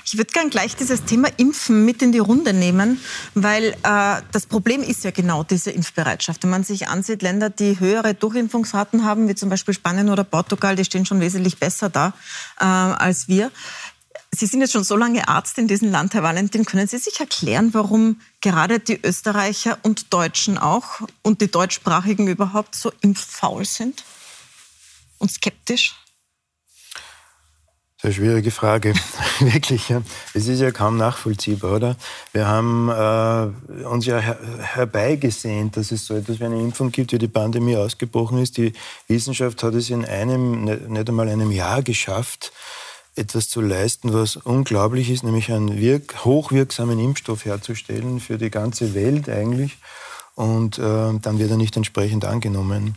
Ich 0.06 0.18
würde 0.18 0.32
gern 0.32 0.50
gleich 0.50 0.76
dieses 0.76 1.04
Thema 1.06 1.30
Impfen 1.38 1.86
mit 1.86 2.02
in 2.02 2.12
die 2.12 2.20
Runde 2.20 2.54
nehmen, 2.54 3.00
weil 3.34 3.76
äh, 3.84 4.22
das 4.32 4.46
Problem 4.46 4.82
ist 4.82 5.04
ja 5.04 5.12
genau 5.12 5.44
diese 5.44 5.72
Impfbereitschaft. 5.72 6.44
Wenn 6.44 6.50
man 6.50 6.64
sich 6.64 6.88
ansieht, 6.88 7.22
Länder, 7.22 7.50
die 7.50 7.80
höhere 7.80 8.14
Durchimpfungsraten 8.14 9.04
haben, 9.04 9.28
wie 9.28 9.36
zum 9.36 9.50
Beispiel 9.50 9.74
Spanien 9.74 10.10
oder 10.10 10.24
Portugal, 10.24 10.76
die 10.76 10.86
stehen 10.86 11.06
schon 11.06 11.20
wesentlich 11.20 11.58
besser 11.58 11.90
da 11.90 12.14
äh, 12.60 12.64
als 12.64 13.28
wir. 13.28 13.52
Sie 14.32 14.46
sind 14.46 14.62
jetzt 14.62 14.74
schon 14.74 14.84
so 14.84 14.96
lange 14.96 15.28
Arzt 15.28 15.58
in 15.58 15.68
diesem 15.68 15.92
Land, 15.92 16.14
Herr 16.14 16.24
Valentin. 16.24 16.66
Können 16.66 16.88
Sie 16.88 16.98
sich 16.98 17.20
erklären, 17.20 17.74
warum 17.74 18.22
gerade 18.42 18.80
die 18.80 19.00
Österreicher 19.02 19.80
und 19.84 20.14
Deutschen 20.14 20.58
auch 20.58 21.02
und 21.22 21.42
die 21.42 21.50
Deutschsprachigen 21.50 22.28
überhaupt 22.28 22.76
so 22.76 22.92
impffaul 23.02 23.66
sind 23.66 24.04
und 25.18 25.32
skeptisch? 25.32 25.96
Eine 28.04 28.14
schwierige 28.14 28.52
Frage, 28.52 28.94
wirklich. 29.40 29.90
Ja. 29.90 30.04
Es 30.36 30.48
ist 30.48 30.60
ja 30.60 30.70
kaum 30.70 30.98
nachvollziehbar, 30.98 31.76
oder? 31.76 31.96
Wir 32.32 32.48
haben 32.48 32.90
äh, 32.90 33.86
uns 33.86 34.06
ja 34.06 34.20
her 34.20 34.38
herbeigesehnt, 34.62 35.78
dass 35.78 35.92
es 35.92 36.06
so 36.06 36.14
etwas 36.14 36.40
wie 36.40 36.46
eine 36.46 36.60
Impfung 36.60 36.92
gibt, 36.92 37.12
wie 37.12 37.18
die 37.18 37.28
Pandemie 37.28 37.76
ausgebrochen 37.76 38.38
ist. 38.38 38.58
Die 38.58 38.74
Wissenschaft 39.08 39.64
hat 39.64 39.74
es 39.74 39.90
in 39.90 40.06
einem, 40.06 40.66
nicht 40.66 41.10
einmal 41.10 41.28
einem 41.28 41.52
Jahr 41.52 41.82
geschafft, 41.82 42.52
etwas 43.16 43.50
zu 43.50 43.62
leisten, 43.62 44.14
was 44.14 44.36
unglaublich 44.36 45.10
ist, 45.10 45.24
nämlich 45.24 45.52
einen 45.52 45.78
wirk 45.78 46.24
hochwirksamen 46.24 47.00
Impfstoff 47.00 47.46
herzustellen 47.46 48.20
für 48.20 48.38
die 48.38 48.52
ganze 48.52 48.94
Welt 48.94 49.28
eigentlich. 49.28 49.76
Und 50.36 50.78
äh, 50.78 50.82
dann 51.20 51.40
wird 51.40 51.50
er 51.50 51.58
nicht 51.58 51.76
entsprechend 51.76 52.26
angenommen 52.26 52.96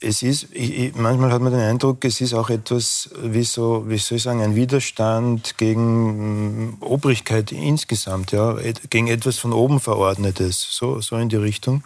es 0.00 0.22
ist, 0.22 0.48
ich, 0.52 0.94
manchmal 0.94 1.30
hat 1.30 1.42
man 1.42 1.52
den 1.52 1.60
Eindruck, 1.60 2.04
es 2.04 2.20
ist 2.20 2.32
auch 2.32 2.48
etwas, 2.48 3.10
wie 3.22 3.44
so, 3.44 3.84
wie 3.86 3.98
soll 3.98 4.16
ich 4.16 4.22
sagen, 4.22 4.40
ein 4.40 4.56
Widerstand 4.56 5.58
gegen 5.58 6.70
mm, 6.70 6.76
Obrigkeit 6.80 7.52
insgesamt, 7.52 8.32
ja, 8.32 8.56
gegen 8.88 9.08
etwas 9.08 9.38
von 9.38 9.52
oben 9.52 9.78
Verordnetes, 9.78 10.66
so, 10.70 11.00
so 11.00 11.16
in 11.16 11.28
die 11.28 11.36
Richtung. 11.36 11.84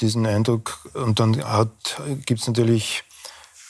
Diesen 0.00 0.26
Eindruck, 0.26 0.90
und 0.94 1.20
dann 1.20 1.42
gibt 2.26 2.40
es 2.40 2.46
natürlich 2.46 3.04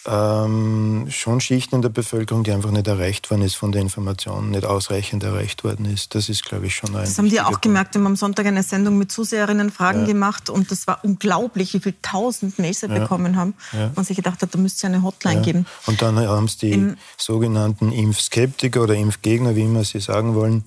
ähm, 0.06 1.06
schon 1.08 1.40
Schichten 1.40 1.76
in 1.76 1.82
der 1.82 1.88
Bevölkerung, 1.88 2.44
die 2.44 2.52
einfach 2.52 2.70
nicht 2.70 2.86
erreicht 2.86 3.30
worden 3.30 3.42
ist 3.42 3.54
von 3.54 3.72
der 3.72 3.80
Information, 3.80 4.50
nicht 4.50 4.64
ausreichend 4.64 5.22
erreicht 5.22 5.64
worden 5.64 5.86
ist. 5.86 6.14
Das 6.14 6.28
ist, 6.28 6.44
glaube 6.44 6.66
ich, 6.66 6.74
schon 6.74 6.94
ein. 6.94 7.04
Das 7.04 7.16
haben 7.16 7.30
die 7.30 7.40
auch 7.40 7.46
Punkt. 7.46 7.62
gemerkt. 7.62 7.94
Wir 7.94 8.00
haben 8.00 8.06
am 8.08 8.16
Sonntag 8.16 8.46
eine 8.46 8.62
Sendung 8.62 8.98
mit 8.98 9.10
Zuseherinnen 9.10 9.70
Fragen 9.70 10.00
ja. 10.00 10.06
gemacht 10.06 10.50
und 10.50 10.70
das 10.70 10.86
war 10.86 11.00
unglaublich, 11.02 11.72
wie 11.74 11.80
viele 11.80 12.00
tausend 12.02 12.58
Mails 12.58 12.82
ja. 12.82 12.88
bekommen 12.88 13.36
haben. 13.36 13.54
Ja. 13.72 13.90
Man 13.94 14.04
sich 14.04 14.16
gedacht 14.16 14.42
hat, 14.42 14.54
da 14.54 14.58
müsste 14.58 14.86
es 14.86 14.92
eine 14.92 15.02
Hotline 15.02 15.40
geben. 15.40 15.66
Und 15.86 16.02
dann 16.02 16.18
haben 16.18 16.44
es 16.44 16.58
die 16.58 16.72
Im 16.72 16.96
sogenannten 17.16 17.90
Impfskeptiker 17.90 18.82
oder 18.82 18.94
Impfgegner, 18.94 19.56
wie 19.56 19.62
immer 19.62 19.84
sie 19.84 20.00
sagen 20.00 20.34
wollen, 20.34 20.64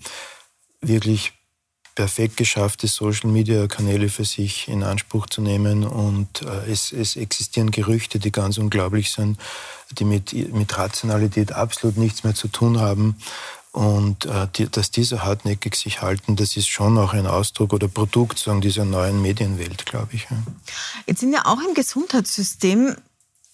wirklich 0.82 1.37
perfekt 1.98 2.38
geschafft, 2.38 2.84
die 2.84 2.88
Social-Media-Kanäle 2.88 4.10
für 4.10 4.24
sich 4.24 4.68
in 4.68 4.84
Anspruch 4.84 5.26
zu 5.26 5.42
nehmen. 5.42 5.84
Und 5.84 6.44
äh, 6.44 6.72
es, 6.72 6.92
es, 6.92 7.16
existieren 7.16 7.72
Gerüchte, 7.72 8.20
die 8.20 8.32
ganz 8.32 8.60
unglaublich 8.60 9.12
sind, 9.12 9.40
die 9.90 10.06
mit, 10.06 10.32
mit 10.54 10.78
Rationalität 10.78 11.54
absolut 11.54 11.98
nichts 11.98 12.24
mehr 12.24 12.36
zu 12.36 12.50
tun 12.50 12.80
haben. 12.80 13.16
Und 13.72 14.26
äh, 14.26 14.48
die, 14.56 14.70
dass 14.70 14.92
diese 14.92 15.24
hartnäckig 15.24 15.74
sich 15.74 16.04
halten, 16.04 16.36
das 16.36 16.56
ist 16.56 16.68
schon 16.68 17.00
auch 17.00 17.14
ein 17.14 17.26
Ausdruck 17.26 17.74
oder 17.74 17.88
Produkt 17.88 18.38
sagen, 18.38 18.62
dieser 18.62 18.86
neuen 18.86 19.20
Medienwelt, 19.20 19.88
glaube 19.88 20.10
ich. 20.12 20.28
Ja. 20.30 20.38
Jetzt 21.08 21.22
sind 21.22 21.34
ja 21.34 21.48
auch 21.48 21.60
im 21.68 21.74
Gesundheitssystem 21.74 22.96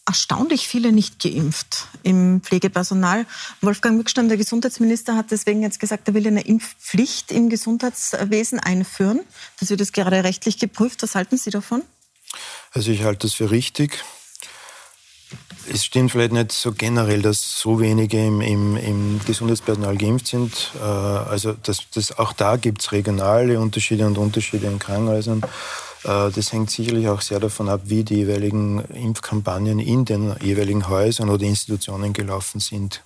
erstaunlich 0.05 0.67
viele 0.67 0.91
nicht 0.91 1.19
geimpft 1.21 1.87
im 2.03 2.41
Pflegepersonal. 2.41 3.25
Wolfgang 3.61 3.97
Mückstein, 3.97 4.27
der 4.27 4.37
Gesundheitsminister, 4.37 5.15
hat 5.15 5.31
deswegen 5.31 5.61
jetzt 5.61 5.79
gesagt, 5.79 6.07
er 6.07 6.13
will 6.13 6.27
eine 6.27 6.41
Impfpflicht 6.41 7.31
im 7.31 7.49
Gesundheitswesen 7.49 8.59
einführen. 8.59 9.21
Das 9.59 9.69
wird 9.69 9.79
jetzt 9.79 9.93
gerade 9.93 10.23
rechtlich 10.23 10.59
geprüft. 10.59 11.03
Was 11.03 11.15
halten 11.15 11.37
Sie 11.37 11.51
davon? 11.51 11.83
Also 12.71 12.91
ich 12.91 13.03
halte 13.03 13.27
das 13.27 13.33
für 13.33 13.51
richtig. 13.51 14.03
Es 15.71 15.85
stimmt 15.85 16.11
vielleicht 16.11 16.33
nicht 16.33 16.51
so 16.51 16.73
generell, 16.73 17.21
dass 17.21 17.59
so 17.59 17.79
wenige 17.79 18.23
im, 18.23 18.41
im, 18.41 18.75
im 18.75 19.21
Gesundheitspersonal 19.25 19.95
geimpft 19.95 20.27
sind. 20.27 20.71
Äh, 20.75 20.83
also 20.83 21.53
das, 21.53 21.89
das, 21.93 22.17
auch 22.19 22.33
da 22.33 22.57
gibt 22.57 22.81
es 22.81 22.91
regionale 22.91 23.59
Unterschiede 23.59 24.05
und 24.05 24.17
Unterschiede 24.17 24.67
in 24.67 24.79
Krankenhäusern. 24.79 25.41
Äh, 26.03 26.31
das 26.31 26.51
hängt 26.51 26.69
sicherlich 26.69 27.07
auch 27.07 27.21
sehr 27.21 27.39
davon 27.39 27.69
ab, 27.69 27.81
wie 27.85 28.03
die 28.03 28.15
jeweiligen 28.15 28.83
Impfkampagnen 28.93 29.79
in 29.79 30.05
den 30.05 30.35
jeweiligen 30.41 30.87
Häusern 30.87 31.29
oder 31.29 31.43
Institutionen 31.45 32.13
gelaufen 32.13 32.59
sind. 32.59 33.03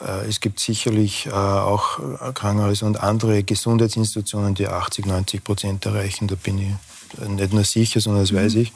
Äh, 0.00 0.28
es 0.28 0.40
gibt 0.40 0.60
sicherlich 0.60 1.26
äh, 1.26 1.30
auch 1.30 2.00
Krankenhäuser 2.34 2.86
und 2.86 3.00
andere 3.00 3.42
Gesundheitsinstitutionen, 3.42 4.54
die 4.54 4.68
80, 4.68 5.06
90 5.06 5.44
Prozent 5.44 5.86
erreichen. 5.86 6.28
Da 6.28 6.34
bin 6.34 6.58
ich 6.58 7.28
nicht 7.28 7.52
nur 7.52 7.64
sicher, 7.64 8.00
sondern 8.00 8.22
das 8.22 8.34
weiß 8.34 8.54
mhm. 8.54 8.60
ich. 8.60 8.72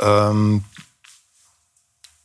Ähm, 0.00 0.64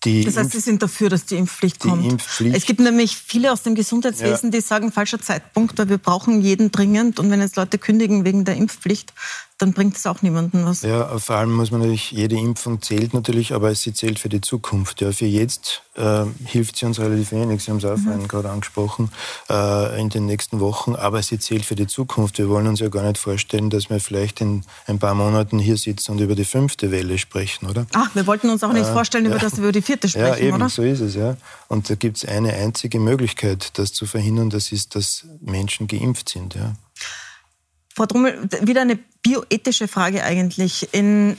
die 0.03 0.26
das 0.26 0.36
heißt, 0.36 0.51
Sie 0.51 0.59
sind 0.59 0.82
dafür, 0.82 1.09
dass 1.09 1.26
die 1.26 1.36
Impfpflicht 1.36 1.84
die 1.84 1.89
kommt. 1.89 2.03
Impfpflicht. 2.03 2.55
Es 2.55 2.66
gibt 2.66 2.80
nämlich 2.80 3.16
viele 3.16 3.51
aus 3.51 3.62
dem 3.62 3.76
Gesundheitswesen, 3.76 4.51
ja. 4.51 4.57
die 4.57 4.62
sagen, 4.62 4.91
falscher 4.91 5.22
Zeitpunkt, 5.22 5.78
weil 5.78 5.89
wir 5.89 5.99
brauchen 5.99 6.41
jeden 6.41 6.72
dringend. 6.72 7.20
Und 7.20 7.30
wenn 7.30 7.39
jetzt 7.39 7.55
Leute 7.55 7.78
kündigen 7.78 8.26
wegen 8.26 8.43
der 8.43 8.55
Impfpflicht, 8.55 9.14
dann 9.62 9.74
bringt 9.74 9.95
es 9.95 10.07
auch 10.07 10.22
niemandem 10.22 10.66
was. 10.66 10.82
Ja, 10.82 11.18
vor 11.20 11.36
allem 11.36 11.53
muss 11.53 11.72
man 11.72 11.82
natürlich, 11.82 12.12
jede 12.12 12.36
Impfung 12.36 12.82
zählt 12.82 13.14
natürlich, 13.14 13.53
aber 13.53 13.74
sie 13.76 13.93
zählt 13.93 14.18
für 14.18 14.30
die 14.30 14.41
Zukunft. 14.41 15.01
Ja, 15.01 15.12
für 15.12 15.26
jetzt 15.26 15.84
äh, 15.95 16.26
hilft 16.45 16.78
sie 16.78 16.86
uns 16.86 16.99
relativ 16.99 17.32
wenig, 17.32 17.64
Sie 17.64 17.72
haben 17.72 17.78
es 17.78 17.86
auch 17.86 17.97
mhm. 17.97 18.28
gerade 18.28 18.49
angesprochen, 18.49 19.12
äh, 19.49 19.99
in 20.01 20.09
den 20.09 20.26
nächsten 20.26 20.59
Wochen, 20.59 20.95
aber 20.95 21.22
sie 21.22 21.38
zählt 21.38 21.66
für 21.66 21.76
die 21.76 21.88
Zukunft. 21.88 22.38
Wir 22.38 22.49
wollen 22.49 22.68
uns 22.68 22.80
ja 22.80 22.89
gar 22.89 23.03
nicht 23.03 23.18
vorstellen, 23.18 23.70
dass 23.70 23.89
wir 23.89 23.99
vielleicht 23.99 24.41
in 24.41 24.64
ein 24.88 24.99
paar 24.99 25.14
Monaten 25.14 25.59
hier 25.59 25.78
sitzen 25.78 26.14
und 26.14 26.22
über 26.22 26.36
die 26.36 26.45
fünfte 26.45 26.91
Welle 26.91 27.18
sprechen, 27.18 27.70
oder? 27.70 27.86
Ach, 27.93 28.09
wir 28.16 28.26
wollten 28.26 28.49
uns 28.49 28.64
auch 28.64 28.74
nicht 28.74 28.88
äh, 28.88 28.93
vorstellen, 28.93 29.26
über 29.26 29.36
ja. 29.36 29.41
das 29.41 29.57
wir 29.57 29.64
über 29.64 29.72
die 29.72 29.82
vierte 29.82 30.09
sprechen, 30.09 30.28
ja, 30.28 30.38
eben, 30.38 30.55
oder? 30.55 30.70
so 30.70 30.82
ist 30.82 31.01
es, 31.01 31.16
ja. 31.16 31.38
Und 31.68 31.89
da 31.89 31.95
gibt 31.95 32.18
es 32.18 32.26
eine 32.26 32.53
einzige 32.53 32.99
Möglichkeit, 32.99 33.78
das 33.78 33.93
zu 33.93 34.05
verhindern, 34.05 34.49
das 34.49 34.72
ist, 34.72 34.95
dass 34.95 35.26
Menschen 35.39 35.88
geimpft 35.88 36.30
sind, 36.30 36.55
ja. 36.55 36.74
Frau 38.02 38.08
Drummel, 38.08 38.49
wieder 38.64 38.82
eine 38.82 38.95
bioethische 38.95 39.88
Frage 39.88 40.24
eigentlich. 40.24 40.91
In, 40.91 41.38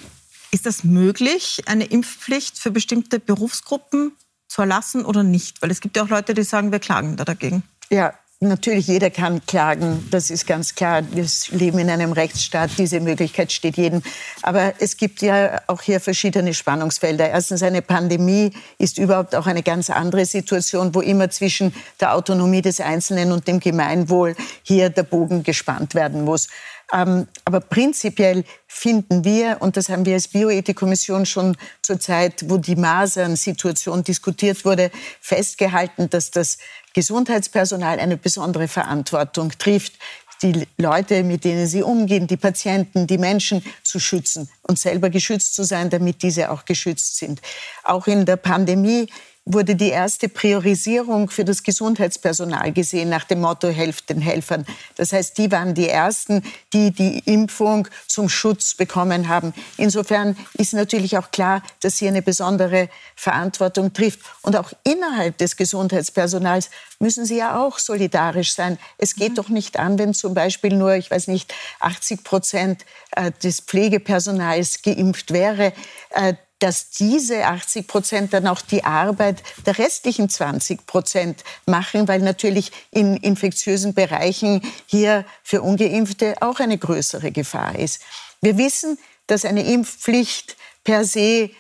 ist 0.53 0.65
das 0.65 0.85
möglich, 0.85 1.65
eine 1.67 1.87
Impfpflicht 1.87 2.57
für 2.57 2.71
bestimmte 2.71 3.19
Berufsgruppen 3.19 4.13
zu 4.47 4.63
erlassen 4.63 5.05
oder 5.05 5.25
nicht? 5.25 5.61
Weil 5.61 5.73
es 5.73 5.81
gibt 5.81 5.97
ja 5.97 6.05
auch 6.05 6.09
Leute, 6.09 6.35
die 6.35 6.45
sagen, 6.45 6.71
wir 6.71 6.79
klagen 6.79 7.17
da 7.17 7.25
dagegen. 7.25 7.65
Ja, 7.91 8.15
Natürlich, 8.45 8.89
jeder 8.89 9.09
kann 9.11 9.47
klagen, 9.47 10.05
das 10.11 10.29
ist 10.29 10.49
ganz 10.49 10.75
klar. 10.75 11.05
Wir 11.13 11.25
leben 11.53 11.79
in 11.79 11.89
einem 11.89 12.11
Rechtsstaat, 12.11 12.71
diese 12.77 12.99
Möglichkeit 12.99 13.53
steht 13.53 13.77
jedem. 13.77 14.03
Aber 14.43 14.73
es 14.81 14.97
gibt 14.97 15.23
ja 15.23 15.61
auch 15.69 15.81
hier 15.81 16.01
verschiedene 16.01 16.53
Spannungsfelder. 16.53 17.31
Erstens, 17.31 17.63
eine 17.63 17.83
Pandemie 17.83 18.51
ist 18.79 18.99
überhaupt 18.99 19.37
auch 19.37 19.47
eine 19.47 19.63
ganz 19.63 19.91
andere 19.91 20.27
Situation, 20.27 20.93
wo 20.93 21.01
immer 21.01 21.31
zwischen 21.31 21.73
der 22.01 22.17
Autonomie 22.17 22.63
des 22.63 22.81
Einzelnen 22.81 23.31
und 23.31 23.47
dem 23.47 23.61
Gemeinwohl 23.61 24.35
hier 24.65 24.91
der 24.91 25.05
Bogen 25.05 25.45
gespannt 25.45 25.95
werden 25.95 26.25
muss. 26.25 26.49
Ähm, 26.93 27.27
aber 27.45 27.61
prinzipiell 27.61 28.45
finden 28.67 29.25
wir, 29.25 29.59
und 29.61 29.77
das 29.77 29.89
haben 29.89 30.05
wir 30.05 30.15
als 30.15 30.29
Bioethikkommission 30.29 31.25
schon 31.27 31.57
zur 31.81 31.99
Zeit, 31.99 32.45
wo 32.49 32.59
die 32.59 32.77
Masern-Situation 32.77 34.05
diskutiert 34.05 34.65
wurde, 34.65 34.91
festgehalten, 35.21 36.11
dass 36.11 36.31
das 36.31 36.59
Gesundheitspersonal 36.95 37.99
eine 37.99 38.17
besondere 38.17 38.69
Verantwortung 38.69 39.53
trifft, 39.59 39.95
die 40.43 40.67
Leute, 40.77 41.23
mit 41.23 41.45
denen 41.45 41.67
sie 41.67 41.83
umgehen, 41.83 42.27
die 42.27 42.37
Patienten, 42.37 43.07
die 43.07 43.19
Menschen 43.19 43.63
zu 43.83 44.01
schützen. 44.01 44.49
und 44.63 44.79
selber 44.79 45.11
geschützt 45.11 45.55
zu 45.55 45.65
sein, 45.65 45.91
damit 45.91 46.23
diese 46.23 46.51
auch 46.51 46.65
geschützt 46.65 47.17
sind. 47.17 47.41
Auch 47.85 48.07
in 48.07 48.25
der 48.25 48.37
Pandemie 48.37 49.09
wurde 49.45 49.75
die 49.75 49.89
erste 49.89 50.29
Priorisierung 50.29 51.29
für 51.29 51.45
das 51.45 51.65
Gesundheitspersonal 51.65 52.73
gesehen 52.73 53.09
nach 53.09 53.25
dem 53.25 53.41
Motto 53.41 53.69
Helft 53.69 54.09
den 54.09 54.21
Helfern. 54.21 54.65
Das 54.97 55.13
heißt, 55.13 55.37
die 55.37 55.51
waren 55.51 55.75
die 55.75 55.89
Ersten, 55.89 56.45
die 56.73 56.93
die 56.93 57.19
Impfung 57.25 57.89
zum 58.07 58.29
Schutz 58.29 58.75
bekommen 58.75 59.29
haben. 59.29 59.53
Insofern 59.79 60.37
ist 60.55 60.75
natürlich 60.75 61.19
auch 61.19 61.33
klar, 61.33 61.63
dass 61.81 61.97
hier 61.97 62.09
eine 62.09 62.23
besondere 62.23 62.89
Verantwortung 63.17 63.93
trifft. 63.93 64.21
Und 64.43 64.55
auch 64.55 64.73
innerhalb 64.85 65.39
des 65.39 65.57
Gesundheitspersonals 65.57 66.71
müssen 67.01 67.27
sie 67.27 67.39
ja 67.39 67.61
auch 67.61 67.81
solidarisch 67.81 68.55
sein. 68.55 68.79
Es 68.97 69.17
geht 69.17 69.31
mhm. 69.31 69.37
doch 69.37 69.49
nicht 69.49 69.77
an, 69.77 69.99
wenn 69.99 70.15
zum 70.15 70.35
Beispiel 70.35 70.77
nur, 70.77 70.95
ich 70.95 71.11
weiß 71.11 71.27
nicht, 71.27 71.53
80 71.81 72.23
Prozent 72.23 72.85
äh, 73.17 73.33
des 73.43 73.61
Pflegepersonals 73.61 74.83
geimpft 74.83 75.33
wäre 75.33 75.73
äh, 76.11 76.35
dass 76.63 76.91
diese 76.91 77.45
80 77.45 77.89
Prozent 77.89 78.33
dann 78.33 78.47
auch 78.47 78.61
die 78.61 78.85
Arbeit 78.85 79.43
der 79.67 79.79
restlichen 79.79 80.29
20 80.29 80.87
Prozent 80.87 81.43
machen, 81.67 82.07
weil 82.07 82.21
natürlich 82.21 82.71
in 82.93 83.17
infektiösen 83.17 83.95
Bereichen 83.95 84.63
hier 84.87 85.25
für 85.43 85.63
ungeimpfte 85.63 86.37
auch 86.41 86.61
eine 86.61 86.79
größere 86.79 87.33
Gefahr 87.33 87.77
ist. 87.77 88.01
Wir 88.41 88.59
wissen, 88.59 88.97
dass 89.27 89.45
eine 89.45 89.65
Impfpflicht 89.65 90.57
per 90.85 91.05
se 91.05 91.51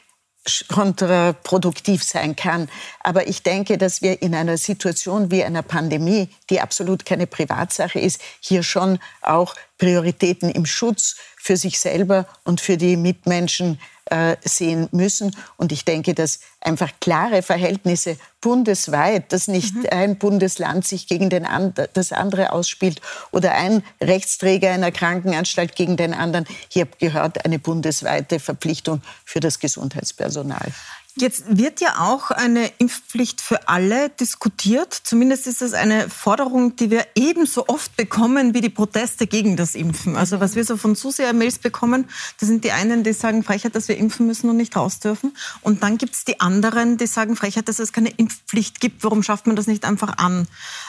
kontraproduktiv 0.69 2.03
sein 2.03 2.35
kann. 2.35 2.69
Aber 3.01 3.29
ich 3.29 3.43
denke, 3.43 3.79
dass 3.79 4.03
wir 4.03 4.23
in 4.23 4.35
einer 4.35 4.59
Situation 4.59 5.31
wie 5.31 5.45
einer 5.45 5.63
Pandemie, 5.63 6.29
die 6.51 6.61
absolut 6.61 7.05
keine 7.05 7.29
Privatsache 7.29 8.01
ist, 8.01 8.21
hier 8.41 8.65
schon 8.65 8.99
auch 9.21 9.55
Prioritäten 9.79 10.51
im 10.51 10.67
Schutz 10.67 11.17
für 11.37 11.57
sich 11.57 11.79
selber 11.79 12.27
und 12.45 12.61
für 12.61 12.77
die 12.77 12.97
Mitmenschen 12.97 13.81
äh, 14.07 14.37
sehen 14.45 14.89
müssen. 14.93 15.37
Und 15.57 15.73
ich 15.73 15.85
denke, 15.85 16.15
dass 16.15 16.41
einfach 16.61 16.91
klare 17.01 17.43
Verhältnisse 17.43 18.17
bundesweit, 18.41 19.33
dass 19.33 19.49
nicht 19.49 19.75
mhm. 19.75 19.87
ein 19.91 20.19
Bundesland 20.19 20.87
sich 20.87 21.07
gegen 21.07 21.31
den 21.31 21.47
and 21.47 21.89
das 21.95 22.13
andere 22.13 22.53
ausspielt 22.53 23.01
oder 23.31 23.53
ein 23.55 23.83
Rechtsträger 24.01 24.71
einer 24.71 24.91
Krankenanstalt 24.91 25.77
gegen 25.77 25.97
den 25.97 26.15
anderen. 26.15 26.47
Hier 26.69 26.87
gehört 26.99 27.45
eine 27.45 27.59
bundesweite 27.59 28.41
Verpflichtung 28.41 29.03
für 29.25 29.41
das 29.41 29.61
Gesundheitspersonal. 29.61 30.73
Jetzt 31.17 31.59
wird 31.59 31.83
ja 31.83 31.99
auch 31.99 32.31
eine 32.31 32.71
Impfpflicht 32.79 33.43
für 33.43 33.69
alle 33.69 34.09
diskutiert. 34.09 34.95
Zumindest 34.95 35.47
ist 35.47 35.61
das 35.61 35.75
eine 35.75 36.09
Forderung, 36.09 36.75
die 36.77 36.91
wir 36.91 37.07
ebenso 37.15 37.69
oft 37.69 37.95
bekommen 37.97 38.55
wie 38.55 38.63
die 38.63 38.71
Proteste 38.71 39.27
gegen 39.27 39.57
das 39.57 39.75
Impfen. 39.75 40.17
Also 40.17 40.41
was 40.41 40.57
wir 40.57 40.65
so 40.65 40.79
von 40.79 40.97
Zuseher-Mails 40.97 41.59
bekommen, 41.59 42.09
das 42.41 42.49
sind 42.49 42.65
die 42.65 42.73
einen, 42.73 43.05
die 43.05 43.13
sagen 43.13 43.43
Frechheit, 43.43 43.75
dass 43.77 43.89
wir 43.89 43.99
impfen 43.99 44.27
müssen 44.27 44.49
und 44.49 44.57
nicht 44.57 44.75
raus 44.75 45.01
dürfen. 45.01 45.37
Und 45.61 45.83
dann 45.83 45.99
gibt 45.99 46.15
es 46.15 46.25
die 46.25 46.41
anderen, 46.41 46.97
die 46.97 47.07
sagen 47.07 47.37
Frechheit, 47.37 47.69
dass 47.69 47.79
es 47.79 47.93
keine 47.93 48.11
Impfpflicht 48.11 48.81
gibt. 48.81 49.05
Warum 49.05 49.23
schafft 49.23 49.47
man 49.47 49.55
das 49.55 49.67
nicht 49.67 49.85
einfach 49.85 50.17
an? 50.17 50.49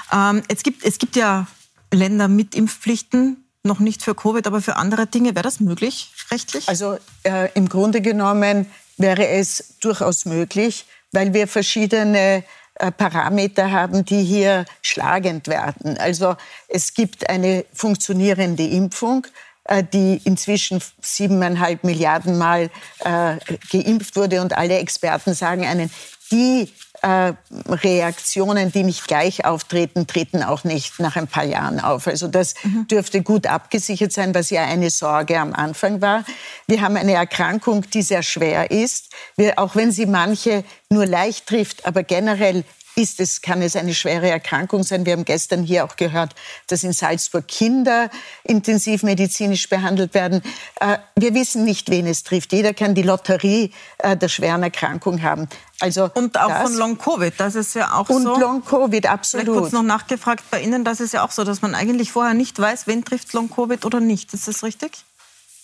Ähm, 0.09 0.41
es, 0.47 0.63
gibt, 0.63 0.86
es 0.86 0.99
gibt 0.99 1.17
ja 1.17 1.47
Länder 1.91 2.30
mit 2.30 2.55
Impfpflichten, 2.55 3.43
noch 3.63 3.80
nicht 3.80 4.03
für 4.03 4.15
Covid, 4.15 4.45
aber 4.47 4.61
für 4.61 4.76
andere 4.76 5.07
Dinge. 5.07 5.36
Wäre 5.36 5.43
das 5.43 5.59
möglich 5.59 6.11
rechtlich? 6.32 6.67
Also 6.69 6.97
äh, 7.24 7.49
im 7.55 7.69
Grunde 7.69 8.01
genommen 8.01 8.67
wäre 8.98 9.28
es 9.28 9.76
durchaus 9.82 10.26
möglich, 10.26 10.86
weil 11.12 11.34
wir 11.34 11.48
verschiedene 11.48 12.44
äh, 12.76 12.91
Parameter 12.91 13.72
haben, 13.72 14.04
die 14.04 14.24
hier 14.24 14.66
schlagend 14.82 15.48
werden. 15.48 15.98
Also 15.98 16.36
es 16.68 16.94
gibt 16.94 17.30
eine 17.30 17.66
funktionierende 17.74 18.66
Impfung, 18.66 19.28
äh, 19.66 19.84
die 19.84 20.22
inzwischen 20.24 20.82
siebeneinhalb 21.02 21.84
Milliarden 21.84 22.38
Mal 22.38 22.70
äh, 23.00 23.38
geimpft 23.72 24.16
wurde 24.16 24.41
und 24.41 24.58
alle 24.58 24.80
Experten 24.80 25.34
sagen 25.34 25.66
einen, 25.66 25.91
die 26.32 26.74
äh, 27.04 27.34
Reaktionen, 27.68 28.72
die 28.72 28.84
nicht 28.84 29.08
gleich 29.08 29.45
auftreten, 29.45 30.08
treten 30.08 30.41
auch 30.41 30.64
nicht 30.64 30.99
nach 30.99 31.18
ein 31.18 31.28
paar 31.28 31.43
Jahren 31.43 31.80
auf. 31.80 32.08
Also 32.08 32.28
das 32.30 32.56
mhm. 32.64 32.88
dürfte 32.88 33.22
gut 33.22 33.45
abgesichert 33.45 34.14
sein, 34.14 34.34
was 34.34 34.49
ja 34.49 34.64
eine 34.64 34.89
Sorge 34.89 35.38
am 35.38 35.54
Anfang 35.54 36.01
war. 36.01 36.24
Wir 36.66 36.82
haben 36.82 36.95
eine 36.95 37.14
Erkrankung, 37.14 37.89
die 37.91 38.01
sehr 38.01 38.24
schwer 38.24 38.72
ist. 38.72 39.12
Wir, 39.36 39.60
auch 39.60 39.76
wenn 39.76 39.91
sie 39.91 40.06
manche 40.06 40.64
nur 40.89 41.06
leicht 41.06 41.47
trifft, 41.47 41.86
aber 41.86 42.04
generell 42.04 42.64
ist 42.96 43.20
es, 43.20 43.41
kann 43.41 43.62
es 43.62 43.76
eine 43.76 43.94
schwere 43.94 44.30
Erkrankung 44.30 44.84
sein. 44.84 45.06
Wir 45.06 45.14
haben 45.14 45.26
gestern 45.26 45.64
hier 45.64 45.86
auch 45.86 45.96
gehört, 45.96 46.36
dass 46.68 46.84
in 46.84 46.94
Salzburg 46.94 47.48
Kinder 47.48 48.10
intensivmedizinisch 48.44 49.70
behandelt 49.70 50.14
werden. 50.14 50.41
Äh, 50.80 50.98
wir 51.16 51.34
wissen 51.34 51.64
nicht, 51.64 51.89
wen 51.89 52.08
es 52.08 52.24
trifft. 52.24 52.54
Jeder 52.54 52.74
kann 52.74 52.96
die 52.96 53.02
Lotterie 53.02 53.72
äh, 54.00 54.16
der 54.16 54.30
schweren 54.30 54.64
Erkrankung 54.64 55.22
haben. 55.22 55.48
Also 55.80 56.10
und 56.14 56.39
auch 56.39 56.62
von 56.62 56.76
Long 56.76 56.98
Covid, 56.98 57.34
das 57.38 57.56
ist 57.56 57.74
ja 57.76 57.94
auch 57.94 58.08
und 58.10 58.24
so. 58.24 58.34
Und 58.34 58.39
Long 58.39 58.64
Covid, 58.64 59.08
absolut. 59.08 59.46
Vielleicht 59.46 59.60
kurz 59.60 59.72
noch 59.74 59.84
nachgefragt 59.84 60.44
bei 60.50 60.62
Ihnen, 60.62 60.86
das 60.86 61.02
ist 61.02 61.14
ja 61.14 61.26
auch 61.26 61.32
so, 61.32 61.44
dass 61.44 61.62
man 61.62 61.76
eigentlich 61.76 62.12
vorher 62.12 62.34
nicht 62.34 62.58
weiß, 62.58 62.88
wen 62.88 63.04
trifft 63.04 63.34
Long 63.34 63.50
Covid 63.50 63.84
oder 63.84 64.00
nicht. 64.00 64.34
Ist 64.34 64.48
das 64.48 64.64
richtig? 64.64 65.04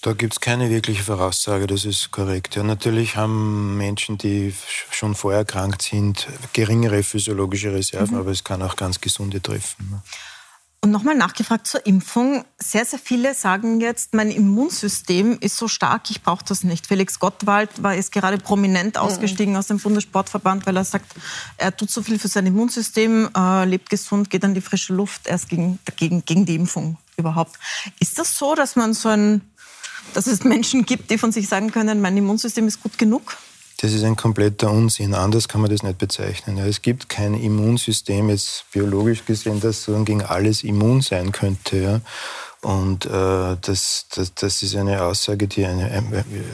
Da 0.01 0.13
gibt 0.13 0.33
es 0.33 0.39
keine 0.39 0.69
wirkliche 0.69 1.03
Voraussage, 1.03 1.67
das 1.67 1.83
ist 1.83 2.11
korrekt. 2.11 2.55
Ja, 2.55 2.63
natürlich 2.63 3.17
haben 3.17 3.75
Menschen, 3.75 4.17
die 4.17 4.53
schon 4.91 5.13
vorher 5.13 5.39
erkrankt 5.39 5.81
sind, 5.81 6.27
geringere 6.53 7.03
physiologische 7.03 7.73
Reserven, 7.73 8.15
mhm. 8.15 8.21
aber 8.21 8.31
es 8.31 8.45
kann 8.45 8.61
auch 8.61 8.77
ganz 8.77 9.01
gesunde 9.01 9.41
treffen. 9.41 10.01
Und 10.81 10.91
nochmal 10.91 11.15
nachgefragt 11.15 11.67
zur 11.67 11.85
Impfung. 11.85 12.45
Sehr, 12.57 12.85
sehr 12.85 12.99
viele 12.99 13.33
sagen 13.33 13.81
jetzt, 13.81 14.13
mein 14.13 14.31
Immunsystem 14.31 15.37
ist 15.41 15.57
so 15.57 15.67
stark, 15.67 16.09
ich 16.09 16.21
brauche 16.21 16.45
das 16.45 16.63
nicht. 16.63 16.87
Felix 16.87 17.19
Gottwald 17.19 17.83
war 17.83 17.95
ist 17.95 18.13
gerade 18.13 18.37
prominent 18.37 18.95
mhm. 18.95 19.01
ausgestiegen 19.01 19.57
aus 19.57 19.67
dem 19.67 19.79
Bundessportverband, 19.79 20.65
weil 20.65 20.77
er 20.77 20.85
sagt, 20.85 21.13
er 21.57 21.75
tut 21.75 21.91
so 21.91 22.01
viel 22.01 22.17
für 22.17 22.29
sein 22.29 22.45
Immunsystem, 22.45 23.29
äh, 23.35 23.65
lebt 23.65 23.89
gesund, 23.89 24.29
geht 24.29 24.45
an 24.45 24.53
die 24.53 24.61
frische 24.61 24.93
Luft, 24.93 25.27
erst 25.27 25.49
gegen, 25.49 25.79
dagegen, 25.83 26.23
gegen 26.23 26.45
die 26.45 26.55
Impfung 26.55 26.97
überhaupt. 27.17 27.59
Ist 27.99 28.17
das 28.17 28.37
so, 28.37 28.55
dass 28.55 28.77
man 28.77 28.93
so 28.93 29.09
ein 29.09 29.41
dass 30.13 30.27
es 30.27 30.43
Menschen 30.43 30.85
gibt, 30.85 31.11
die 31.11 31.17
von 31.17 31.31
sich 31.31 31.47
sagen 31.47 31.71
können, 31.71 32.01
mein 32.01 32.17
Immunsystem 32.17 32.67
ist 32.67 32.81
gut 32.81 32.97
genug? 32.97 33.37
Das 33.81 33.93
ist 33.93 34.03
ein 34.03 34.17
kompletter 34.17 34.69
Unsinn. 34.69 35.13
Anders 35.13 35.47
kann 35.47 35.61
man 35.61 35.71
das 35.71 35.83
nicht 35.83 35.97
bezeichnen. 35.97 36.57
Ja, 36.57 36.65
es 36.65 36.81
gibt 36.81 37.07
kein 37.07 37.33
Immunsystem, 37.33 38.29
jetzt 38.29 38.65
biologisch 38.73 39.23
gesehen, 39.23 39.61
das 39.61 39.83
so 39.83 40.03
gegen 40.03 40.21
alles 40.21 40.63
immun 40.65 41.01
sein 41.01 41.31
könnte. 41.31 41.77
Ja. 41.77 42.01
Und 42.61 43.05
äh, 43.05 43.55
das, 43.61 44.07
das, 44.13 44.33
das 44.33 44.63
ist 44.63 44.75
eine 44.75 45.01
Aussage, 45.01 45.47
die 45.47 45.65
eine, 45.65 46.03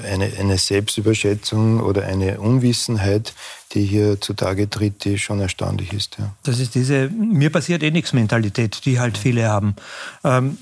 eine, 0.08 0.32
eine 0.40 0.58
Selbstüberschätzung 0.60 1.80
oder 1.80 2.06
eine 2.06 2.40
Unwissenheit, 2.40 3.34
die 3.72 3.84
hier 3.84 4.22
zutage 4.22 4.70
tritt, 4.70 5.04
die 5.04 5.18
schon 5.18 5.40
erstaunlich 5.40 5.94
ist. 5.94 6.18
Ja. 6.20 6.32
Das 6.44 6.60
ist 6.60 6.76
diese 6.76 7.10
mir 7.10 7.50
passiert 7.50 7.82
eh 7.82 7.90
nichts 7.90 8.14
Mentalität, 8.14 8.86
die 8.86 9.00
halt 9.00 9.18
viele 9.18 9.50
haben. 9.50 9.76
Ähm, 10.24 10.60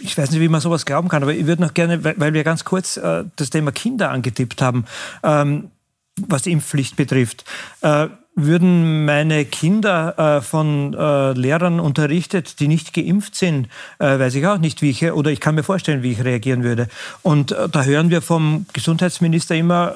ich 0.00 0.16
weiß 0.16 0.30
nicht, 0.30 0.40
wie 0.40 0.48
man 0.48 0.60
sowas 0.60 0.86
glauben 0.86 1.08
kann, 1.08 1.22
aber 1.22 1.32
ich 1.32 1.46
würde 1.46 1.62
noch 1.62 1.74
gerne, 1.74 2.02
weil 2.04 2.34
wir 2.34 2.44
ganz 2.44 2.64
kurz 2.64 2.96
äh, 2.96 3.24
das 3.36 3.50
Thema 3.50 3.72
Kinder 3.72 4.10
angetippt 4.10 4.60
haben, 4.62 4.84
ähm, 5.22 5.70
was 6.26 6.42
die 6.42 6.52
Impfpflicht 6.52 6.96
betrifft. 6.96 7.44
Äh, 7.80 8.08
würden 8.36 9.04
meine 9.04 9.44
Kinder 9.44 10.38
äh, 10.38 10.40
von 10.40 10.94
äh, 10.94 11.32
Lehrern 11.32 11.78
unterrichtet, 11.80 12.58
die 12.60 12.68
nicht 12.68 12.92
geimpft 12.92 13.36
sind, 13.36 13.68
äh, 13.98 14.18
weiß 14.18 14.34
ich 14.34 14.46
auch 14.46 14.58
nicht, 14.58 14.82
wie 14.82 14.90
ich, 14.90 15.04
oder 15.12 15.30
ich 15.30 15.40
kann 15.40 15.54
mir 15.54 15.62
vorstellen, 15.62 16.02
wie 16.02 16.12
ich 16.12 16.24
reagieren 16.24 16.64
würde. 16.64 16.88
Und 17.22 17.52
äh, 17.52 17.68
da 17.68 17.84
hören 17.84 18.10
wir 18.10 18.22
vom 18.22 18.66
Gesundheitsminister 18.72 19.54
immer, 19.54 19.94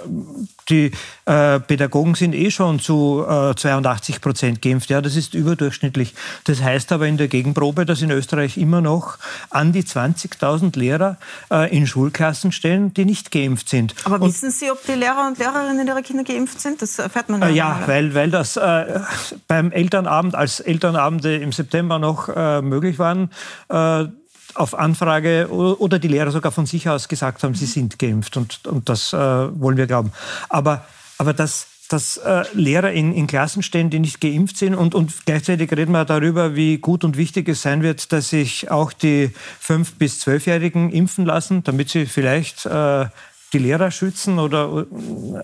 die 0.68 0.92
äh, 1.24 1.60
Pädagogen 1.60 2.14
sind 2.14 2.34
eh 2.34 2.50
schon 2.50 2.78
zu 2.78 3.24
äh, 3.28 3.54
82 3.54 4.20
Prozent 4.20 4.62
geimpft. 4.62 4.90
Ja, 4.90 5.00
das 5.00 5.16
ist 5.16 5.34
überdurchschnittlich. 5.34 6.14
Das 6.44 6.62
heißt 6.62 6.92
aber 6.92 7.06
in 7.06 7.16
der 7.16 7.28
Gegenprobe, 7.28 7.86
dass 7.86 8.02
in 8.02 8.10
Österreich 8.10 8.56
immer 8.56 8.80
noch 8.80 9.18
an 9.50 9.72
die 9.72 9.82
20.000 9.82 10.78
Lehrer 10.78 11.16
äh, 11.50 11.74
in 11.76 11.86
Schulklassen 11.86 12.52
stellen, 12.52 12.92
die 12.94 13.04
nicht 13.04 13.30
geimpft 13.30 13.68
sind. 13.68 13.94
Aber 14.04 14.20
und, 14.20 14.28
wissen 14.28 14.50
Sie, 14.50 14.70
ob 14.70 14.84
die 14.84 14.92
Lehrer 14.92 15.26
und 15.26 15.38
Lehrerinnen 15.38 15.86
ihrer 15.86 16.02
Kinder 16.02 16.24
geimpft 16.24 16.60
sind? 16.60 16.82
Das 16.82 16.98
erfährt 16.98 17.28
man 17.28 17.40
ja. 17.42 17.48
ja, 17.48 17.82
weil, 17.86 18.14
weil 18.14 18.27
das 18.30 18.56
äh, 18.56 19.00
beim 19.46 19.72
Elternabend, 19.72 20.34
als 20.34 20.60
Elternabende 20.60 21.36
im 21.36 21.52
September 21.52 21.98
noch 21.98 22.28
äh, 22.28 22.62
möglich 22.62 22.98
waren, 22.98 23.30
äh, 23.68 24.06
auf 24.54 24.74
Anfrage 24.74 25.48
oder 25.50 25.98
die 25.98 26.08
Lehrer 26.08 26.30
sogar 26.30 26.52
von 26.52 26.66
sich 26.66 26.88
aus 26.88 27.08
gesagt 27.08 27.42
haben, 27.42 27.54
sie 27.54 27.66
sind 27.66 27.98
geimpft 27.98 28.36
und, 28.36 28.66
und 28.66 28.88
das 28.88 29.12
äh, 29.12 29.16
wollen 29.16 29.76
wir 29.76 29.86
glauben. 29.86 30.12
Aber, 30.48 30.84
aber 31.18 31.32
dass, 31.32 31.66
dass 31.88 32.16
äh, 32.16 32.44
Lehrer 32.54 32.92
in, 32.92 33.12
in 33.12 33.26
Klassen 33.26 33.62
stehen, 33.62 33.90
die 33.90 34.00
nicht 34.00 34.20
geimpft 34.20 34.56
sind 34.56 34.74
und, 34.74 34.94
und 34.94 35.26
gleichzeitig 35.26 35.70
reden 35.72 35.92
wir 35.92 36.04
darüber, 36.04 36.56
wie 36.56 36.78
gut 36.78 37.04
und 37.04 37.16
wichtig 37.16 37.48
es 37.48 37.62
sein 37.62 37.82
wird, 37.82 38.12
dass 38.12 38.30
sich 38.30 38.70
auch 38.70 38.92
die 38.92 39.30
5- 39.64 39.92
bis 39.98 40.26
12-Jährigen 40.26 40.90
impfen 40.90 41.24
lassen, 41.24 41.62
damit 41.62 41.90
sie 41.90 42.06
vielleicht 42.06 42.66
äh, 42.66 43.06
die 43.52 43.58
Lehrer 43.58 43.90
schützen 43.90 44.38
oder 44.38 44.86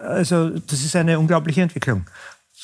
also 0.00 0.50
das 0.50 0.82
ist 0.82 0.96
eine 0.96 1.18
unglaubliche 1.18 1.62
Entwicklung. 1.62 2.04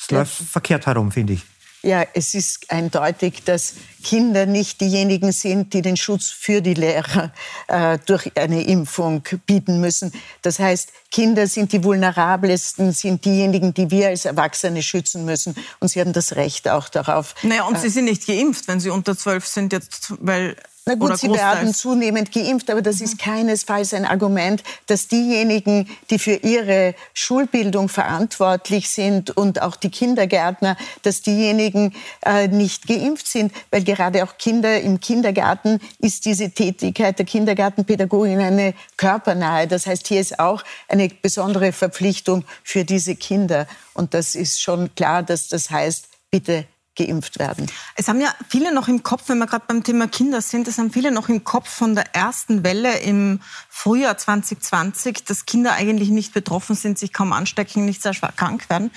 Es 0.01 0.11
läuft 0.11 0.33
verkehrt 0.33 0.87
herum, 0.87 1.11
finde 1.11 1.33
ich. 1.33 1.43
Ja, 1.83 2.05
es 2.13 2.35
ist 2.35 2.71
eindeutig, 2.71 3.43
dass 3.43 3.73
Kinder 4.03 4.45
nicht 4.45 4.81
diejenigen 4.81 5.31
sind, 5.31 5.73
die 5.73 5.81
den 5.81 5.97
Schutz 5.97 6.29
für 6.29 6.61
die 6.61 6.75
Lehrer 6.75 7.31
äh, 7.67 7.97
durch 8.05 8.31
eine 8.37 8.61
Impfung 8.63 9.23
bieten 9.47 9.81
müssen. 9.81 10.11
Das 10.43 10.59
heißt, 10.59 10.91
Kinder 11.09 11.47
sind 11.47 11.73
die 11.73 11.83
vulnerabelsten, 11.83 12.91
sind 12.91 13.25
diejenigen, 13.25 13.73
die 13.73 13.89
wir 13.89 14.09
als 14.09 14.25
Erwachsene 14.25 14.83
schützen 14.83 15.25
müssen. 15.25 15.55
Und 15.79 15.87
sie 15.87 15.99
haben 15.99 16.13
das 16.13 16.35
Recht 16.35 16.69
auch 16.69 16.87
darauf. 16.87 17.33
Naja, 17.41 17.63
und 17.63 17.75
äh, 17.75 17.79
sie 17.79 17.89
sind 17.89 18.05
nicht 18.05 18.27
geimpft, 18.27 18.67
wenn 18.67 18.79
sie 18.79 18.91
unter 18.91 19.17
zwölf 19.17 19.47
sind, 19.47 19.73
jetzt, 19.73 20.13
weil 20.19 20.55
na 20.85 20.95
gut, 20.95 21.15
sie 21.19 21.29
werden 21.29 21.75
zunehmend 21.75 22.31
geimpft, 22.31 22.71
aber 22.71 22.81
das 22.81 22.99
mhm. 22.99 23.05
ist 23.05 23.19
keinesfalls 23.19 23.93
ein 23.93 24.03
Argument, 24.03 24.63
dass 24.87 25.07
diejenigen, 25.07 25.87
die 26.09 26.17
für 26.17 26.33
ihre 26.33 26.95
Schulbildung 27.13 27.87
verantwortlich 27.87 28.89
sind 28.89 29.29
und 29.37 29.61
auch 29.61 29.75
die 29.75 29.91
Kindergärtner, 29.91 30.75
dass 31.03 31.21
diejenigen 31.21 31.93
äh, 32.25 32.47
nicht 32.47 32.87
geimpft 32.87 33.27
sind, 33.27 33.53
weil 33.69 33.83
gerade 33.83 34.23
auch 34.23 34.39
Kinder 34.39 34.81
im 34.81 34.99
Kindergarten 34.99 35.79
ist 35.99 36.25
diese 36.25 36.49
Tätigkeit 36.49 37.19
der 37.19 37.27
Kindergartenpädagogin 37.27 38.39
eine 38.39 38.73
körpernahe. 38.97 39.67
Das 39.67 39.85
heißt, 39.85 40.07
hier 40.07 40.19
ist 40.19 40.39
auch 40.39 40.63
eine 40.87 41.09
besondere 41.09 41.73
Verpflichtung 41.73 42.43
für 42.63 42.85
diese 42.85 43.15
Kinder. 43.15 43.67
Und 43.93 44.15
das 44.15 44.33
ist 44.33 44.59
schon 44.59 44.95
klar, 44.95 45.21
dass 45.21 45.47
das 45.47 45.69
heißt, 45.69 46.07
bitte 46.31 46.65
geimpft 46.95 47.39
werden. 47.39 47.67
Es 47.95 48.07
haben 48.07 48.19
ja 48.19 48.29
viele 48.49 48.73
noch 48.73 48.87
im 48.87 49.03
Kopf, 49.03 49.23
wenn 49.27 49.37
wir 49.37 49.47
gerade 49.47 49.65
beim 49.67 49.83
Thema 49.83 50.07
Kinder 50.07 50.41
sind, 50.41 50.67
es 50.67 50.77
haben 50.77 50.91
viele 50.91 51.11
noch 51.11 51.29
im 51.29 51.43
Kopf 51.43 51.69
von 51.69 51.95
der 51.95 52.13
ersten 52.15 52.63
Welle 52.63 52.99
im 52.99 53.39
Frühjahr 53.69 54.17
2020, 54.17 55.23
dass 55.23 55.45
Kinder 55.45 55.73
eigentlich 55.73 56.09
nicht 56.09 56.33
betroffen 56.33 56.75
sind, 56.75 56.99
sich 56.99 57.13
kaum 57.13 57.33
anstecken, 57.33 57.85
nicht 57.85 58.01
sehr 58.01 58.13
krank 58.13 58.69
werden. 58.69 58.91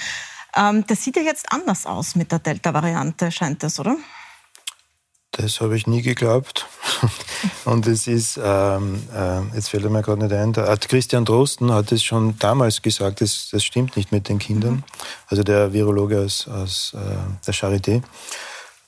Ähm, 0.56 0.84
das 0.86 1.02
sieht 1.02 1.16
ja 1.16 1.22
jetzt 1.22 1.52
anders 1.52 1.86
aus 1.86 2.16
mit 2.16 2.32
der 2.32 2.38
Delta-Variante, 2.40 3.30
scheint 3.30 3.62
das, 3.62 3.78
oder? 3.78 3.96
Das 5.36 5.60
habe 5.60 5.76
ich 5.76 5.86
nie 5.86 6.02
geglaubt. 6.02 6.66
Und 7.64 7.86
es 7.86 8.06
ist, 8.06 8.38
ähm, 8.42 9.02
äh, 9.14 9.40
jetzt 9.54 9.70
fällt 9.70 9.88
mir 9.90 10.02
gerade 10.02 10.22
nicht 10.22 10.32
ein, 10.32 10.52
der, 10.52 10.68
äh, 10.68 10.76
Christian 10.76 11.24
Drosten 11.24 11.72
hat 11.72 11.90
es 11.92 12.02
schon 12.02 12.38
damals 12.38 12.82
gesagt, 12.82 13.20
das, 13.20 13.48
das 13.50 13.64
stimmt 13.64 13.96
nicht 13.96 14.12
mit 14.12 14.28
den 14.28 14.38
Kindern. 14.38 14.74
Mhm. 14.74 14.84
Also 15.28 15.42
der 15.42 15.72
Virologe 15.72 16.20
aus, 16.20 16.46
aus 16.46 16.94
äh, 16.94 17.46
der 17.46 17.54
Charité. 17.54 18.02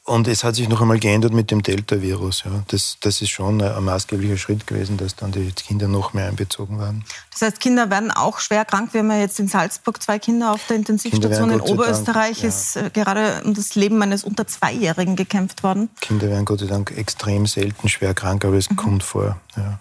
Und 0.07 0.29
es 0.29 0.45
hat 0.45 0.55
sich 0.55 0.69
noch 0.69 0.81
einmal 0.81 1.01
geändert 1.01 1.33
mit 1.33 1.51
dem 1.51 1.63
Delta-Virus. 1.63 2.45
Ja. 2.45 2.63
Das, 2.69 2.97
das 3.01 3.21
ist 3.23 3.31
schon 3.31 3.61
ein 3.61 3.85
maßgeblicher 3.85 4.37
Schritt 4.37 4.65
gewesen, 4.65 4.97
dass 4.97 5.17
dann 5.17 5.33
die 5.33 5.51
Kinder 5.51 5.89
noch 5.89 6.13
mehr 6.13 6.29
einbezogen 6.29 6.79
werden. 6.79 7.05
Das 7.33 7.43
heißt, 7.43 7.59
Kinder 7.59 7.91
werden 7.91 8.13
auch 8.13 8.39
schwer 8.39 8.65
krank. 8.65 8.95
Wir 8.95 9.01
haben 9.01 9.11
ja 9.11 9.19
jetzt 9.19 9.41
in 9.41 9.49
Salzburg 9.49 10.01
zwei 10.01 10.21
Kinder 10.21 10.53
auf 10.53 10.65
der 10.69 10.77
Intensivstation. 10.77 11.51
In 11.51 11.61
Oberösterreich 11.61 12.43
Dank, 12.43 12.49
ist 12.49 12.77
ja. 12.77 12.89
gerade 12.91 13.43
um 13.45 13.55
das 13.55 13.75
Leben 13.75 14.01
eines 14.01 14.23
unter 14.23 14.47
Zweijährigen 14.47 15.17
gekämpft 15.17 15.65
worden. 15.65 15.91
Kinder 16.01 16.29
werden 16.29 16.45
Gott 16.45 16.61
sei 16.61 16.67
Dank 16.67 16.93
extrem 16.97 17.49
selten 17.49 17.89
schwer 17.89 18.15
krank, 18.15 18.45
aber 18.45 18.57
es 18.57 18.71
mhm. 18.71 18.77
kommt 18.77 19.03
vor. 19.03 19.41
Ja. 19.57 19.81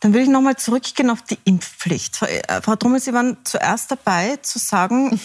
Dann 0.00 0.14
will 0.14 0.22
ich 0.22 0.28
nochmal 0.30 0.56
zurückgehen 0.56 1.10
auf 1.10 1.20
die 1.20 1.38
Impfpflicht. 1.44 2.16
Frau 2.16 2.72
äh, 2.72 2.76
Drummel, 2.78 2.98
Sie 2.98 3.12
waren 3.12 3.36
zuerst 3.44 3.90
dabei 3.90 4.36
zu 4.36 4.58
sagen, 4.58 5.20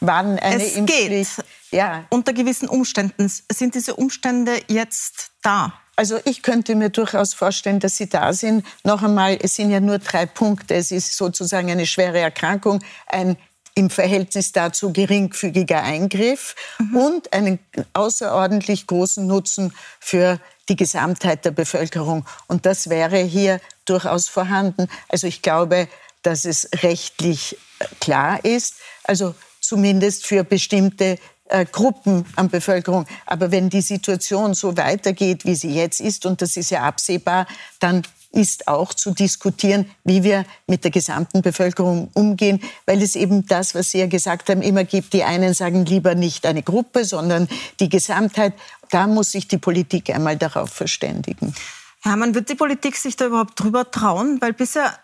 wann 0.00 0.38
eine 0.38 0.64
es 0.64 0.74
Impfpflicht... 0.74 1.36
Geht 1.36 1.36
ja. 1.70 2.04
Unter 2.10 2.32
gewissen 2.32 2.68
Umständen. 2.68 3.30
Sind 3.50 3.74
diese 3.74 3.94
Umstände 3.94 4.60
jetzt 4.68 5.32
da? 5.42 5.72
Also 5.96 6.18
ich 6.24 6.42
könnte 6.42 6.74
mir 6.76 6.88
durchaus 6.88 7.34
vorstellen, 7.34 7.78
dass 7.78 7.96
sie 7.96 8.08
da 8.08 8.32
sind. 8.32 8.64
Noch 8.84 9.02
einmal, 9.02 9.38
es 9.40 9.56
sind 9.56 9.70
ja 9.70 9.80
nur 9.80 9.98
drei 9.98 10.26
Punkte. 10.26 10.74
Es 10.74 10.90
ist 10.90 11.16
sozusagen 11.16 11.70
eine 11.70 11.86
schwere 11.86 12.18
Erkrankung, 12.18 12.82
ein 13.06 13.36
im 13.74 13.90
Verhältnis 13.90 14.52
dazu 14.52 14.92
geringfügiger 14.92 15.82
Eingriff 15.82 16.54
mhm. 16.78 16.96
und 16.96 17.32
einen 17.32 17.58
außerordentlich 17.92 18.86
großen 18.86 19.26
Nutzen 19.26 19.72
für 20.00 20.40
die 20.68 20.76
Gesamtheit 20.76 21.44
der 21.44 21.52
Bevölkerung. 21.52 22.26
Und 22.46 22.66
das 22.66 22.90
wäre 22.90 23.18
hier 23.18 23.60
durchaus 23.84 24.28
vorhanden. 24.28 24.88
Also 25.08 25.26
ich 25.26 25.42
glaube, 25.42 25.88
dass 26.22 26.44
es 26.44 26.68
rechtlich 26.82 27.56
klar 28.00 28.44
ist, 28.44 28.74
also 29.04 29.34
zumindest 29.60 30.26
für 30.26 30.44
bestimmte 30.44 31.18
äh, 31.50 31.66
Gruppen 31.66 32.24
an 32.36 32.48
Bevölkerung. 32.48 33.06
Aber 33.26 33.50
wenn 33.50 33.70
die 33.70 33.80
Situation 33.80 34.54
so 34.54 34.76
weitergeht, 34.76 35.44
wie 35.44 35.54
sie 35.54 35.74
jetzt 35.74 36.00
ist, 36.00 36.26
und 36.26 36.42
das 36.42 36.56
ist 36.56 36.70
ja 36.70 36.82
absehbar, 36.82 37.46
dann 37.78 38.02
ist 38.32 38.68
auch 38.68 38.94
zu 38.94 39.10
diskutieren, 39.10 39.90
wie 40.04 40.22
wir 40.22 40.44
mit 40.68 40.84
der 40.84 40.90
gesamten 40.90 41.42
Bevölkerung 41.42 42.10
umgehen, 42.14 42.60
weil 42.86 43.02
es 43.02 43.16
eben 43.16 43.46
das, 43.46 43.74
was 43.74 43.90
Sie 43.90 43.98
ja 43.98 44.06
gesagt 44.06 44.48
haben, 44.48 44.62
immer 44.62 44.84
gibt. 44.84 45.12
Die 45.12 45.24
einen 45.24 45.52
sagen 45.52 45.84
lieber 45.84 46.14
nicht 46.14 46.46
eine 46.46 46.62
Gruppe, 46.62 47.04
sondern 47.04 47.48
die 47.80 47.88
Gesamtheit. 47.88 48.54
Da 48.90 49.06
muss 49.06 49.32
sich 49.32 49.48
die 49.48 49.58
Politik 49.58 50.14
einmal 50.14 50.36
darauf 50.36 50.70
verständigen. 50.70 51.54
Hermann, 52.02 52.34
wird 52.34 52.48
die 52.48 52.54
Politik 52.54 52.96
sich 52.96 53.16
da 53.16 53.26
überhaupt 53.26 53.58
drüber 53.58 53.90
trauen? 53.90 54.40
Weil 54.40 54.52
bisher 54.52 54.94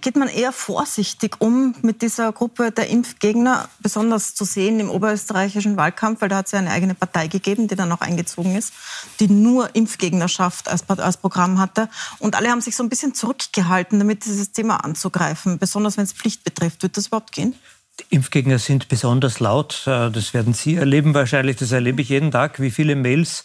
geht 0.00 0.16
man 0.16 0.28
eher 0.28 0.52
vorsichtig 0.52 1.36
um 1.40 1.74
mit 1.82 2.02
dieser 2.02 2.32
Gruppe 2.32 2.70
der 2.70 2.88
Impfgegner, 2.88 3.68
besonders 3.80 4.34
zu 4.34 4.44
sehen 4.44 4.80
im 4.80 4.90
oberösterreichischen 4.90 5.76
Wahlkampf, 5.76 6.20
weil 6.20 6.28
da 6.28 6.36
hat 6.36 6.46
es 6.46 6.52
ja 6.52 6.58
eine 6.58 6.70
eigene 6.70 6.94
Partei 6.94 7.28
gegeben, 7.28 7.68
die 7.68 7.76
dann 7.76 7.92
auch 7.92 8.00
eingezogen 8.00 8.56
ist, 8.56 8.72
die 9.20 9.28
nur 9.28 9.74
Impfgegnerschaft 9.74 10.68
als, 10.68 10.88
als 10.88 11.16
Programm 11.16 11.58
hatte. 11.58 11.88
Und 12.18 12.36
alle 12.36 12.50
haben 12.50 12.60
sich 12.60 12.76
so 12.76 12.82
ein 12.82 12.88
bisschen 12.88 13.14
zurückgehalten, 13.14 13.98
damit 13.98 14.24
dieses 14.24 14.52
Thema 14.52 14.84
anzugreifen, 14.84 15.58
besonders 15.58 15.96
wenn 15.96 16.04
es 16.04 16.12
Pflicht 16.12 16.44
betrifft. 16.44 16.82
Wird 16.82 16.96
das 16.96 17.08
überhaupt 17.08 17.32
gehen? 17.32 17.54
Die 18.00 18.14
Impfgegner 18.14 18.58
sind 18.58 18.88
besonders 18.88 19.40
laut. 19.40 19.84
Äh, 19.86 20.10
das 20.10 20.34
werden 20.34 20.52
Sie 20.52 20.74
erleben 20.74 21.14
wahrscheinlich. 21.14 21.56
Das 21.56 21.72
erlebe 21.72 22.02
ich 22.02 22.10
jeden 22.10 22.30
Tag, 22.30 22.60
wie 22.60 22.70
viele 22.70 22.94
Mails 22.94 23.44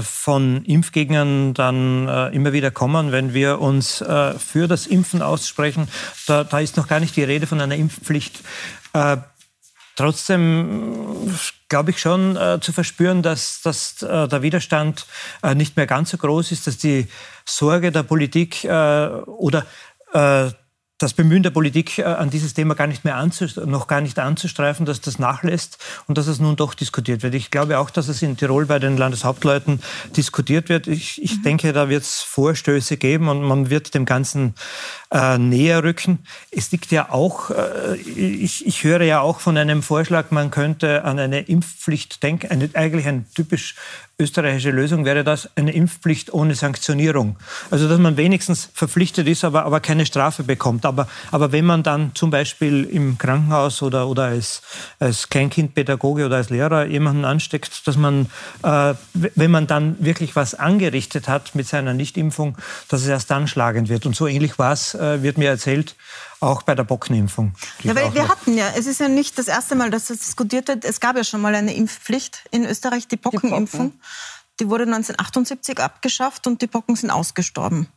von 0.00 0.64
Impfgegnern 0.64 1.52
dann 1.52 2.08
äh, 2.08 2.28
immer 2.28 2.52
wieder 2.52 2.70
kommen, 2.70 3.10
wenn 3.10 3.34
wir 3.34 3.60
uns 3.60 4.00
äh, 4.00 4.38
für 4.38 4.68
das 4.68 4.86
Impfen 4.86 5.22
aussprechen. 5.22 5.88
Da, 6.26 6.44
da, 6.44 6.60
ist 6.60 6.76
noch 6.76 6.86
gar 6.86 7.00
nicht 7.00 7.16
die 7.16 7.24
Rede 7.24 7.48
von 7.48 7.60
einer 7.60 7.74
Impfpflicht. 7.74 8.40
Äh, 8.92 9.16
trotzdem 9.96 11.34
glaube 11.68 11.90
ich 11.90 11.98
schon 11.98 12.36
äh, 12.36 12.60
zu 12.60 12.72
verspüren, 12.72 13.22
dass, 13.22 13.60
dass 13.60 14.02
äh, 14.02 14.28
der 14.28 14.42
Widerstand 14.42 15.06
nicht 15.54 15.76
mehr 15.76 15.86
ganz 15.86 16.10
so 16.10 16.16
groß 16.16 16.52
ist, 16.52 16.66
dass 16.66 16.78
die 16.78 17.08
Sorge 17.44 17.90
der 17.90 18.02
Politik 18.02 18.64
oder 18.64 19.66
das 20.98 21.12
Bemühen 21.12 21.42
der 21.42 21.50
Politik 21.50 21.98
äh, 21.98 22.04
an 22.04 22.30
dieses 22.30 22.54
Thema 22.54 22.74
gar 22.74 22.86
nicht 22.86 23.04
mehr 23.04 23.22
noch 23.66 23.86
gar 23.86 24.00
nicht 24.00 24.18
anzustreifen, 24.18 24.86
dass 24.86 25.00
das 25.00 25.18
nachlässt 25.18 25.78
und 26.06 26.16
dass 26.16 26.26
es 26.26 26.38
nun 26.38 26.56
doch 26.56 26.74
diskutiert 26.74 27.22
wird. 27.22 27.34
Ich 27.34 27.50
glaube 27.50 27.78
auch, 27.78 27.90
dass 27.90 28.08
es 28.08 28.22
in 28.22 28.36
Tirol 28.36 28.66
bei 28.66 28.78
den 28.78 28.96
Landeshauptleuten 28.96 29.82
diskutiert 30.16 30.68
wird. 30.68 30.86
Ich, 30.86 31.22
ich 31.22 31.38
mhm. 31.38 31.42
denke, 31.42 31.72
da 31.72 31.88
wird 31.88 32.02
es 32.02 32.22
Vorstöße 32.22 32.96
geben 32.96 33.28
und 33.28 33.42
man 33.42 33.68
wird 33.68 33.94
dem 33.94 34.06
Ganzen 34.06 34.54
äh, 35.10 35.36
näher 35.36 35.84
rücken. 35.84 36.20
Es 36.50 36.72
liegt 36.72 36.90
ja 36.90 37.10
auch, 37.10 37.50
äh, 37.50 37.96
ich, 37.96 38.66
ich 38.66 38.84
höre 38.84 39.02
ja 39.02 39.20
auch 39.20 39.40
von 39.40 39.58
einem 39.58 39.82
Vorschlag, 39.82 40.30
man 40.30 40.50
könnte 40.50 41.04
an 41.04 41.18
eine 41.18 41.40
Impfpflicht 41.40 42.22
denken, 42.22 42.50
eine, 42.50 42.70
eigentlich 42.74 43.06
ein 43.06 43.26
typisch 43.34 43.74
österreichische 44.18 44.70
Lösung 44.70 45.04
wäre 45.04 45.24
das 45.24 45.50
eine 45.56 45.72
Impfpflicht 45.72 46.32
ohne 46.32 46.54
Sanktionierung. 46.54 47.36
Also 47.70 47.86
dass 47.86 47.98
man 47.98 48.16
wenigstens 48.16 48.70
verpflichtet 48.72 49.28
ist, 49.28 49.44
aber, 49.44 49.64
aber 49.64 49.80
keine 49.80 50.06
Strafe 50.06 50.42
bekommt. 50.42 50.85
Aber, 50.86 51.08
aber 51.30 51.52
wenn 51.52 51.64
man 51.64 51.82
dann 51.82 52.14
zum 52.14 52.30
Beispiel 52.30 52.84
im 52.84 53.18
Krankenhaus 53.18 53.82
oder, 53.82 54.08
oder 54.08 54.24
als, 54.24 54.62
als 54.98 55.28
Kleinkindpädagoge 55.28 56.26
oder 56.26 56.36
als 56.36 56.50
Lehrer 56.50 56.86
jemanden 56.86 57.24
ansteckt, 57.24 57.86
dass 57.86 57.96
man, 57.96 58.26
äh, 58.62 58.94
wenn 59.14 59.50
man 59.50 59.66
dann 59.66 59.96
wirklich 59.98 60.36
was 60.36 60.54
angerichtet 60.54 61.28
hat 61.28 61.54
mit 61.54 61.66
seiner 61.66 61.94
Nichtimpfung, 61.94 62.56
dass 62.88 63.02
es 63.02 63.08
erst 63.08 63.30
dann 63.30 63.48
schlagend 63.48 63.88
wird. 63.88 64.06
Und 64.06 64.16
so 64.16 64.26
ähnlich 64.26 64.58
war 64.58 64.72
es, 64.72 64.94
äh, 64.94 65.22
wird 65.22 65.38
mir 65.38 65.50
erzählt, 65.50 65.96
auch 66.40 66.62
bei 66.62 66.74
der 66.74 66.84
Bockenimpfung. 66.84 67.54
Ja, 67.82 67.94
weil 67.94 68.14
wir 68.14 68.28
hatten 68.28 68.56
ja, 68.56 68.66
es 68.76 68.86
ist 68.86 69.00
ja 69.00 69.08
nicht 69.08 69.38
das 69.38 69.48
erste 69.48 69.74
Mal, 69.74 69.90
dass 69.90 70.06
das 70.06 70.18
diskutiert 70.18 70.68
wird. 70.68 70.84
Es 70.84 71.00
gab 71.00 71.16
ja 71.16 71.24
schon 71.24 71.40
mal 71.40 71.54
eine 71.54 71.74
Impfpflicht 71.74 72.44
in 72.50 72.64
Österreich, 72.64 73.08
die 73.08 73.16
Pockenimpfung. 73.16 73.92
Die, 73.92 73.96
Pocken. 73.96 74.00
die 74.60 74.68
wurde 74.68 74.84
1978 74.84 75.80
abgeschafft 75.80 76.46
und 76.46 76.60
die 76.62 76.66
Pocken 76.66 76.96
sind 76.96 77.10
ausgestorben. 77.10 77.88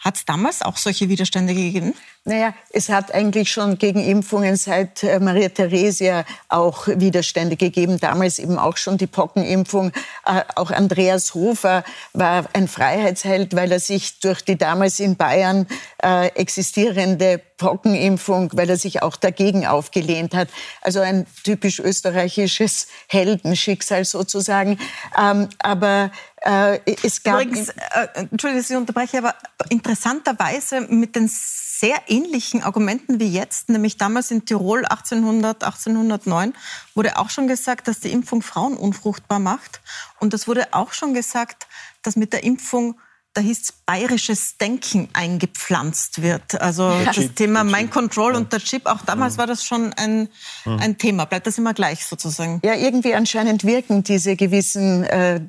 Hat 0.00 0.16
es 0.16 0.24
damals 0.24 0.62
auch 0.62 0.76
solche 0.76 1.08
Widerstände 1.08 1.54
gegeben? 1.54 1.94
Naja, 2.24 2.54
es 2.70 2.88
hat 2.88 3.14
eigentlich 3.14 3.52
schon 3.52 3.78
gegen 3.78 4.00
Impfungen 4.00 4.56
seit 4.56 5.04
äh, 5.04 5.20
Maria 5.20 5.48
Theresia 5.48 6.24
auch 6.48 6.88
Widerstände 6.88 7.56
gegeben. 7.56 8.00
Damals 8.00 8.40
eben 8.40 8.58
auch 8.58 8.76
schon 8.76 8.98
die 8.98 9.06
Pockenimpfung. 9.06 9.92
Äh, 10.24 10.42
auch 10.56 10.72
Andreas 10.72 11.34
Hofer 11.34 11.84
war 12.14 12.46
ein 12.52 12.66
Freiheitsheld, 12.66 13.54
weil 13.54 13.70
er 13.70 13.78
sich 13.78 14.18
durch 14.18 14.42
die 14.42 14.56
damals 14.56 14.98
in 14.98 15.14
Bayern 15.14 15.68
äh, 16.02 16.26
existierende 16.34 17.40
Pockenimpfung, 17.56 18.50
weil 18.54 18.68
er 18.68 18.76
sich 18.76 19.02
auch 19.02 19.16
dagegen 19.16 19.66
aufgelehnt 19.66 20.34
hat. 20.34 20.48
Also 20.82 21.00
ein 21.00 21.26
typisch 21.42 21.80
österreichisches 21.80 22.86
Heldenschicksal 23.08 24.04
sozusagen. 24.04 24.78
Ähm, 25.18 25.48
aber 25.58 26.10
äh, 26.42 26.80
es 27.02 27.22
gab... 27.22 27.42
Übrigens, 27.42 27.70
äh, 27.70 27.74
Entschuldigung, 28.14 28.56
dass 28.62 28.70
ich 28.70 28.76
unterbreche, 28.76 29.18
aber 29.18 29.34
interessanterweise 29.70 30.82
mit 30.82 31.16
den 31.16 31.28
sehr 31.28 32.00
ähnlichen 32.06 32.62
Argumenten 32.62 33.20
wie 33.20 33.28
jetzt, 33.28 33.68
nämlich 33.68 33.96
damals 33.96 34.30
in 34.30 34.44
Tirol 34.44 34.84
1800, 34.84 35.64
1809, 35.64 36.54
wurde 36.94 37.18
auch 37.18 37.30
schon 37.30 37.48
gesagt, 37.48 37.88
dass 37.88 38.00
die 38.00 38.12
Impfung 38.12 38.42
Frauen 38.42 38.76
unfruchtbar 38.76 39.38
macht. 39.38 39.80
Und 40.20 40.32
es 40.34 40.48
wurde 40.48 40.68
auch 40.72 40.92
schon 40.92 41.14
gesagt, 41.14 41.66
dass 42.02 42.16
mit 42.16 42.32
der 42.32 42.44
Impfung 42.44 42.98
da 43.36 43.42
hieß 43.42 43.60
es, 43.62 43.72
bayerisches 43.72 44.56
Denken 44.56 45.08
eingepflanzt 45.12 46.22
wird. 46.22 46.60
Also 46.60 46.88
der 46.90 47.04
das 47.04 47.16
Chip, 47.16 47.36
Thema 47.36 47.64
Mind 47.64 47.90
Control 47.90 48.32
ja. 48.32 48.38
und 48.38 48.52
der 48.52 48.60
Chip, 48.60 48.86
auch 48.86 49.02
damals 49.02 49.34
ja. 49.34 49.40
war 49.40 49.46
das 49.46 49.62
schon 49.62 49.92
ein, 49.92 50.28
ja. 50.64 50.76
ein 50.76 50.96
Thema. 50.96 51.26
Bleibt 51.26 51.46
das 51.46 51.58
immer 51.58 51.74
gleich 51.74 52.06
sozusagen? 52.06 52.60
Ja, 52.64 52.74
irgendwie 52.74 53.14
anscheinend 53.14 53.64
wirken 53.64 54.02
diese 54.02 54.36
gewissen 54.36 55.04
äh, 55.04 55.40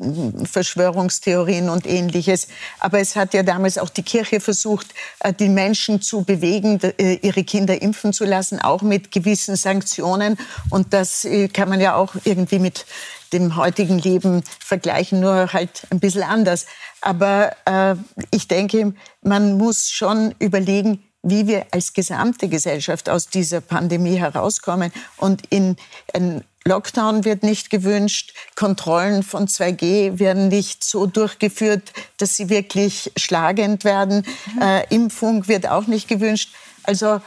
Verschwörungstheorien 0.44 1.70
und 1.70 1.88
ähnliches. 1.88 2.50
Aber 2.80 3.00
es 3.00 3.16
hat 3.16 3.34
ja 3.34 3.42
damals 3.42 3.78
auch 3.78 3.90
die 3.90 4.04
Kirche 4.04 4.42
versucht, 4.42 4.94
äh, 5.20 5.32
die 5.32 5.50
Menschen 5.50 6.02
zu 6.02 6.24
bewegen, 6.24 6.80
äh, 6.82 7.20
ihre 7.22 7.46
Kinder 7.46 7.82
impfen 7.82 8.12
zu 8.12 8.26
lassen, 8.26 8.60
auch 8.60 8.82
mit 8.82 9.12
gewissen 9.12 9.56
Sanktionen. 9.56 10.38
Und 10.70 10.94
das 10.94 11.24
äh, 11.24 11.48
kann 11.48 11.70
man 11.70 11.80
ja 11.80 11.96
auch 11.96 12.16
irgendwie 12.26 12.60
mit 12.60 12.86
dem 13.34 13.56
heutigen 13.56 14.00
Leben 14.00 14.44
vergleichen, 14.60 15.20
nur 15.20 15.54
halt 15.54 15.88
ein 15.90 16.00
bisschen 16.00 16.24
anders. 16.24 16.66
Aber 17.02 17.56
äh, 17.66 17.96
ich 18.32 18.48
denke, 18.48 18.94
man 19.22 19.58
muss 19.58 19.90
schon 19.90 20.34
überlegen, 20.40 21.04
wie 21.24 21.48
wir 21.48 21.66
als 21.72 21.94
gesamte 21.94 22.48
Gesellschaft 22.48 23.10
aus 23.10 23.28
dieser 23.28 23.62
Pandemie 23.62 24.16
herauskommen. 24.16 24.92
Und 25.18 25.44
in 25.50 25.76
ein 26.14 26.44
Lockdown 26.66 27.26
wird 27.26 27.44
nicht 27.44 27.70
gewünscht, 27.70 28.34
Kontrollen 28.56 29.24
von 29.24 29.48
2G 29.48 30.20
werden 30.20 30.50
nicht 30.50 30.84
so 30.84 31.06
durchgeführt, 31.06 31.94
dass 32.18 32.36
sie 32.36 32.50
wirklich 32.50 33.12
schlagend 33.16 33.84
werden. 33.84 34.26
Mhm. 34.54 34.62
Äh, 34.62 34.84
Impfung 34.94 35.48
wird 35.48 35.68
auch 35.68 35.88
nicht 35.88 36.08
gewünscht. 36.08 36.54
Also 36.84 37.22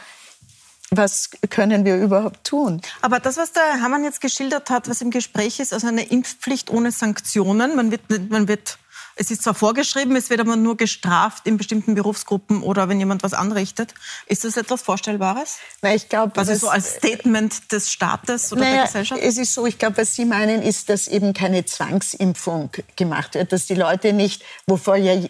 was 0.91 1.29
können 1.49 1.85
wir 1.85 1.95
überhaupt 1.95 2.43
tun? 2.43 2.81
Aber 3.01 3.19
das, 3.19 3.37
was 3.37 3.53
der 3.53 3.79
Hermann 3.79 4.03
jetzt 4.03 4.19
geschildert 4.19 4.69
hat, 4.69 4.89
was 4.89 5.01
im 5.01 5.09
Gespräch 5.09 5.59
ist, 5.59 5.73
also 5.73 5.87
eine 5.87 6.03
Impfpflicht 6.03 6.69
ohne 6.69 6.91
Sanktionen, 6.91 7.75
man 7.75 7.91
wird, 7.91 8.01
man 8.29 8.47
wird 8.47 8.77
es 9.15 9.31
ist 9.31 9.43
zwar 9.43 9.53
vorgeschrieben, 9.53 10.15
es 10.15 10.29
wird 10.29 10.39
aber 10.39 10.55
nur 10.55 10.77
gestraft 10.77 11.47
in 11.47 11.57
bestimmten 11.57 11.95
Berufsgruppen 11.95 12.63
oder 12.63 12.89
wenn 12.89 12.99
jemand 12.99 13.23
was 13.23 13.33
anrichtet. 13.33 13.93
Ist 14.27 14.43
das 14.43 14.57
etwas 14.57 14.81
Vorstellbares? 14.81 15.57
Na, 15.81 15.93
ich 15.93 16.09
glaube, 16.09 16.37
also 16.37 16.53
so 16.55 16.69
als 16.69 16.95
Statement 16.95 17.71
des 17.71 17.91
Staates 17.91 18.51
oder 18.51 18.61
naja, 18.61 18.73
der 18.73 18.85
Gesellschaft? 18.85 19.21
Es 19.21 19.37
ist 19.37 19.53
so, 19.53 19.65
ich 19.65 19.77
glaube, 19.77 19.97
was 19.97 20.15
Sie 20.15 20.25
meinen, 20.25 20.61
ist, 20.61 20.89
dass 20.89 21.07
eben 21.07 21.33
keine 21.33 21.65
Zwangsimpfung 21.65 22.69
gemacht 22.95 23.35
wird, 23.35 23.51
dass 23.51 23.65
die 23.65 23.75
Leute 23.75 24.13
nicht, 24.13 24.43
wovor 24.65 24.95
ja, 24.95 25.21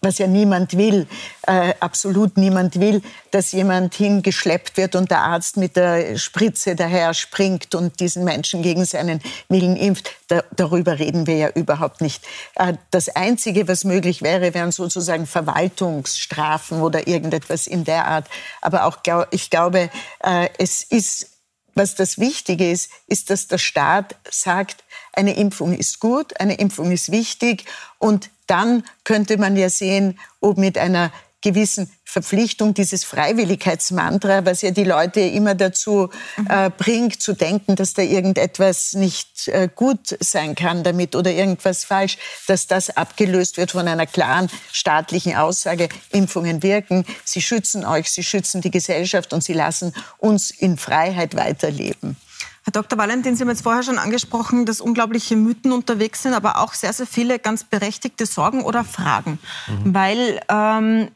was 0.00 0.18
ja 0.18 0.26
niemand 0.26 0.76
will, 0.76 1.06
äh, 1.46 1.74
absolut 1.80 2.36
niemand 2.36 2.78
will, 2.78 3.02
dass 3.30 3.52
jemand 3.52 3.94
hingeschleppt 3.94 4.76
wird 4.76 4.94
und 4.96 5.10
der 5.10 5.22
Arzt 5.22 5.56
mit 5.56 5.76
der 5.76 6.18
Spritze 6.18 6.76
daher 6.76 7.14
springt 7.14 7.74
und 7.74 8.00
diesen 8.00 8.24
Menschen 8.24 8.62
gegen 8.62 8.84
seinen 8.84 9.20
Willen 9.48 9.76
impft. 9.76 10.10
Da, 10.34 10.42
darüber 10.56 10.98
reden 10.98 11.26
wir 11.26 11.36
ja 11.36 11.48
überhaupt 11.50 12.00
nicht. 12.00 12.24
Äh, 12.56 12.74
das 12.90 13.08
Einzige, 13.08 13.68
was 13.68 13.84
möglich 13.84 14.22
wäre, 14.22 14.52
wären 14.52 14.72
sozusagen 14.72 15.26
Verwaltungsstrafen 15.26 16.80
oder 16.80 17.06
irgendetwas 17.06 17.66
in 17.66 17.84
der 17.84 18.06
Art. 18.06 18.26
Aber 18.60 18.84
auch 18.84 18.98
ich 19.30 19.50
glaube, 19.50 19.90
äh, 20.22 20.48
es 20.58 20.82
ist 20.82 21.30
was 21.76 21.96
das 21.96 22.18
Wichtige 22.18 22.70
ist, 22.70 22.88
ist, 23.08 23.30
dass 23.30 23.48
der 23.48 23.58
Staat 23.58 24.14
sagt, 24.30 24.84
eine 25.12 25.34
Impfung 25.36 25.74
ist 25.74 25.98
gut, 25.98 26.38
eine 26.40 26.54
Impfung 26.54 26.92
ist 26.92 27.10
wichtig 27.10 27.64
und 27.98 28.30
dann 28.46 28.84
könnte 29.02 29.38
man 29.38 29.56
ja 29.56 29.68
sehen, 29.70 30.20
ob 30.40 30.56
mit 30.56 30.78
einer 30.78 31.10
gewissen 31.44 31.90
Verpflichtung, 32.04 32.72
dieses 32.72 33.04
Freiwilligkeitsmantra, 33.04 34.46
was 34.46 34.62
ja 34.62 34.70
die 34.70 34.84
Leute 34.84 35.20
immer 35.20 35.54
dazu 35.54 36.08
äh, 36.48 36.70
bringt, 36.70 37.20
zu 37.20 37.34
denken, 37.34 37.76
dass 37.76 37.92
da 37.92 38.02
irgendetwas 38.02 38.94
nicht 38.94 39.48
äh, 39.48 39.68
gut 39.72 40.16
sein 40.20 40.54
kann 40.54 40.84
damit 40.84 41.14
oder 41.14 41.30
irgendwas 41.30 41.84
falsch, 41.84 42.16
dass 42.46 42.66
das 42.66 42.96
abgelöst 42.96 43.58
wird 43.58 43.72
von 43.72 43.86
einer 43.86 44.06
klaren 44.06 44.48
staatlichen 44.72 45.36
Aussage, 45.36 45.90
Impfungen 46.12 46.62
wirken, 46.62 47.04
sie 47.24 47.42
schützen 47.42 47.84
euch, 47.84 48.10
sie 48.10 48.24
schützen 48.24 48.62
die 48.62 48.70
Gesellschaft 48.70 49.34
und 49.34 49.44
sie 49.44 49.52
lassen 49.52 49.92
uns 50.18 50.50
in 50.50 50.78
Freiheit 50.78 51.36
weiterleben. 51.36 52.16
Herr 52.64 52.72
Dr. 52.72 52.98
Valentin, 52.98 53.36
Sie 53.36 53.42
haben 53.42 53.50
jetzt 53.50 53.62
vorher 53.62 53.82
schon 53.82 53.98
angesprochen, 53.98 54.64
dass 54.64 54.80
unglaubliche 54.80 55.36
Mythen 55.36 55.72
unterwegs 55.72 56.22
sind, 56.22 56.32
aber 56.32 56.58
auch 56.60 56.72
sehr, 56.72 56.94
sehr 56.94 57.06
viele 57.06 57.38
ganz 57.38 57.64
berechtigte 57.64 58.24
Sorgen 58.24 58.62
oder 58.62 58.84
Fragen. 58.84 59.38
Mhm. 59.66 59.94
Weil 59.94 60.40
ähm, 60.48 61.08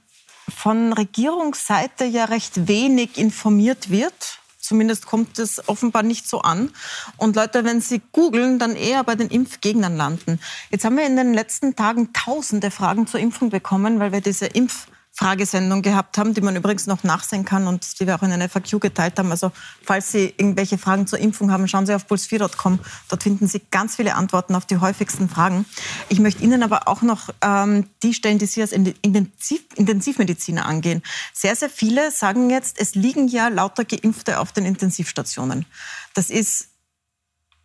von 0.49 0.93
Regierungsseite 0.93 2.05
ja 2.05 2.25
recht 2.25 2.69
wenig 2.69 3.19
informiert 3.19 3.91
wird. 3.91 4.39
Zumindest 4.59 5.07
kommt 5.07 5.39
es 5.39 5.67
offenbar 5.69 6.03
nicht 6.03 6.29
so 6.29 6.43
an. 6.43 6.71
Und 7.17 7.37
Leute, 7.37 7.65
wenn 7.65 7.81
sie 7.81 8.03
googeln, 8.13 8.59
dann 8.59 8.77
eher 8.77 9.03
bei 9.03 9.15
den 9.15 9.29
Impfgegnern 9.29 9.97
landen. 9.97 10.41
Jetzt 10.71 10.85
haben 10.85 10.97
wir 10.97 11.07
in 11.07 11.17
den 11.17 11.33
letzten 11.33 11.75
Tagen 11.75 12.13
tausende 12.13 12.71
Fragen 12.71 13.07
zur 13.07 13.21
Impfung 13.21 13.49
bekommen, 13.49 13.99
weil 13.99 14.13
wir 14.13 14.21
diese 14.21 14.47
Impf 14.47 14.89
Fragesendung 15.19 15.83
gehabt 15.83 16.17
haben, 16.17 16.33
die 16.33 16.41
man 16.41 16.55
übrigens 16.55 16.87
noch 16.87 17.03
nachsehen 17.03 17.45
kann 17.45 17.67
und 17.67 17.99
die 17.99 18.07
wir 18.07 18.15
auch 18.15 18.23
in 18.23 18.31
einer 18.31 18.49
FAQ 18.49 18.81
geteilt 18.81 19.19
haben. 19.19 19.33
Also 19.33 19.51
falls 19.83 20.13
Sie 20.13 20.33
irgendwelche 20.37 20.79
Fragen 20.79 21.09
zur 21.09 21.19
Impfung 21.19 21.51
haben, 21.51 21.67
schauen 21.67 21.87
Sie 21.87 21.95
auf 21.95 22.07
puls4.com. 22.07 22.79
Dort 23.09 23.23
finden 23.25 23.49
Sie 23.49 23.61
ganz 23.73 23.97
viele 23.97 24.15
Antworten 24.15 24.55
auf 24.55 24.65
die 24.65 24.77
häufigsten 24.77 25.29
Fragen. 25.29 25.67
Ich 26.09 26.21
möchte 26.21 26.45
Ihnen 26.45 26.63
aber 26.63 26.87
auch 26.87 27.03
noch 27.03 27.31
ähm, 27.43 27.87
die 28.05 28.15
stellen, 28.15 28.39
die 28.39 28.47
Sie 28.47 28.63
als 28.63 28.71
Intensiv 28.71 29.65
Intensivmediziner 29.75 30.65
angehen. 30.65 31.03
Sehr, 31.35 31.57
sehr 31.57 31.71
viele 31.71 32.13
sagen 32.13 32.49
jetzt, 32.49 32.81
es 32.81 32.95
liegen 32.95 33.27
ja 33.27 33.49
lauter 33.49 33.85
Geimpfte 33.85 34.39
auf 34.39 34.53
den 34.53 34.67
Intensivstationen. 34.67 35.67
Das 36.15 36.31
ist 36.31 36.69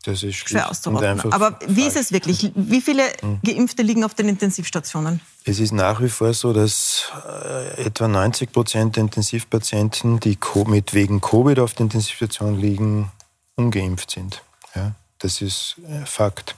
das 0.03 0.21
ist 0.21 0.35
schwer 0.35 0.69
auszurotten. 0.69 1.31
Aber 1.31 1.57
wie 1.65 1.85
ist 1.85 1.95
es 1.95 2.11
wirklich? 2.11 2.51
Wie 2.55 2.81
viele 2.81 3.03
hm. 3.21 3.39
Geimpfte 3.43 3.83
liegen 3.83 4.03
auf 4.03 4.13
den 4.13 4.27
Intensivstationen? 4.27 5.21
Es 5.45 5.59
ist 5.59 5.71
nach 5.71 6.01
wie 6.01 6.09
vor 6.09 6.33
so, 6.33 6.51
dass 6.51 7.11
äh, 7.25 7.85
etwa 7.85 8.07
90 8.07 8.51
Prozent 8.51 8.95
der 8.97 9.03
Intensivpatienten, 9.03 10.19
die 10.19 10.37
mit 10.67 10.93
wegen 10.93 11.21
Covid 11.21 11.59
auf 11.59 11.73
der 11.73 11.85
Intensivstation 11.85 12.59
liegen, 12.59 13.11
ungeimpft 13.55 14.11
sind. 14.11 14.41
Ja, 14.75 14.91
das 15.19 15.41
ist 15.41 15.77
äh, 15.87 16.05
Fakt. 16.05 16.55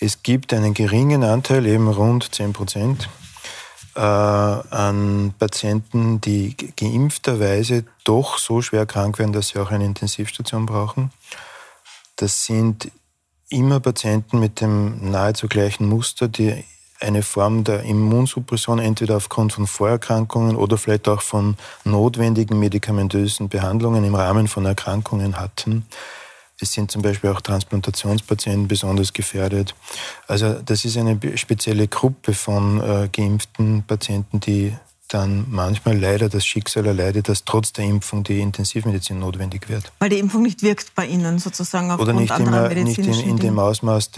Es 0.00 0.22
gibt 0.22 0.52
einen 0.52 0.74
geringen 0.74 1.22
Anteil, 1.22 1.66
eben 1.66 1.88
rund 1.88 2.34
10 2.34 2.52
Prozent, 2.52 3.08
äh, 3.94 4.00
an 4.00 5.34
Patienten, 5.38 6.20
die 6.20 6.56
geimpfterweise 6.76 7.84
doch 8.04 8.38
so 8.38 8.60
schwer 8.60 8.86
krank 8.86 9.18
werden, 9.18 9.32
dass 9.32 9.48
sie 9.48 9.58
auch 9.58 9.70
eine 9.70 9.84
Intensivstation 9.84 10.66
brauchen. 10.66 11.12
Das 12.16 12.44
sind 12.44 12.90
immer 13.48 13.80
Patienten 13.80 14.40
mit 14.40 14.60
dem 14.60 15.10
nahezu 15.10 15.48
gleichen 15.48 15.88
Muster, 15.88 16.28
die 16.28 16.64
eine 17.00 17.22
Form 17.22 17.64
der 17.64 17.82
Immunsuppression 17.82 18.78
entweder 18.78 19.16
aufgrund 19.16 19.52
von 19.52 19.66
Vorerkrankungen 19.66 20.56
oder 20.56 20.78
vielleicht 20.78 21.08
auch 21.08 21.20
von 21.20 21.56
notwendigen 21.84 22.58
medikamentösen 22.58 23.48
Behandlungen 23.48 24.02
im 24.04 24.14
Rahmen 24.14 24.48
von 24.48 24.64
Erkrankungen 24.64 25.38
hatten. 25.38 25.86
Es 26.58 26.72
sind 26.72 26.90
zum 26.90 27.02
Beispiel 27.02 27.30
auch 27.30 27.42
Transplantationspatienten 27.42 28.66
besonders 28.66 29.12
gefährdet. 29.12 29.74
Also 30.26 30.54
das 30.54 30.86
ist 30.86 30.96
eine 30.96 31.18
spezielle 31.36 31.86
Gruppe 31.86 32.32
von 32.32 32.80
äh, 32.80 33.08
geimpften 33.12 33.84
Patienten, 33.86 34.40
die 34.40 34.74
dann 35.08 35.46
manchmal 35.48 35.98
leider 35.98 36.28
das 36.28 36.44
Schicksal 36.44 36.86
erleidet, 36.86 37.28
dass 37.28 37.44
trotz 37.44 37.72
der 37.72 37.84
Impfung 37.84 38.24
die 38.24 38.40
Intensivmedizin 38.40 39.18
notwendig 39.18 39.68
wird. 39.68 39.92
Weil 39.98 40.10
die 40.10 40.18
Impfung 40.18 40.42
nicht 40.42 40.62
wirkt 40.62 40.94
bei 40.94 41.06
Ihnen 41.06 41.38
sozusagen 41.38 41.90
aufgrund 41.90 42.08
Oder 42.08 42.20
nicht, 42.20 42.38
immer, 42.38 42.68
nicht 42.68 42.98
in, 42.98 43.20
in 43.20 43.36
dem 43.36 43.58
Ausmaß, 43.58 44.10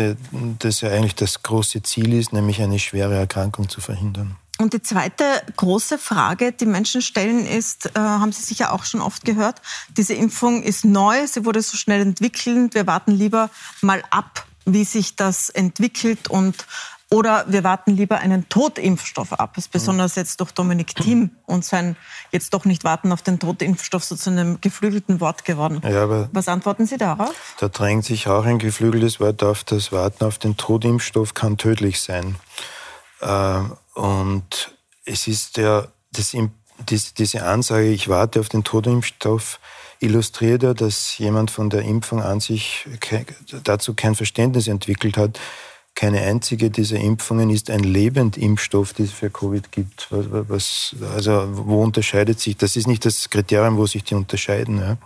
das 0.59 0.80
ja 0.80 0.91
eigentlich 0.91 1.14
das 1.14 1.43
große 1.43 1.82
Ziel 1.82 2.14
ist, 2.14 2.32
nämlich 2.32 2.62
eine 2.62 2.78
schwere 2.78 3.16
Erkrankung 3.16 3.68
zu 3.68 3.80
verhindern. 3.80 4.36
Und 4.61 4.72
die 4.72 4.82
zweite 4.82 5.24
große 5.57 5.99
Frage, 5.99 6.51
die 6.51 6.66
Menschen 6.66 7.01
stellen, 7.01 7.47
ist, 7.47 7.86
äh, 7.95 8.01
haben 8.01 8.32
Sie 8.32 8.43
sicher 8.43 8.72
auch 8.72 8.84
schon 8.84 9.01
oft 9.01 9.24
gehört, 9.24 9.62
diese 9.97 10.14
Impfung 10.14 10.64
ist 10.64 10.84
neu, 10.84 11.26
sie 11.28 11.45
wurde 11.45 11.62
so 11.62 11.76
schnell 11.76 12.01
entwickelt, 12.01 12.74
wir 12.74 12.86
warten 12.89 13.12
lieber 13.12 13.51
mal 13.82 14.03
ab, 14.11 14.47
wie 14.64 14.84
sich 14.84 15.14
das 15.14 15.49
entwickelt 15.49 16.28
und 16.28 16.66
oder 17.11 17.46
wir 17.48 17.64
warten 17.64 17.92
lieber 17.92 18.18
einen 18.18 18.48
Totimpfstoff 18.48 19.32
ab. 19.32 19.52
Das 19.54 19.64
ist 19.64 19.72
besonders 19.72 20.14
jetzt 20.14 20.40
durch 20.40 20.52
Dominik 20.52 20.94
Thiem 20.94 21.30
und 21.46 21.64
sein 21.64 21.96
jetzt 22.32 22.52
doch 22.52 22.66
nicht 22.66 22.84
warten 22.84 23.12
auf 23.12 23.22
den 23.22 23.38
Totimpfstoff 23.38 24.04
so 24.04 24.14
zu 24.14 24.30
einem 24.30 24.61
geflügelten 24.61 25.20
Wort 25.20 25.44
geworden. 25.44 25.80
Ja, 25.84 26.28
Was 26.32 26.48
antworten 26.48 26.86
Sie 26.86 26.98
darauf? 26.98 27.56
Da 27.61 27.68
drängt 27.68 28.04
sich 28.04 28.28
auch 28.28 28.44
ein 28.44 28.59
geflügeltes 28.59 29.20
Wort 29.20 29.42
auf. 29.42 29.64
Das 29.64 29.90
Warten 29.90 30.24
auf 30.24 30.38
den 30.38 30.59
Totimpfstoff 30.59 31.32
kann 31.32 31.56
tödlich 31.56 32.02
sein. 32.02 32.36
Äh, 33.20 33.61
und 33.94 34.74
es 35.06 35.26
ist 35.26 35.56
ja, 35.56 35.88
das 36.12 36.36
dies, 36.88 37.14
diese 37.14 37.44
Ansage, 37.44 37.88
ich 37.88 38.09
warte 38.09 38.40
auf 38.40 38.48
den 38.48 38.64
Todimpfstoff, 38.64 39.61
illustriert 40.00 40.62
er, 40.62 40.74
dass 40.74 41.18
jemand 41.18 41.50
von 41.50 41.70
der 41.70 41.82
Impfung 41.82 42.22
an 42.22 42.40
sich 42.40 42.86
dazu 43.64 43.94
kein 43.94 44.14
Verständnis 44.14 44.68
entwickelt 44.68 45.16
hat. 45.16 45.40
Keine 45.99 46.20
einzige 46.20 46.70
dieser 46.70 46.99
Impfungen 46.99 47.51
ist 47.51 47.70
ein 47.70 47.80
Lebendimpfstoff, 47.80 48.92
den 48.92 49.07
es 49.07 49.11
für 49.11 49.30
Covid 49.30 49.72
gibt. 49.72 50.07
Was, 50.11 50.94
also 51.12 51.49
wo 51.51 51.82
unterscheidet 51.82 52.38
sich? 52.38 52.57
Das 52.57 52.76
ist 52.76 52.86
nicht 52.86 53.05
das 53.05 53.30
Kriterium, 53.30 53.78
wo 53.78 53.84
sich 53.84 54.05
die 54.05 54.14
unterscheiden. 54.14 54.78
Ja. 54.78 54.96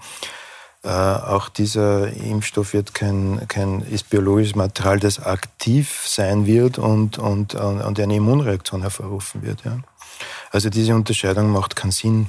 Äh, 0.84 1.22
auch 1.30 1.48
dieser 1.48 2.12
Impfstoff 2.12 2.74
wird 2.74 2.92
kein, 2.92 3.40
kein, 3.48 3.80
ist 3.80 4.10
biologisches 4.10 4.54
Material, 4.54 5.00
das 5.00 5.18
aktiv 5.18 6.02
sein 6.04 6.44
wird 6.44 6.76
und, 6.76 7.16
und, 7.16 7.54
und 7.54 7.98
eine 7.98 8.14
Immunreaktion 8.14 8.82
hervorrufen 8.82 9.40
wird. 9.40 9.64
Ja. 9.64 9.78
Also 10.50 10.68
diese 10.68 10.94
Unterscheidung 10.94 11.52
macht 11.52 11.74
keinen 11.74 11.92
Sinn. 11.92 12.26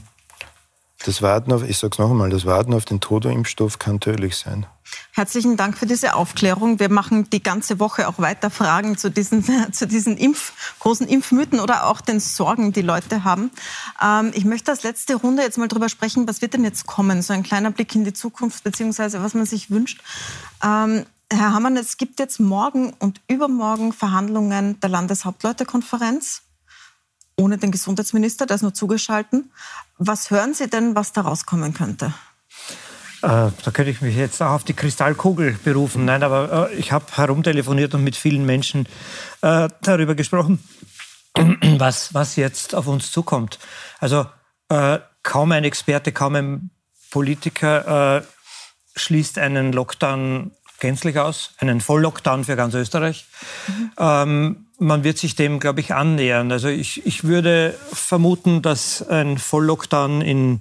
Das 1.05 1.21
Warten 1.21 1.51
auf, 1.51 1.67
ich 1.67 1.77
sage 1.77 2.01
noch 2.01 2.11
einmal, 2.11 2.29
das 2.29 2.45
Warten 2.45 2.73
auf 2.73 2.85
den 2.85 3.01
Toto-Impfstoff 3.01 3.77
kann 3.77 3.99
tödlich 3.99 4.37
sein. 4.37 4.65
Herzlichen 5.11 5.57
Dank 5.57 5.77
für 5.77 5.85
diese 5.85 6.15
Aufklärung. 6.15 6.79
Wir 6.79 6.89
machen 6.89 7.29
die 7.29 7.43
ganze 7.43 7.79
Woche 7.79 8.07
auch 8.07 8.19
weiter 8.19 8.49
Fragen 8.49 8.97
zu 8.97 9.11
diesen, 9.11 9.43
zu 9.73 9.85
diesen 9.85 10.15
Impf, 10.15 10.53
großen 10.79 11.05
Impfmythen 11.05 11.59
oder 11.59 11.87
auch 11.87 11.99
den 11.99 12.21
Sorgen, 12.21 12.71
die 12.71 12.81
Leute 12.81 13.25
haben. 13.25 13.51
Ähm, 14.01 14.31
ich 14.33 14.45
möchte 14.45 14.71
als 14.71 14.83
letzte 14.83 15.15
Runde 15.15 15.43
jetzt 15.43 15.57
mal 15.57 15.67
darüber 15.67 15.89
sprechen, 15.89 16.25
was 16.25 16.41
wird 16.41 16.53
denn 16.53 16.63
jetzt 16.63 16.87
kommen? 16.87 17.21
So 17.21 17.33
ein 17.33 17.43
kleiner 17.43 17.71
Blick 17.71 17.93
in 17.95 18.05
die 18.05 18.13
Zukunft, 18.13 18.63
beziehungsweise 18.63 19.21
was 19.21 19.33
man 19.33 19.45
sich 19.45 19.69
wünscht. 19.71 20.01
Ähm, 20.63 21.05
Herr 21.29 21.53
Hammann, 21.53 21.75
es 21.75 21.97
gibt 21.97 22.19
jetzt 22.19 22.39
morgen 22.39 22.93
und 22.99 23.19
übermorgen 23.27 23.91
Verhandlungen 23.91 24.79
der 24.79 24.89
Landeshauptleutekonferenz 24.89 26.43
ohne 27.37 27.57
den 27.57 27.71
Gesundheitsminister, 27.71 28.45
der 28.45 28.55
ist 28.55 28.61
nur 28.61 28.73
zugeschaltet. 28.73 29.45
Was 29.97 30.31
hören 30.31 30.53
Sie 30.53 30.69
denn, 30.69 30.95
was 30.95 31.11
da 31.13 31.21
rauskommen 31.21 31.73
könnte? 31.73 32.13
Äh, 33.21 33.51
da 33.63 33.71
könnte 33.71 33.89
ich 33.89 34.01
mich 34.01 34.15
jetzt 34.15 34.41
auch 34.41 34.51
auf 34.51 34.63
die 34.63 34.73
Kristallkugel 34.73 35.57
berufen. 35.63 36.05
Nein, 36.05 36.23
aber 36.23 36.69
äh, 36.71 36.75
ich 36.75 36.91
habe 36.91 37.05
herumtelefoniert 37.13 37.95
und 37.95 38.03
mit 38.03 38.15
vielen 38.15 38.45
Menschen 38.45 38.87
äh, 39.41 39.69
darüber 39.81 40.13
gesprochen, 40.13 40.61
was, 41.77 42.13
was 42.13 42.35
jetzt 42.35 42.75
auf 42.75 42.87
uns 42.87 43.11
zukommt. 43.11 43.59
Also 43.99 44.25
kaum 45.21 45.51
ein 45.51 45.65
Experte, 45.65 46.11
kaum 46.11 46.35
ein 46.35 46.71
Politiker 47.11 48.23
schließt 48.95 49.37
einen 49.37 49.71
Lockdown 49.71 50.51
gänzlich 50.79 51.19
aus, 51.19 51.51
einen 51.59 51.79
Volllockdown 51.79 52.43
für 52.43 52.55
ganz 52.55 52.73
Österreich. 52.73 53.27
Mhm. 53.67 53.91
Ähm, 53.97 54.62
man 54.79 55.03
wird 55.03 55.17
sich 55.17 55.35
dem, 55.35 55.59
glaube 55.59 55.79
ich, 55.79 55.93
annähern. 55.93 56.51
Also 56.51 56.67
ich, 56.67 57.05
ich 57.05 57.23
würde 57.23 57.77
vermuten, 57.91 58.61
dass 58.61 59.07
ein 59.07 59.37
Volllockdown 59.37 60.21
in 60.21 60.59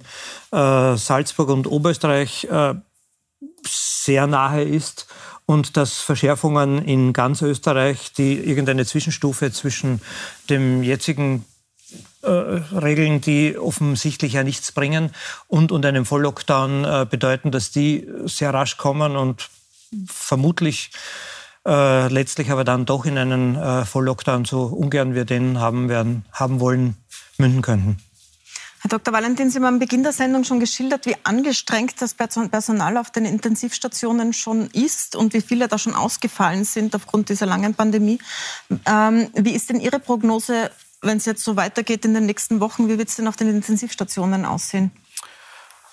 äh, 0.51 0.95
Salzburg 0.95 1.49
und 1.49 1.67
Oberösterreich 1.67 2.45
äh, 2.45 2.75
sehr 3.65 4.27
nahe 4.27 4.63
ist 4.63 5.07
und 5.45 5.77
dass 5.77 5.99
Verschärfungen 5.99 6.83
in 6.83 7.13
ganz 7.13 7.41
Österreich, 7.41 8.13
die 8.13 8.35
irgendeine 8.35 8.85
Zwischenstufe 8.85 9.51
zwischen 9.51 10.01
dem 10.49 10.83
jetzigen 10.83 11.45
äh, 12.21 12.29
Regeln, 12.29 13.19
die 13.19 13.57
offensichtlich 13.57 14.33
ja 14.33 14.43
nichts 14.43 14.71
bringen, 14.71 15.11
und, 15.47 15.71
und 15.71 15.85
einem 15.85 16.05
Volllockdown 16.05 16.85
äh, 16.85 17.05
bedeuten, 17.09 17.51
dass 17.51 17.71
die 17.71 18.07
sehr 18.25 18.53
rasch 18.53 18.77
kommen 18.77 19.17
und 19.17 19.49
vermutlich 20.07 20.91
äh, 21.65 22.07
letztlich 22.07 22.51
aber 22.51 22.63
dann 22.63 22.85
doch 22.85 23.05
in 23.05 23.17
einen 23.17 23.55
äh, 23.55 23.85
Volllockdown, 23.85 24.45
so 24.45 24.63
ungern 24.63 25.13
wir 25.13 25.25
den 25.25 25.59
haben, 25.59 25.89
werden, 25.89 26.25
haben 26.31 26.59
wollen, 26.59 26.97
münden 27.37 27.61
könnten. 27.61 27.97
Herr 28.83 28.89
Dr. 28.89 29.13
Valentin, 29.13 29.49
Sie 29.49 29.59
haben 29.59 29.65
am 29.65 29.79
Beginn 29.79 30.03
der 30.03 30.11
Sendung 30.11 30.43
schon 30.43 30.59
geschildert, 30.59 31.05
wie 31.05 31.15
angestrengt 31.23 32.01
das 32.01 32.15
Personal 32.15 32.97
auf 32.97 33.11
den 33.11 33.23
Intensivstationen 33.23 34.33
schon 34.33 34.67
ist 34.71 35.15
und 35.15 35.33
wie 35.33 35.39
viele 35.39 35.69
da 35.69 35.77
schon 35.77 35.95
ausgefallen 35.95 36.65
sind 36.65 36.93
aufgrund 36.93 37.29
dieser 37.29 37.45
langen 37.45 37.75
Pandemie. 37.75 38.19
Ähm, 38.85 39.29
wie 39.35 39.51
ist 39.51 39.69
denn 39.69 39.79
Ihre 39.79 39.99
Prognose, 39.99 40.69
wenn 41.01 41.15
es 41.15 41.23
jetzt 41.23 41.45
so 41.45 41.55
weitergeht 41.55 42.03
in 42.03 42.13
den 42.13 42.25
nächsten 42.25 42.59
Wochen? 42.59 42.89
Wie 42.89 42.97
wird 42.97 43.07
es 43.07 43.15
denn 43.15 43.29
auf 43.29 43.37
den 43.37 43.47
Intensivstationen 43.47 44.43
aussehen? 44.43 44.91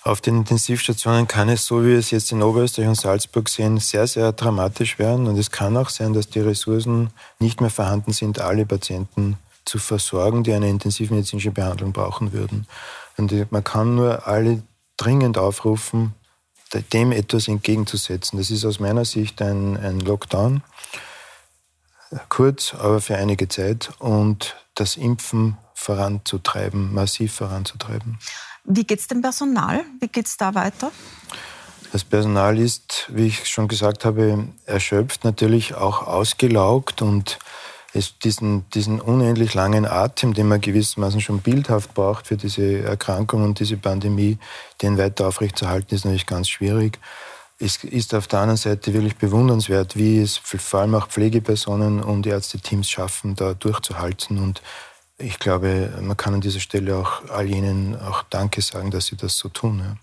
Auf 0.03 0.19
den 0.19 0.37
Intensivstationen 0.37 1.27
kann 1.27 1.47
es, 1.49 1.65
so 1.65 1.83
wie 1.83 1.89
wir 1.89 1.99
es 1.99 2.09
jetzt 2.09 2.31
in 2.31 2.41
Oberösterreich 2.41 2.89
und 2.89 2.95
Salzburg 2.95 3.47
sehen, 3.47 3.77
sehr, 3.77 4.07
sehr 4.07 4.31
dramatisch 4.31 4.97
werden. 4.97 5.27
Und 5.27 5.37
es 5.37 5.51
kann 5.51 5.77
auch 5.77 5.89
sein, 5.89 6.13
dass 6.13 6.27
die 6.27 6.39
Ressourcen 6.39 7.11
nicht 7.37 7.61
mehr 7.61 7.69
vorhanden 7.69 8.11
sind, 8.11 8.39
alle 8.39 8.65
Patienten 8.65 9.37
zu 9.63 9.77
versorgen, 9.77 10.43
die 10.43 10.53
eine 10.53 10.69
intensivmedizinische 10.69 11.51
Behandlung 11.51 11.93
brauchen 11.93 12.33
würden. 12.33 12.65
Und 13.17 13.51
man 13.51 13.63
kann 13.63 13.93
nur 13.93 14.27
alle 14.27 14.63
dringend 14.97 15.37
aufrufen, 15.37 16.15
dem 16.93 17.11
etwas 17.11 17.47
entgegenzusetzen. 17.47 18.39
Das 18.39 18.49
ist 18.49 18.65
aus 18.65 18.79
meiner 18.79 19.05
Sicht 19.05 19.39
ein, 19.41 19.77
ein 19.77 19.99
Lockdown, 19.99 20.63
kurz, 22.29 22.73
aber 22.73 23.01
für 23.01 23.17
einige 23.17 23.47
Zeit, 23.49 23.91
und 23.99 24.55
das 24.73 24.95
Impfen 24.95 25.57
voranzutreiben, 25.75 26.93
massiv 26.93 27.33
voranzutreiben. 27.33 28.17
Wie 28.63 28.83
geht 28.83 28.99
es 28.99 29.07
dem 29.07 29.21
Personal? 29.21 29.83
Wie 29.99 30.07
geht 30.07 30.27
es 30.27 30.37
da 30.37 30.53
weiter? 30.53 30.91
Das 31.91 32.03
Personal 32.03 32.57
ist, 32.57 33.07
wie 33.09 33.27
ich 33.27 33.49
schon 33.49 33.67
gesagt 33.67 34.05
habe, 34.05 34.47
erschöpft, 34.65 35.25
natürlich 35.25 35.75
auch 35.75 36.07
ausgelaugt 36.07 37.01
und 37.01 37.37
es, 37.93 38.17
diesen, 38.19 38.69
diesen 38.69 39.01
unendlich 39.01 39.53
langen 39.53 39.85
Atem, 39.85 40.33
den 40.33 40.47
man 40.47 40.61
gewissermaßen 40.61 41.19
schon 41.19 41.39
bildhaft 41.39 41.93
braucht 41.93 42.27
für 42.27 42.37
diese 42.37 42.79
Erkrankung 42.83 43.43
und 43.43 43.59
diese 43.59 43.75
Pandemie, 43.75 44.37
den 44.81 44.97
weiter 44.97 45.27
aufrechtzuerhalten, 45.27 45.93
ist 45.93 46.05
natürlich 46.05 46.27
ganz 46.27 46.47
schwierig. 46.47 46.99
Es 47.59 47.83
ist 47.83 48.15
auf 48.15 48.27
der 48.27 48.39
anderen 48.39 48.57
Seite 48.57 48.93
wirklich 48.93 49.17
bewundernswert, 49.17 49.97
wie 49.97 50.19
es 50.19 50.37
vor 50.37 50.79
allem 50.79 50.95
auch 50.95 51.09
Pflegepersonen 51.09 52.01
und 52.01 52.25
Ärzteteams 52.25 52.89
schaffen, 52.89 53.35
da 53.35 53.53
durchzuhalten 53.53 54.39
und 54.39 54.61
ich 55.23 55.39
glaube, 55.39 55.93
man 56.01 56.17
kann 56.17 56.33
an 56.33 56.41
dieser 56.41 56.59
Stelle 56.59 56.95
auch 56.95 57.29
all 57.29 57.47
jenen 57.47 57.99
auch 57.99 58.23
Danke 58.23 58.61
sagen, 58.61 58.91
dass 58.91 59.07
sie 59.07 59.15
das 59.15 59.37
so 59.37 59.49
tun. 59.49 59.79
Ja. 59.79 59.95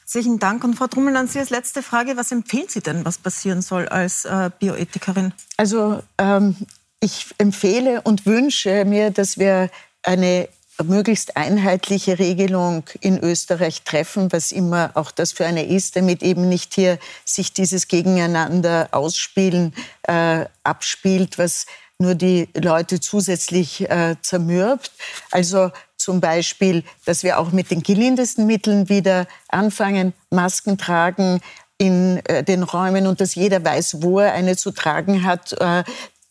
Herzlichen 0.00 0.38
Dank. 0.38 0.62
Und 0.62 0.74
Frau 0.74 0.88
Drummel, 0.88 1.16
an 1.16 1.26
Sie 1.26 1.38
als 1.38 1.48
letzte 1.48 1.82
Frage, 1.82 2.18
was 2.18 2.32
empfehlen 2.32 2.66
Sie 2.68 2.80
denn, 2.80 3.04
was 3.06 3.16
passieren 3.16 3.62
soll 3.62 3.88
als 3.88 4.26
äh, 4.26 4.50
Bioethikerin? 4.58 5.32
Also 5.56 6.02
ähm, 6.18 6.54
ich 7.00 7.28
empfehle 7.38 8.02
und 8.02 8.26
wünsche 8.26 8.84
mir, 8.84 9.10
dass 9.10 9.38
wir 9.38 9.70
eine 10.02 10.48
möglichst 10.84 11.36
einheitliche 11.36 12.18
Regelung 12.18 12.84
in 13.00 13.18
Österreich 13.18 13.82
treffen, 13.82 14.32
was 14.32 14.52
immer 14.52 14.90
auch 14.94 15.10
das 15.10 15.32
für 15.32 15.46
eine 15.46 15.64
ist, 15.64 15.96
damit 15.96 16.22
eben 16.22 16.48
nicht 16.48 16.74
hier 16.74 16.98
sich 17.24 17.52
dieses 17.52 17.88
Gegeneinander 17.88 18.88
ausspielen 18.92 19.74
äh, 20.02 20.44
abspielt, 20.62 21.38
was 21.38 21.66
nur 22.02 22.14
die 22.14 22.48
Leute 22.54 23.00
zusätzlich 23.00 23.88
äh, 23.90 24.16
zermürbt. 24.20 24.92
Also 25.30 25.70
zum 25.96 26.20
Beispiel, 26.20 26.84
dass 27.04 27.22
wir 27.22 27.38
auch 27.38 27.52
mit 27.52 27.70
den 27.70 27.82
gelindesten 27.82 28.46
Mitteln 28.46 28.88
wieder 28.88 29.26
anfangen, 29.48 30.12
Masken 30.30 30.76
tragen 30.76 31.40
in 31.78 32.20
äh, 32.26 32.44
den 32.44 32.62
Räumen 32.62 33.06
und 33.06 33.20
dass 33.20 33.34
jeder 33.34 33.64
weiß, 33.64 34.02
wo 34.02 34.20
er 34.20 34.34
eine 34.34 34.56
zu 34.56 34.70
tragen 34.70 35.24
hat, 35.24 35.52
äh, 35.60 35.82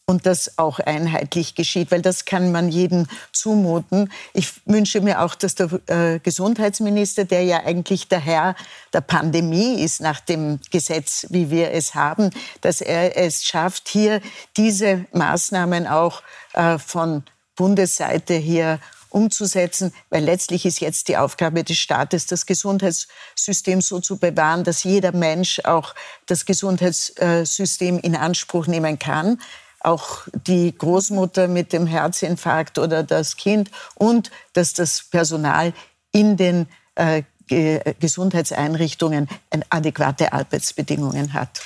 und 0.05 0.25
das 0.25 0.57
auch 0.57 0.79
einheitlich 0.79 1.55
geschieht, 1.55 1.91
weil 1.91 2.01
das 2.01 2.25
kann 2.25 2.51
man 2.51 2.69
jedem 2.69 3.07
zumuten. 3.31 4.11
Ich 4.33 4.49
wünsche 4.65 4.99
mir 5.01 5.21
auch, 5.21 5.35
dass 5.35 5.55
der 5.55 5.69
äh, 5.87 6.19
Gesundheitsminister, 6.19 7.25
der 7.25 7.43
ja 7.43 7.63
eigentlich 7.63 8.07
der 8.07 8.19
Herr 8.19 8.55
der 8.93 9.01
Pandemie 9.01 9.81
ist 9.81 10.01
nach 10.01 10.19
dem 10.19 10.59
Gesetz, 10.69 11.27
wie 11.29 11.49
wir 11.49 11.71
es 11.71 11.95
haben, 11.95 12.31
dass 12.61 12.81
er 12.81 13.17
es 13.17 13.45
schafft, 13.45 13.87
hier 13.87 14.21
diese 14.57 15.05
Maßnahmen 15.13 15.87
auch 15.87 16.21
äh, 16.53 16.77
von 16.77 17.23
Bundesseite 17.55 18.33
hier 18.33 18.79
umzusetzen, 19.09 19.93
weil 20.09 20.23
letztlich 20.23 20.65
ist 20.65 20.79
jetzt 20.79 21.09
die 21.09 21.17
Aufgabe 21.17 21.63
des 21.63 21.77
Staates, 21.77 22.25
das 22.27 22.45
Gesundheitssystem 22.45 23.81
so 23.81 23.99
zu 23.99 24.17
bewahren, 24.17 24.63
dass 24.63 24.83
jeder 24.83 25.11
Mensch 25.11 25.59
auch 25.65 25.93
das 26.27 26.45
Gesundheitssystem 26.45 27.99
in 27.99 28.15
Anspruch 28.15 28.67
nehmen 28.67 28.97
kann 28.99 29.37
auch 29.83 30.27
die 30.47 30.75
Großmutter 30.77 31.47
mit 31.47 31.73
dem 31.73 31.87
Herzinfarkt 31.87 32.77
oder 32.77 33.03
das 33.03 33.37
Kind 33.37 33.71
und 33.95 34.31
dass 34.53 34.73
das 34.73 35.03
Personal 35.09 35.73
in 36.11 36.37
den 36.37 36.67
äh, 36.95 37.23
Gesundheitseinrichtungen 37.99 39.27
adäquate 39.69 40.31
Arbeitsbedingungen 40.31 41.33
hat. 41.33 41.61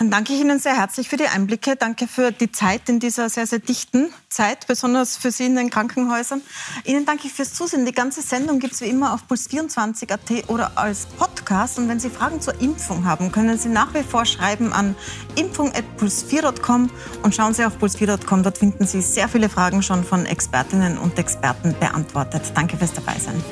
Dann 0.00 0.10
danke 0.10 0.32
ich 0.32 0.40
Ihnen 0.40 0.58
sehr 0.58 0.78
herzlich 0.78 1.10
für 1.10 1.18
die 1.18 1.26
Einblicke. 1.26 1.76
Danke 1.76 2.08
für 2.08 2.32
die 2.32 2.50
Zeit 2.50 2.88
in 2.88 3.00
dieser 3.00 3.28
sehr, 3.28 3.46
sehr 3.46 3.58
dichten 3.58 4.10
Zeit, 4.30 4.66
besonders 4.66 5.18
für 5.18 5.30
Sie 5.30 5.44
in 5.44 5.56
den 5.56 5.68
Krankenhäusern. 5.68 6.40
Ihnen 6.84 7.04
danke 7.04 7.26
ich 7.26 7.34
fürs 7.34 7.52
Zusehen. 7.52 7.84
Die 7.84 7.92
ganze 7.92 8.22
Sendung 8.22 8.60
gibt 8.60 8.72
es 8.72 8.80
wie 8.80 8.86
immer 8.86 9.12
auf 9.12 9.24
puls24.at 9.28 10.48
oder 10.48 10.72
als 10.76 11.04
Podcast. 11.04 11.78
Und 11.78 11.90
wenn 11.90 12.00
Sie 12.00 12.08
Fragen 12.08 12.40
zur 12.40 12.58
Impfung 12.62 13.04
haben, 13.04 13.30
können 13.30 13.58
Sie 13.58 13.68
nach 13.68 13.92
wie 13.92 14.02
vor 14.02 14.24
schreiben 14.24 14.72
an 14.72 14.96
impfung.puls4.com 15.36 16.88
und 17.22 17.34
schauen 17.34 17.52
Sie 17.52 17.66
auf 17.66 17.76
puls4.com. 17.76 18.42
Dort 18.42 18.56
finden 18.56 18.86
Sie 18.86 19.02
sehr 19.02 19.28
viele 19.28 19.50
Fragen 19.50 19.82
schon 19.82 20.02
von 20.02 20.24
Expertinnen 20.24 20.96
und 20.96 21.18
Experten 21.18 21.76
beantwortet. 21.78 22.40
Danke 22.54 22.78
fürs 22.78 22.94
Dabeisein. 22.94 23.44